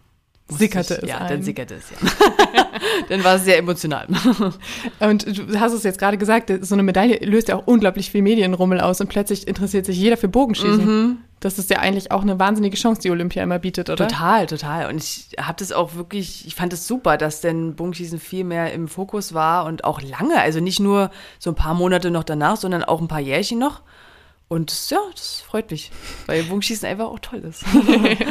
sickerte 0.49 0.95
ich, 0.95 1.03
es. 1.03 1.09
Ja, 1.09 1.19
ein. 1.19 1.29
dann 1.29 1.43
sickerte 1.43 1.75
es, 1.75 1.91
ja. 1.91 1.97
dann 3.09 3.25
war 3.25 3.37
es 3.37 3.45
sehr 3.45 3.59
emotional. 3.59 4.07
und 5.01 5.39
du 5.39 5.61
hast 5.61 5.73
es 5.73 5.83
jetzt 5.83 5.99
gerade 5.99 6.19
gesagt, 6.19 6.53
so 6.63 6.75
eine 6.75 6.83
Medaille 6.83 7.19
löst 7.25 7.49
ja 7.49 7.57
auch 7.57 7.67
unglaublich 7.67 8.11
viel 8.11 8.23
Medienrummel 8.23 8.81
aus 8.81 9.01
und 9.01 9.09
plötzlich 9.09 9.49
interessiert 9.49 9.87
sich 9.87 9.97
jeder 9.97 10.17
für 10.17 10.29
Bogenschießen. 10.29 10.85
Mhm. 10.85 11.19
Das 11.41 11.59
ist 11.59 11.71
ja 11.71 11.79
eigentlich 11.81 12.13
auch 12.13 12.23
eine 12.23 12.39
wahnsinnige 12.39 12.77
Chance, 12.77 13.01
die 13.01 13.11
Olympia 13.11 13.43
immer 13.43 13.59
bietet, 13.59 13.91
oder? 13.91 14.07
Total, 14.07 14.47
total. 14.47 14.89
Und 14.89 15.03
ich 15.03 15.31
habe 15.41 15.57
das 15.59 15.73
auch 15.73 15.97
wirklich, 15.97 16.47
ich 16.47 16.55
fand 16.55 16.73
es 16.73 16.81
das 16.81 16.89
super, 16.89 17.17
dass 17.17 17.41
denn 17.41 17.75
Bogenschießen 17.75 18.21
viel 18.21 18.45
mehr 18.45 18.73
im 18.73 18.87
Fokus 18.87 19.35
war 19.35 19.65
und 19.65 19.83
auch 19.83 20.01
lange. 20.01 20.41
Also 20.41 20.61
nicht 20.61 20.79
nur 20.79 21.11
so 21.41 21.51
ein 21.51 21.57
paar 21.57 21.75
Monate 21.75 22.13
noch 22.13 22.23
danach, 22.23 22.57
sondern 22.57 22.85
auch 22.85 23.01
ein 23.01 23.09
paar 23.09 23.19
Jährchen 23.19 23.59
noch. 23.59 23.83
Und 24.49 24.91
ja, 24.91 24.99
das 25.13 25.41
freut 25.41 25.71
mich, 25.71 25.91
weil 26.27 26.43
Bogenschießen 26.43 26.87
einfach 26.87 27.07
auch 27.07 27.21
toll 27.21 27.39
ist. 27.39 27.65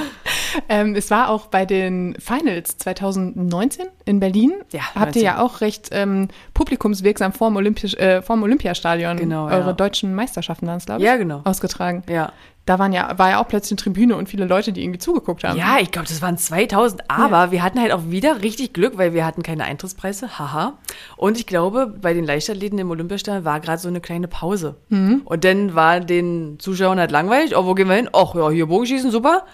ähm, 0.69 0.95
es 0.95 1.09
war 1.09 1.29
auch 1.29 1.47
bei 1.47 1.65
den 1.65 2.15
Finals 2.19 2.77
2019 2.77 3.87
in 4.05 4.19
Berlin. 4.19 4.53
Ja, 4.71 4.81
Habt 4.93 5.15
19. 5.15 5.21
ihr 5.21 5.25
ja 5.25 5.41
auch 5.41 5.61
recht 5.61 5.89
ähm, 5.91 6.27
publikumswirksam 6.53 7.33
vorm, 7.33 7.55
Olympisch, 7.55 7.95
äh, 7.95 8.21
vorm 8.21 8.43
Olympiastadion 8.43 9.17
genau, 9.17 9.45
eure 9.47 9.67
ja. 9.67 9.73
deutschen 9.73 10.13
Meisterschaften 10.13 10.67
dann, 10.67 10.77
glaube 10.77 11.01
ich, 11.01 11.07
ja, 11.07 11.17
genau. 11.17 11.41
ausgetragen. 11.43 12.03
Ja 12.07 12.31
da 12.65 12.77
waren 12.77 12.93
ja, 12.93 13.17
war 13.17 13.31
ja 13.31 13.41
auch 13.41 13.47
plötzlich 13.47 13.71
eine 13.71 13.83
Tribüne 13.83 14.15
und 14.15 14.29
viele 14.29 14.45
Leute, 14.45 14.71
die 14.71 14.83
irgendwie 14.83 14.99
zugeguckt 14.99 15.43
haben. 15.43 15.57
Ja, 15.57 15.79
ich 15.79 15.91
glaube, 15.91 16.07
das 16.07 16.21
waren 16.21 16.37
2000, 16.37 17.09
aber 17.09 17.45
ja. 17.45 17.51
wir 17.51 17.63
hatten 17.63 17.79
halt 17.79 17.91
auch 17.91 18.03
wieder 18.09 18.43
richtig 18.43 18.73
Glück, 18.73 18.97
weil 18.97 19.13
wir 19.13 19.25
hatten 19.25 19.41
keine 19.41 19.63
Eintrittspreise, 19.63 20.37
haha. 20.37 20.77
Und 21.17 21.37
ich 21.37 21.47
glaube, 21.47 21.87
bei 21.87 22.13
den 22.13 22.23
Leichtathleten 22.23 22.77
im 22.77 22.91
Olympiastadion 22.91 23.45
war 23.45 23.59
gerade 23.59 23.79
so 23.79 23.87
eine 23.87 23.99
kleine 23.99 24.27
Pause. 24.27 24.75
Mhm. 24.89 25.21
Und 25.25 25.43
dann 25.43 25.73
war 25.73 25.99
den 25.99 26.59
Zuschauern 26.59 26.99
halt 26.99 27.11
langweilig, 27.11 27.57
oh, 27.57 27.65
wo 27.65 27.73
gehen 27.73 27.87
wir 27.87 27.95
hin? 27.95 28.09
Ach 28.13 28.35
ja, 28.35 28.49
hier 28.51 28.67
Bogenschießen, 28.67 29.09
super 29.09 29.45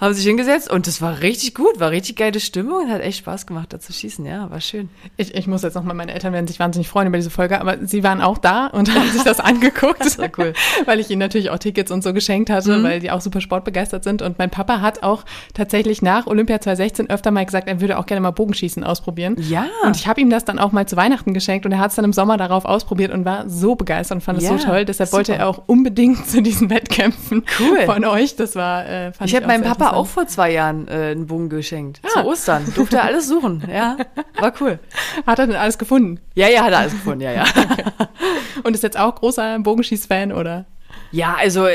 haben 0.00 0.14
sich 0.14 0.24
hingesetzt 0.24 0.70
und 0.70 0.86
das 0.86 1.02
war 1.02 1.20
richtig 1.20 1.54
gut, 1.54 1.78
war 1.78 1.90
richtig 1.90 2.16
geile 2.16 2.40
Stimmung 2.40 2.84
und 2.84 2.90
hat 2.90 3.02
echt 3.02 3.18
Spaß 3.18 3.46
gemacht, 3.46 3.72
da 3.72 3.80
zu 3.80 3.92
schießen. 3.92 4.24
Ja, 4.24 4.50
war 4.50 4.60
schön. 4.60 4.88
Ich, 5.16 5.34
ich 5.34 5.46
muss 5.46 5.62
jetzt 5.62 5.74
nochmal, 5.74 5.94
meine 5.94 6.12
Eltern 6.12 6.32
werden 6.32 6.46
sich 6.46 6.58
wahnsinnig 6.58 6.88
freuen 6.88 7.08
über 7.08 7.18
diese 7.18 7.30
Folge, 7.30 7.60
aber 7.60 7.78
sie 7.86 8.02
waren 8.02 8.22
auch 8.22 8.38
da 8.38 8.68
und 8.68 8.94
haben 8.94 9.10
sich 9.10 9.22
das 9.22 9.40
angeguckt. 9.40 10.00
das 10.00 10.18
war 10.18 10.30
cool. 10.38 10.54
Weil 10.86 11.00
ich 11.00 11.10
ihnen 11.10 11.18
natürlich 11.18 11.50
auch 11.50 11.58
Tickets 11.58 11.90
und 11.90 12.02
so 12.02 12.14
geschenkt 12.14 12.48
hatte, 12.48 12.78
mhm. 12.78 12.82
weil 12.82 13.00
die 13.00 13.10
auch 13.10 13.20
super 13.20 13.40
sportbegeistert 13.40 14.04
sind. 14.04 14.22
Und 14.22 14.38
mein 14.38 14.48
Papa 14.48 14.80
hat 14.80 15.02
auch 15.02 15.24
tatsächlich 15.52 16.00
nach 16.00 16.26
Olympia 16.26 16.60
2016 16.60 17.10
öfter 17.10 17.30
mal 17.30 17.44
gesagt, 17.44 17.68
er 17.68 17.80
würde 17.80 17.98
auch 17.98 18.06
gerne 18.06 18.22
mal 18.22 18.30
Bogenschießen 18.30 18.82
ausprobieren. 18.84 19.36
Ja. 19.38 19.66
Und 19.84 19.96
ich 19.96 20.06
habe 20.06 20.20
ihm 20.20 20.30
das 20.30 20.44
dann 20.44 20.58
auch 20.58 20.72
mal 20.72 20.86
zu 20.86 20.96
Weihnachten 20.96 21.34
geschenkt 21.34 21.66
und 21.66 21.72
er 21.72 21.78
hat 21.78 21.90
es 21.90 21.96
dann 21.96 22.06
im 22.06 22.12
Sommer 22.14 22.38
darauf 22.38 22.64
ausprobiert 22.64 23.12
und 23.12 23.26
war 23.26 23.48
so 23.48 23.74
begeistert 23.74 24.16
und 24.16 24.20
fand 24.22 24.38
es 24.38 24.44
ja, 24.44 24.56
so 24.56 24.64
toll. 24.64 24.86
Deshalb 24.86 25.10
super. 25.10 25.18
wollte 25.18 25.34
er 25.34 25.48
auch 25.48 25.62
unbedingt 25.66 26.26
zu 26.30 26.40
diesen 26.40 26.70
Wettkämpfen 26.70 27.44
cool. 27.60 27.84
von 27.84 28.04
euch. 28.06 28.36
Das 28.36 28.56
war, 28.56 28.86
äh, 28.86 29.12
fand 29.12 29.28
ich, 29.28 29.34
ich 29.34 29.36
habe 29.36 29.46
meinem 29.46 29.64
Papa 29.64 29.89
auch 29.92 30.06
vor 30.06 30.26
zwei 30.26 30.52
Jahren 30.52 30.88
äh, 30.88 31.10
einen 31.12 31.26
Bogen 31.26 31.48
geschenkt. 31.48 32.00
Ah. 32.04 32.08
Zu 32.08 32.24
Ostern. 32.26 32.64
Durfte 32.74 32.96
er 32.96 33.04
alles 33.04 33.28
suchen. 33.28 33.62
Ja, 33.70 33.96
war 34.38 34.52
cool. 34.60 34.78
Hat 35.26 35.38
er 35.38 35.46
denn 35.46 35.56
alles 35.56 35.78
gefunden? 35.78 36.20
Ja, 36.34 36.48
ja, 36.48 36.64
hat 36.64 36.72
er 36.72 36.78
alles 36.78 36.92
gefunden, 36.92 37.22
ja, 37.22 37.32
ja. 37.32 37.44
Und 38.64 38.74
ist 38.74 38.82
jetzt 38.82 38.98
auch 38.98 39.14
großer 39.14 39.58
Bogenschieß-Fan, 39.60 40.32
oder? 40.32 40.66
Ja, 41.12 41.36
also 41.38 41.66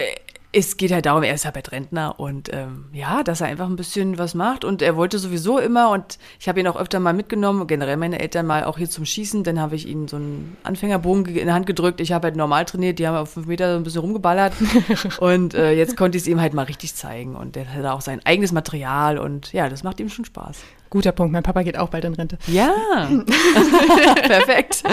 es 0.55 0.77
geht 0.77 0.93
halt 0.93 1.05
darum, 1.05 1.23
er 1.23 1.33
ist 1.33 1.43
ja 1.43 1.51
bald 1.51 1.73
Rentner 1.73 2.17
und 2.17 2.49
ähm, 2.53 2.85
ja, 2.93 3.23
dass 3.23 3.41
er 3.41 3.47
einfach 3.47 3.67
ein 3.67 3.75
bisschen 3.75 4.17
was 4.17 4.35
macht. 4.35 4.63
Und 4.63 4.81
er 4.81 4.95
wollte 4.95 5.19
sowieso 5.19 5.59
immer, 5.59 5.91
und 5.91 6.17
ich 6.39 6.47
habe 6.47 6.61
ihn 6.61 6.67
auch 6.67 6.77
öfter 6.77 7.01
mal 7.01 7.13
mitgenommen, 7.13 7.67
generell 7.67 7.97
meine 7.97 8.19
Eltern 8.19 8.45
mal 8.45 8.63
auch 8.63 8.77
hier 8.77 8.89
zum 8.89 9.03
Schießen. 9.03 9.43
Dann 9.43 9.59
habe 9.59 9.75
ich 9.75 9.85
ihm 9.85 10.07
so 10.07 10.15
einen 10.15 10.55
Anfängerbogen 10.63 11.25
in 11.25 11.47
die 11.47 11.51
Hand 11.51 11.65
gedrückt. 11.65 11.99
Ich 11.99 12.13
habe 12.13 12.27
halt 12.27 12.37
normal 12.37 12.63
trainiert, 12.63 12.99
die 12.99 13.07
haben 13.07 13.17
auf 13.17 13.31
fünf 13.31 13.47
Meter 13.47 13.73
so 13.73 13.77
ein 13.77 13.83
bisschen 13.83 13.99
rumgeballert. 13.99 14.53
und 15.19 15.55
äh, 15.55 15.73
jetzt 15.73 15.97
konnte 15.97 16.17
ich 16.17 16.23
es 16.23 16.27
ihm 16.29 16.39
halt 16.39 16.53
mal 16.53 16.63
richtig 16.63 16.95
zeigen. 16.95 17.35
Und 17.35 17.57
er 17.57 17.73
hat 17.73 17.85
auch 17.85 18.01
sein 18.01 18.21
eigenes 18.23 18.53
Material 18.53 19.17
und 19.17 19.51
ja, 19.51 19.67
das 19.67 19.83
macht 19.83 19.99
ihm 19.99 20.07
schon 20.07 20.23
Spaß. 20.23 20.59
Guter 20.89 21.11
Punkt, 21.11 21.33
mein 21.33 21.43
Papa 21.43 21.63
geht 21.63 21.77
auch 21.77 21.89
bald 21.89 22.05
in 22.05 22.13
Rente. 22.13 22.37
Ja, 22.47 22.73
perfekt. 24.27 24.83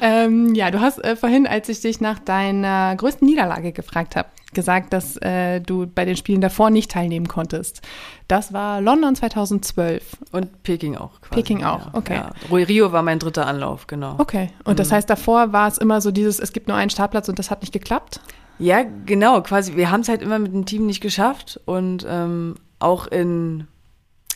ähm, 0.00 0.54
ja, 0.54 0.70
du 0.70 0.80
hast 0.80 1.02
äh, 1.02 1.16
vorhin, 1.16 1.48
als 1.48 1.68
ich 1.68 1.80
dich 1.80 2.00
nach 2.00 2.20
deiner 2.20 2.94
größten 2.94 3.26
Niederlage 3.26 3.72
gefragt 3.72 4.14
habe, 4.14 4.28
gesagt, 4.52 4.92
dass 4.92 5.16
äh, 5.18 5.60
du 5.60 5.86
bei 5.86 6.04
den 6.04 6.16
Spielen 6.16 6.40
davor 6.40 6.70
nicht 6.70 6.90
teilnehmen 6.90 7.28
konntest. 7.28 7.82
Das 8.28 8.52
war 8.52 8.80
London 8.80 9.14
2012. 9.14 10.16
Und 10.32 10.62
Peking 10.62 10.96
auch. 10.96 11.20
Quasi. 11.20 11.34
Peking 11.34 11.64
auch, 11.64 11.86
ja, 11.86 11.90
okay. 11.94 12.14
Ja. 12.16 12.56
Rio 12.56 12.92
war 12.92 13.02
mein 13.02 13.18
dritter 13.18 13.46
Anlauf, 13.46 13.86
genau. 13.86 14.16
Okay, 14.18 14.50
und 14.64 14.74
mhm. 14.74 14.76
das 14.76 14.92
heißt, 14.92 15.08
davor 15.08 15.52
war 15.52 15.68
es 15.68 15.78
immer 15.78 16.00
so 16.00 16.10
dieses, 16.10 16.38
es 16.38 16.52
gibt 16.52 16.68
nur 16.68 16.76
einen 16.76 16.90
Startplatz 16.90 17.28
und 17.28 17.38
das 17.38 17.50
hat 17.50 17.62
nicht 17.62 17.72
geklappt? 17.72 18.20
Ja, 18.58 18.84
genau, 19.06 19.40
quasi. 19.40 19.76
Wir 19.76 19.90
haben 19.90 20.02
es 20.02 20.08
halt 20.08 20.20
immer 20.20 20.38
mit 20.38 20.52
dem 20.52 20.66
Team 20.66 20.86
nicht 20.86 21.00
geschafft 21.00 21.58
und 21.64 22.04
ähm, 22.08 22.56
auch 22.78 23.06
in, 23.06 23.66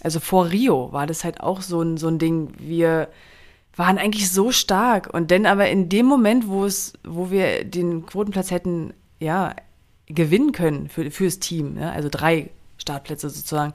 also 0.03 0.19
vor 0.19 0.51
Rio 0.51 0.93
war 0.93 1.07
das 1.07 1.25
halt 1.25 1.41
auch 1.41 1.61
so 1.61 1.83
ein, 1.83 1.99
so 1.99 2.09
ein 2.09 2.19
Ding. 2.19 2.53
Wir 2.59 3.09
waren 3.77 3.99
eigentlich 3.99 4.31
so 4.31 4.51
stark 4.51 5.13
und 5.13 5.31
dann 5.31 5.47
aber 5.47 5.69
in 5.69 5.89
dem 5.89 6.07
Moment, 6.07 6.49
wo 6.49 6.65
es, 6.65 6.95
wo 7.05 7.31
wir 7.31 7.65
den 7.65 8.07
Quotenplatz 8.07 8.51
hätten, 8.51 8.95
ja, 9.19 9.55
gewinnen 10.07 10.53
können 10.53 10.89
für, 10.89 11.11
fürs 11.11 11.39
Team, 11.39 11.75
ne? 11.75 11.93
also 11.93 12.09
drei 12.11 12.51
Startplätze 12.79 13.31
sozusagen, 13.31 13.75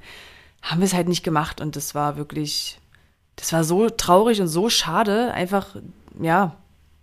haben 0.62 0.80
wir 0.80 0.86
es 0.86 0.94
halt 0.94 1.08
nicht 1.08 1.24
gemacht 1.24 1.62
und 1.62 1.76
das 1.76 1.96
war 1.96 2.18
wirklich, 2.18 2.80
das 3.36 3.54
war 3.54 3.64
so 3.64 3.90
traurig 3.90 4.42
und 4.42 4.48
so 4.48 4.70
schade, 4.70 5.34
einfach, 5.34 5.76
ja, 6.22 6.56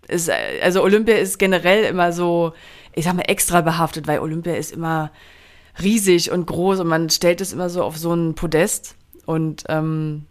ist, 0.08 0.30
also 0.62 0.82
Olympia 0.82 1.16
ist 1.16 1.38
generell 1.38 1.84
immer 1.84 2.12
so, 2.12 2.52
ich 2.92 3.04
sag 3.04 3.14
mal, 3.14 3.22
extra 3.22 3.60
behaftet, 3.60 4.06
weil 4.06 4.20
Olympia 4.20 4.54
ist 4.54 4.72
immer 4.72 5.10
riesig 5.82 6.30
und 6.30 6.46
groß 6.46 6.80
und 6.80 6.86
man 6.86 7.10
stellt 7.10 7.40
es 7.40 7.52
immer 7.52 7.68
so 7.68 7.82
auf 7.82 7.96
so 7.96 8.14
ein 8.14 8.34
Podest 8.34 8.94
und 9.24 9.64
ähm, 9.68 10.26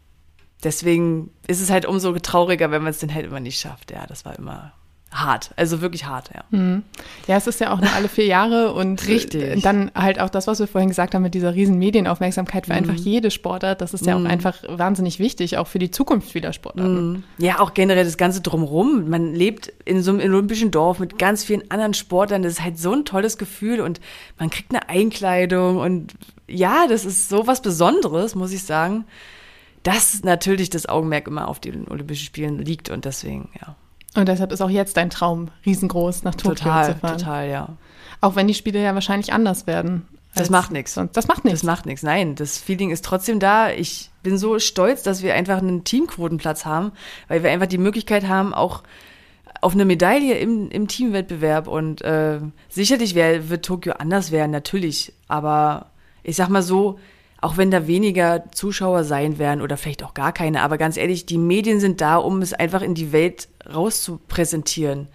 deswegen 0.63 1.31
ist 1.47 1.61
es 1.61 1.69
halt 1.69 1.85
umso 1.85 2.17
trauriger, 2.19 2.71
wenn 2.71 2.81
man 2.81 2.91
es 2.91 2.99
dann 2.99 3.13
halt 3.13 3.25
immer 3.25 3.39
nicht 3.39 3.59
schafft. 3.59 3.91
Ja, 3.91 4.07
das 4.07 4.25
war 4.25 4.37
immer 4.37 4.73
hart, 5.15 5.51
also 5.55 5.81
wirklich 5.81 6.05
hart, 6.05 6.29
ja. 6.33 6.43
Mhm. 6.49 6.83
Ja, 7.27 7.37
es 7.37 7.47
ist 7.47 7.59
ja 7.59 7.73
auch 7.73 7.79
nur 7.79 7.91
alle 7.93 8.07
vier 8.07 8.25
Jahre 8.25 8.73
und 8.73 9.07
Richtig. 9.07 9.61
dann 9.63 9.91
halt 9.95 10.19
auch 10.19 10.29
das, 10.29 10.47
was 10.47 10.59
wir 10.59 10.67
vorhin 10.67 10.89
gesagt 10.89 11.15
haben 11.15 11.21
mit 11.21 11.33
dieser 11.33 11.55
riesen 11.55 11.79
Medienaufmerksamkeit 11.79 12.65
für 12.65 12.73
mhm. 12.73 12.77
einfach 12.79 12.93
jede 12.95 13.31
Sportart, 13.31 13.81
das 13.81 13.93
ist 13.93 14.01
mhm. 14.01 14.07
ja 14.07 14.15
auch 14.15 14.19
mhm. 14.19 14.27
einfach 14.27 14.63
wahnsinnig 14.67 15.19
wichtig, 15.19 15.57
auch 15.57 15.67
für 15.67 15.79
die 15.79 15.91
Zukunft 15.91 16.31
vieler 16.31 16.53
Sportarten. 16.53 17.11
Mhm. 17.11 17.23
Ja, 17.37 17.59
auch 17.59 17.73
generell 17.73 18.03
das 18.05 18.17
Ganze 18.17 18.41
drumherum. 18.41 19.09
Man 19.09 19.33
lebt 19.33 19.73
in 19.85 20.01
so 20.01 20.11
einem 20.11 20.19
olympischen 20.19 20.71
Dorf 20.71 20.99
mit 20.99 21.17
ganz 21.17 21.43
vielen 21.43 21.69
anderen 21.71 21.93
Sportlern, 21.93 22.43
das 22.43 22.53
ist 22.53 22.63
halt 22.63 22.77
so 22.77 22.93
ein 22.93 23.05
tolles 23.05 23.37
Gefühl 23.37 23.81
und 23.81 23.99
man 24.37 24.49
kriegt 24.49 24.73
eine 24.73 24.89
Einkleidung 24.89 25.77
und 25.77 26.13
ja, 26.47 26.87
das 26.87 27.05
ist 27.05 27.29
so 27.29 27.47
was 27.47 27.61
Besonderes, 27.61 28.35
muss 28.35 28.51
ich 28.51 28.63
sagen, 28.63 29.05
dass 29.83 30.23
natürlich 30.23 30.69
das 30.69 30.87
Augenmerk 30.87 31.27
immer 31.27 31.47
auf 31.47 31.59
den 31.59 31.87
Olympischen 31.87 32.25
Spielen 32.25 32.59
liegt 32.59 32.89
und 32.89 33.05
deswegen, 33.05 33.49
ja. 33.61 33.75
Und 34.15 34.27
deshalb 34.27 34.51
ist 34.51 34.61
auch 34.61 34.69
jetzt 34.69 34.97
dein 34.97 35.09
Traum 35.09 35.49
riesengroß, 35.65 36.23
nach 36.23 36.35
Tokio 36.35 36.55
total, 36.55 36.93
zu 36.93 36.99
fahren. 36.99 37.17
Total, 37.17 37.49
ja. 37.49 37.69
Auch 38.21 38.35
wenn 38.35 38.47
die 38.47 38.53
Spiele 38.53 38.81
ja 38.81 38.93
wahrscheinlich 38.93 39.33
anders 39.33 39.67
werden 39.67 40.07
Das 40.35 40.49
macht 40.49 40.71
nichts. 40.71 40.99
Das 41.13 41.27
macht 41.27 41.45
nichts. 41.45 41.61
Das 41.61 41.67
macht 41.67 41.85
nichts. 41.85 42.03
Nein, 42.03 42.35
das 42.35 42.57
Feeling 42.57 42.91
ist 42.91 43.05
trotzdem 43.05 43.39
da. 43.39 43.71
Ich 43.71 44.09
bin 44.23 44.37
so 44.37 44.59
stolz, 44.59 45.03
dass 45.03 45.21
wir 45.21 45.33
einfach 45.33 45.57
einen 45.57 45.83
Teamquotenplatz 45.83 46.65
haben, 46.65 46.91
weil 47.27 47.43
wir 47.43 47.51
einfach 47.51 47.67
die 47.67 47.77
Möglichkeit 47.77 48.27
haben, 48.27 48.53
auch 48.53 48.83
auf 49.61 49.73
eine 49.73 49.85
Medaille 49.85 50.37
im, 50.37 50.69
im 50.69 50.87
Teamwettbewerb. 50.87 51.67
Und 51.67 52.01
äh, 52.01 52.39
sicherlich 52.69 53.15
wär, 53.15 53.49
wird 53.49 53.65
Tokio 53.65 53.93
anders 53.93 54.31
werden, 54.31 54.51
natürlich. 54.51 55.13
Aber 55.27 55.87
ich 56.23 56.35
sag 56.35 56.49
mal 56.49 56.63
so, 56.63 56.99
auch 57.41 57.57
wenn 57.57 57.69
da 57.69 57.85
weniger 57.87 58.51
Zuschauer 58.51 59.03
sein 59.03 59.37
werden 59.37 59.61
oder 59.61 59.77
vielleicht 59.77 60.03
auch 60.03 60.13
gar 60.13 60.33
keine, 60.33 60.61
aber 60.61 60.77
ganz 60.77 60.97
ehrlich, 60.97 61.25
die 61.25 61.37
Medien 61.37 61.79
sind 61.79 62.01
da, 62.01 62.15
um 62.17 62.41
es 62.41 62.53
einfach 62.53 62.81
in 62.81 62.95
die 62.95 63.11
Welt 63.11 63.47
rauszupräsentieren. 63.71 65.07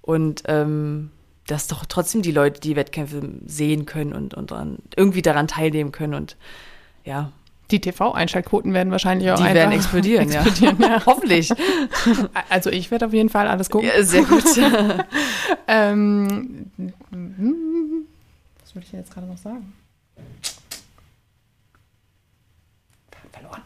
Und 0.00 0.42
ähm, 0.46 1.10
dass 1.46 1.66
doch 1.66 1.84
trotzdem 1.86 2.22
die 2.22 2.32
Leute 2.32 2.60
die 2.60 2.76
Wettkämpfe 2.76 3.22
sehen 3.46 3.86
können 3.86 4.12
und, 4.12 4.34
und 4.34 4.50
dran, 4.50 4.78
irgendwie 4.96 5.22
daran 5.22 5.46
teilnehmen 5.48 5.92
können. 5.92 6.14
Und 6.14 6.36
ja, 7.04 7.32
Die 7.70 7.80
TV-Einschaltquoten 7.80 8.72
werden 8.72 8.90
wahrscheinlich 8.90 9.30
auch 9.30 9.36
die 9.36 9.42
einfach 9.42 9.54
werden 9.54 9.72
explodieren, 9.72 10.30
explodieren, 10.30 10.80
ja. 10.80 10.88
ja. 10.88 11.06
Hoffentlich. 11.06 11.50
Also 12.48 12.70
ich 12.70 12.90
werde 12.90 13.06
auf 13.06 13.12
jeden 13.12 13.28
Fall 13.28 13.48
alles 13.48 13.70
gucken. 13.70 13.88
Ja, 13.94 14.02
sehr 14.02 14.24
gut. 14.24 14.44
Ähm, 15.66 16.66
was 18.60 18.74
würde 18.74 18.86
ich 18.86 18.92
jetzt 18.92 19.12
gerade 19.12 19.26
noch 19.26 19.38
sagen? 19.38 19.72
Verloren. 23.32 23.62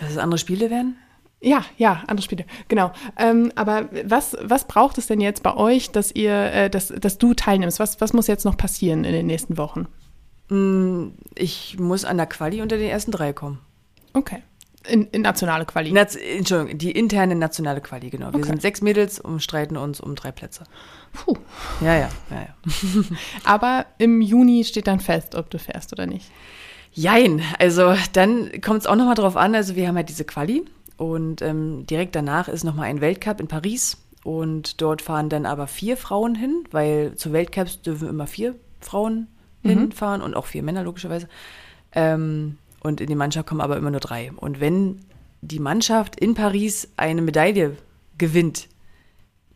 Dass 0.00 0.10
es 0.10 0.18
andere 0.18 0.38
Spiele 0.38 0.70
werden? 0.70 0.96
Ja, 1.44 1.62
ja, 1.76 2.02
andere 2.06 2.24
Spiele, 2.24 2.46
genau. 2.68 2.90
Ähm, 3.18 3.52
aber 3.54 3.90
was, 4.04 4.34
was 4.40 4.66
braucht 4.66 4.96
es 4.96 5.06
denn 5.08 5.20
jetzt 5.20 5.42
bei 5.42 5.54
euch, 5.54 5.90
dass 5.90 6.10
ihr, 6.10 6.32
äh, 6.32 6.70
dass, 6.70 6.88
dass 6.88 7.18
du 7.18 7.34
teilnimmst? 7.34 7.78
Was, 7.80 8.00
was 8.00 8.14
muss 8.14 8.26
jetzt 8.28 8.44
noch 8.46 8.56
passieren 8.56 9.04
in 9.04 9.12
den 9.12 9.26
nächsten 9.26 9.58
Wochen? 9.58 9.86
Ich 11.34 11.78
muss 11.78 12.04
an 12.04 12.16
der 12.16 12.26
Quali 12.26 12.62
unter 12.62 12.76
den 12.76 12.88
ersten 12.88 13.10
drei 13.10 13.32
kommen. 13.32 13.60
Okay. 14.12 14.42
In, 14.86 15.06
in 15.08 15.22
nationale 15.22 15.64
Quali. 15.64 15.90
Naz 15.92 16.14
Entschuldigung, 16.16 16.76
die 16.78 16.92
interne 16.92 17.34
nationale 17.34 17.80
Quali, 17.80 18.10
genau. 18.10 18.26
Wir 18.32 18.36
Okay. 18.40 18.48
sind 18.48 18.62
sechs 18.62 18.82
Mädels 18.82 19.18
und 19.18 19.42
streiten 19.42 19.78
uns 19.78 20.00
um 20.00 20.14
drei 20.14 20.30
Plätze. 20.32 20.64
Puh. 21.12 21.36
Ja, 21.80 21.94
ja, 21.96 22.08
ja, 22.30 22.36
ja. 22.42 23.02
Aber 23.44 23.86
im 23.98 24.20
Juni 24.20 24.64
steht 24.64 24.86
dann 24.86 25.00
fest, 25.00 25.34
ob 25.34 25.48
du 25.48 25.58
fährst 25.58 25.92
oder 25.94 26.06
nicht. 26.06 26.30
Jein, 26.92 27.42
also 27.58 27.94
dann 28.12 28.60
kommt 28.60 28.80
es 28.80 28.86
auch 28.86 28.94
nochmal 28.94 29.14
drauf 29.16 29.36
an, 29.36 29.54
also 29.54 29.74
wir 29.74 29.88
haben 29.88 29.96
halt 29.96 30.10
diese 30.10 30.24
Quali 30.24 30.64
und 30.96 31.42
ähm, 31.42 31.86
direkt 31.86 32.14
danach 32.14 32.48
ist 32.48 32.64
nochmal 32.64 32.86
ein 32.86 33.00
Weltcup 33.00 33.40
in 33.40 33.48
Paris 33.48 33.96
und 34.22 34.80
dort 34.80 35.02
fahren 35.02 35.28
dann 35.28 35.46
aber 35.46 35.66
vier 35.66 35.96
Frauen 35.96 36.34
hin, 36.34 36.64
weil 36.70 37.14
zu 37.16 37.32
Weltcups 37.32 37.82
dürfen 37.82 38.08
immer 38.08 38.26
vier 38.26 38.54
Frauen 38.80 39.28
hinfahren 39.64 40.22
und 40.22 40.34
auch 40.34 40.46
vier 40.46 40.62
Männer 40.62 40.82
logischerweise. 40.82 41.28
Ähm, 41.92 42.58
und 42.80 43.00
in 43.00 43.06
die 43.06 43.14
Mannschaft 43.14 43.48
kommen 43.48 43.60
aber 43.60 43.76
immer 43.76 43.90
nur 43.90 44.00
drei. 44.00 44.30
Und 44.36 44.60
wenn 44.60 45.00
die 45.40 45.58
Mannschaft 45.58 46.20
in 46.20 46.34
Paris 46.34 46.88
eine 46.96 47.22
Medaille 47.22 47.76
gewinnt, 48.18 48.68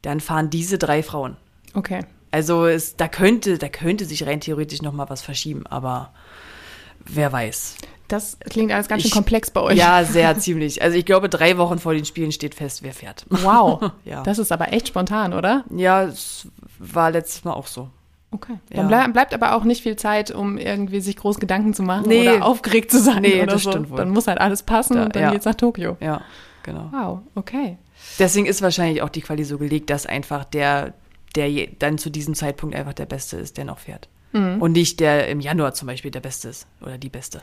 dann 0.03 0.20
fahren 0.20 0.51
diese 0.51 0.79
drei 0.79 1.03
Frauen. 1.03 1.37
Okay. 1.74 2.05
Also 2.31 2.66
es, 2.66 2.96
da 2.96 3.09
könnte, 3.09 3.59
da 3.59 3.68
könnte 3.68 4.05
sich 4.05 4.27
rein 4.27 4.40
theoretisch 4.40 4.83
noch 4.83 4.92
mal 4.92 5.09
was 5.11 5.22
verschieben, 5.22 5.66
aber 5.66 6.12
wer 7.05 7.33
weiß. 7.33 7.77
Das 8.09 8.38
klingt 8.49 8.73
alles 8.73 8.88
ganz 8.88 9.03
schön 9.03 9.09
Ich- 9.09 9.14
komplex 9.14 9.51
bei 9.51 9.61
euch. 9.61 9.77
Ja, 9.79 10.03
sehr 10.05 10.38
ziemlich. 10.38 10.81
Also 10.83 10.97
ich 10.97 11.05
glaube, 11.05 11.29
drei 11.29 11.59
Wochen 11.59 11.79
vor 11.79 11.92
den 11.94 12.05
Spielen 12.07 12.33
steht 12.33 12.55
fest, 12.55 12.83
wer 12.83 12.92
fährt. 12.92 13.27
Wow. 13.29 13.92
Ja. 14.05 14.23
Das 14.23 14.38
ist 14.38 14.51
aber 14.51 14.73
echt 14.73 14.88
spontan, 14.88 15.35
oder? 15.35 15.64
Ja, 15.71 16.05
es 16.05 16.49
war 16.79 17.11
letztes 17.11 17.44
Mal 17.44 17.53
auch 17.53 17.66
so. 17.66 17.90
Okay. 18.31 18.55
Ja. 18.71 18.77
Dann 18.79 18.88
blei- 18.88 19.09
bleibt 19.12 19.35
aber 19.35 19.55
auch 19.55 19.64
nicht 19.64 19.83
viel 19.83 19.97
Zeit, 19.97 20.31
um 20.31 20.59
irgendwie 20.59 21.01
sich 21.01 21.16
groß 21.16 21.38
Gedanken 21.40 21.75
zu 21.75 21.83
machen 21.83 22.09
Nee. 22.09 22.29
oder 22.29 22.44
aufgeregt 22.44 22.90
zu 22.90 22.99
sein 23.01 23.23
Nee, 23.23 23.42
oder 23.42 23.53
das 23.53 23.62
so. 23.62 23.71
stimmt 23.71 23.90
wohl. 23.90 23.97
Dann 23.99 24.11
muss 24.11 24.27
halt 24.27 24.40
alles 24.40 24.62
passen 24.62 24.97
Da- 24.97 25.05
und 25.05 25.14
dann 25.16 25.23
ja. 25.25 25.31
geht's 25.31 25.44
nach 25.44 25.55
Tokio. 25.55 25.97
Ja, 26.01 26.21
genau. 26.62 26.88
Wow, 26.90 27.21
okay. 27.35 27.77
Deswegen 28.18 28.47
ist 28.47 28.62
wahrscheinlich 28.62 29.03
auch 29.03 29.09
die 29.11 29.21
Quali 29.23 29.44
so 29.44 29.59
gelegt, 29.59 29.90
dass 29.90 30.07
einfach 30.07 30.44
der, 30.44 30.94
der 31.35 31.51
dann 31.79 31.99
zu 31.99 32.11
diesem 32.11 32.35
Zeitpunkt 32.35 32.75
einfach 32.77 32.94
der 32.94 33.07
Beste 33.07 33.37
ist, 33.37 33.57
der 33.59 33.64
noch 33.64 33.79
fährt. 33.79 34.09
Mhm. 34.33 34.61
Und 34.61 34.73
nicht 34.73 35.01
der 35.01 35.29
im 35.29 35.40
Januar 35.40 35.73
zum 35.75 35.87
Beispiel 35.88 36.11
der 36.11 36.21
Beste 36.21 36.49
ist 36.51 36.66
oder 36.83 36.99
die 36.99 37.09
Beste. 37.09 37.40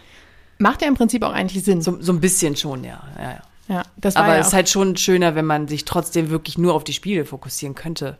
Macht 0.58 0.82
ja 0.82 0.88
im 0.88 0.96
Prinzip 0.96 1.24
auch 1.24 1.34
eigentlich 1.34 1.63
Sinn. 1.63 1.82
So, 1.82 1.98
so 2.02 2.12
ein 2.13 2.22
bisschen 2.22 2.56
schon, 2.56 2.84
ja. 2.84 3.04
ja, 3.18 3.32
ja. 3.68 3.84
ja, 4.04 4.12
Aber 4.15 4.38
es 4.38 4.48
ist 4.48 4.54
halt 4.54 4.70
schon 4.70 4.96
schöner, 4.98 5.36
wenn 5.36 5.46
man 5.46 5.68
sich 5.68 5.86
trotzdem 5.86 6.30
wirklich 6.30 6.58
nur 6.58 6.74
auf 6.74 6.84
die 6.84 6.94
Spiele 6.94 7.26
fokussieren 7.26 7.76
könnte. 7.76 8.18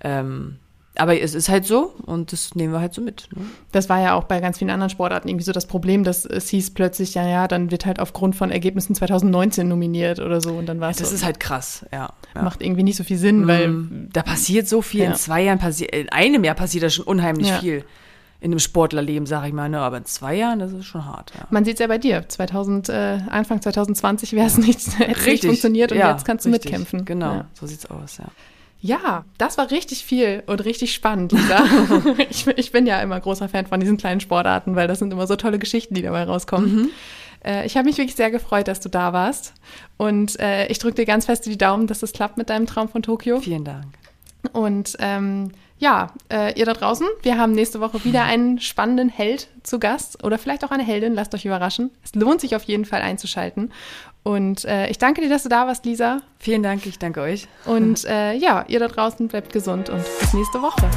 Ähm, 0.00 0.56
aber 0.98 1.20
es 1.20 1.34
ist 1.34 1.50
halt 1.50 1.66
so 1.66 1.92
und 2.06 2.32
das 2.32 2.54
nehmen 2.54 2.72
wir 2.72 2.80
halt 2.80 2.94
so 2.94 3.02
mit. 3.02 3.28
Ne? 3.36 3.42
das 3.72 3.90
war 3.90 4.00
ja 4.00 4.14
auch 4.14 4.24
bei 4.24 4.40
ganz 4.40 4.56
vielen 4.58 4.70
anderen 4.70 4.88
Sportarten 4.88 5.28
irgendwie 5.28 5.44
so 5.44 5.52
das 5.52 5.66
Problem, 5.66 6.04
dass 6.04 6.24
es 6.24 6.48
hieß 6.48 6.70
plötzlich, 6.72 7.12
ja, 7.14 7.26
ja, 7.28 7.48
dann 7.48 7.70
wird 7.70 7.84
halt 7.84 8.00
aufgrund 8.00 8.34
von 8.34 8.50
Ergebnissen 8.50 8.94
2019 8.94 9.68
nominiert 9.68 10.20
oder 10.20 10.40
so 10.40 10.54
und 10.54 10.66
dann 10.66 10.80
war 10.80 10.88
es 10.90 10.96
Das 10.96 11.10
so, 11.10 11.14
ist 11.14 11.24
halt 11.24 11.38
krass, 11.38 11.84
ja. 11.92 12.12
ja. 12.34 12.42
macht 12.42 12.62
irgendwie 12.62 12.82
nicht 12.82 12.96
so 12.96 13.04
viel 13.04 13.18
Sinn, 13.18 13.46
weil 13.46 13.68
Mm, 13.68 14.08
da 14.12 14.22
passiert 14.22 14.68
so 14.68 14.80
viel. 14.80 15.02
Ja. 15.02 15.10
In 15.10 15.14
zwei 15.16 15.42
Jahren 15.42 15.58
passiert, 15.58 15.94
in 15.94 16.08
einem 16.08 16.44
Jahr 16.44 16.54
passiert 16.54 16.84
da 16.84 16.88
schon 16.90 17.04
unheimlich 17.04 17.48
Ja. 17.48 17.58
viel. 17.58 17.84
In 18.40 18.52
einem 18.52 18.58
Sportlerleben, 18.58 19.26
sage 19.26 19.48
ich 19.48 19.52
mal, 19.54 19.68
ne? 19.68 19.80
aber 19.80 19.96
in 19.98 20.04
zwei 20.04 20.34
Jahren, 20.34 20.58
das 20.58 20.72
ist 20.72 20.84
schon 20.84 21.04
hart. 21.04 21.32
Ja. 21.34 21.46
man 21.50 21.64
sieht 21.64 21.74
es 21.74 21.80
ja 21.80 21.86
bei 21.86 21.98
dir. 21.98 22.28
2000, 22.28 22.88
äh, 22.90 23.18
Anfang 23.30 23.62
2020 23.62 24.32
wäre 24.34 24.46
es 24.46 24.58
nicht, 24.58 24.78
es 25.08 25.26
nicht 25.26 25.44
funktioniert 25.44 25.92
und 25.92 25.98
ja, 25.98 26.10
jetzt 26.12 26.24
kannst 26.24 26.44
du 26.44 26.50
richtig. 26.50 26.70
mitkämpfen. 26.70 27.04
Genau, 27.04 27.32
Ja. 27.32 27.44
so 27.54 27.66
sieht's 27.66 27.86
aus, 27.86 28.18
ja. 28.18 28.26
Ja, 28.82 29.24
das 29.38 29.56
war 29.58 29.70
richtig 29.70 30.04
viel 30.04 30.42
und 30.46 30.64
richtig 30.64 30.92
spannend, 30.92 31.32
Lisa. 31.32 31.64
ich, 32.30 32.46
ich 32.46 32.72
bin 32.72 32.86
ja 32.86 33.00
immer 33.00 33.18
großer 33.18 33.48
Fan 33.48 33.66
von 33.66 33.80
diesen 33.80 33.96
kleinen 33.96 34.20
Sportarten, 34.20 34.76
weil 34.76 34.86
das 34.86 34.98
sind 34.98 35.12
immer 35.12 35.26
so 35.26 35.34
tolle 35.36 35.58
Geschichten, 35.58 35.94
die 35.94 36.02
dabei 36.02 36.24
rauskommen. 36.24 36.90
Äh, 37.44 37.66
ich 37.66 37.76
habe 37.76 37.86
mich 37.86 37.96
wirklich 37.96 38.16
sehr 38.16 38.30
gefreut, 38.30 38.68
dass 38.68 38.80
du 38.80 38.88
da 38.90 39.12
warst. 39.14 39.54
Und 39.96 40.38
äh, 40.40 40.66
ich 40.66 40.78
drücke 40.78 40.96
dir 40.96 41.06
ganz 41.06 41.24
fest 41.24 41.46
die 41.46 41.56
Daumen, 41.56 41.86
dass 41.86 42.02
es 42.02 42.12
klappt 42.12 42.36
mit 42.36 42.50
deinem 42.50 42.66
Traum 42.66 42.88
von 42.88 43.02
Tokio. 43.02 43.40
Vielen 43.40 43.64
Dank. 43.64 43.86
Und 44.52 44.94
ähm, 45.00 45.50
ja, 45.78 46.12
äh, 46.32 46.58
ihr 46.58 46.64
da 46.64 46.72
draußen, 46.72 47.06
wir 47.22 47.38
haben 47.38 47.52
nächste 47.52 47.80
Woche 47.80 48.04
wieder 48.04 48.24
einen 48.24 48.60
spannenden 48.60 49.08
Held 49.08 49.48
zu 49.62 49.78
Gast 49.78 50.24
oder 50.24 50.38
vielleicht 50.38 50.64
auch 50.64 50.70
eine 50.70 50.82
Heldin, 50.82 51.14
lasst 51.14 51.34
euch 51.34 51.44
überraschen. 51.44 51.90
Es 52.02 52.14
lohnt 52.14 52.40
sich 52.40 52.56
auf 52.56 52.62
jeden 52.64 52.84
Fall 52.84 53.02
einzuschalten. 53.02 53.72
Und 54.22 54.64
äh, 54.64 54.88
ich 54.88 54.98
danke 54.98 55.20
dir, 55.20 55.28
dass 55.28 55.44
du 55.44 55.48
da 55.48 55.66
warst, 55.66 55.84
Lisa. 55.84 56.22
Vielen 56.38 56.62
Dank, 56.62 56.86
ich 56.86 56.98
danke 56.98 57.20
euch. 57.20 57.46
Und 57.64 58.04
äh, 58.08 58.34
ja, 58.34 58.64
ihr 58.68 58.80
da 58.80 58.88
draußen 58.88 59.28
bleibt 59.28 59.52
gesund 59.52 59.90
und 59.90 60.02
bis 60.20 60.32
nächste 60.32 60.62
Woche. 60.62 60.88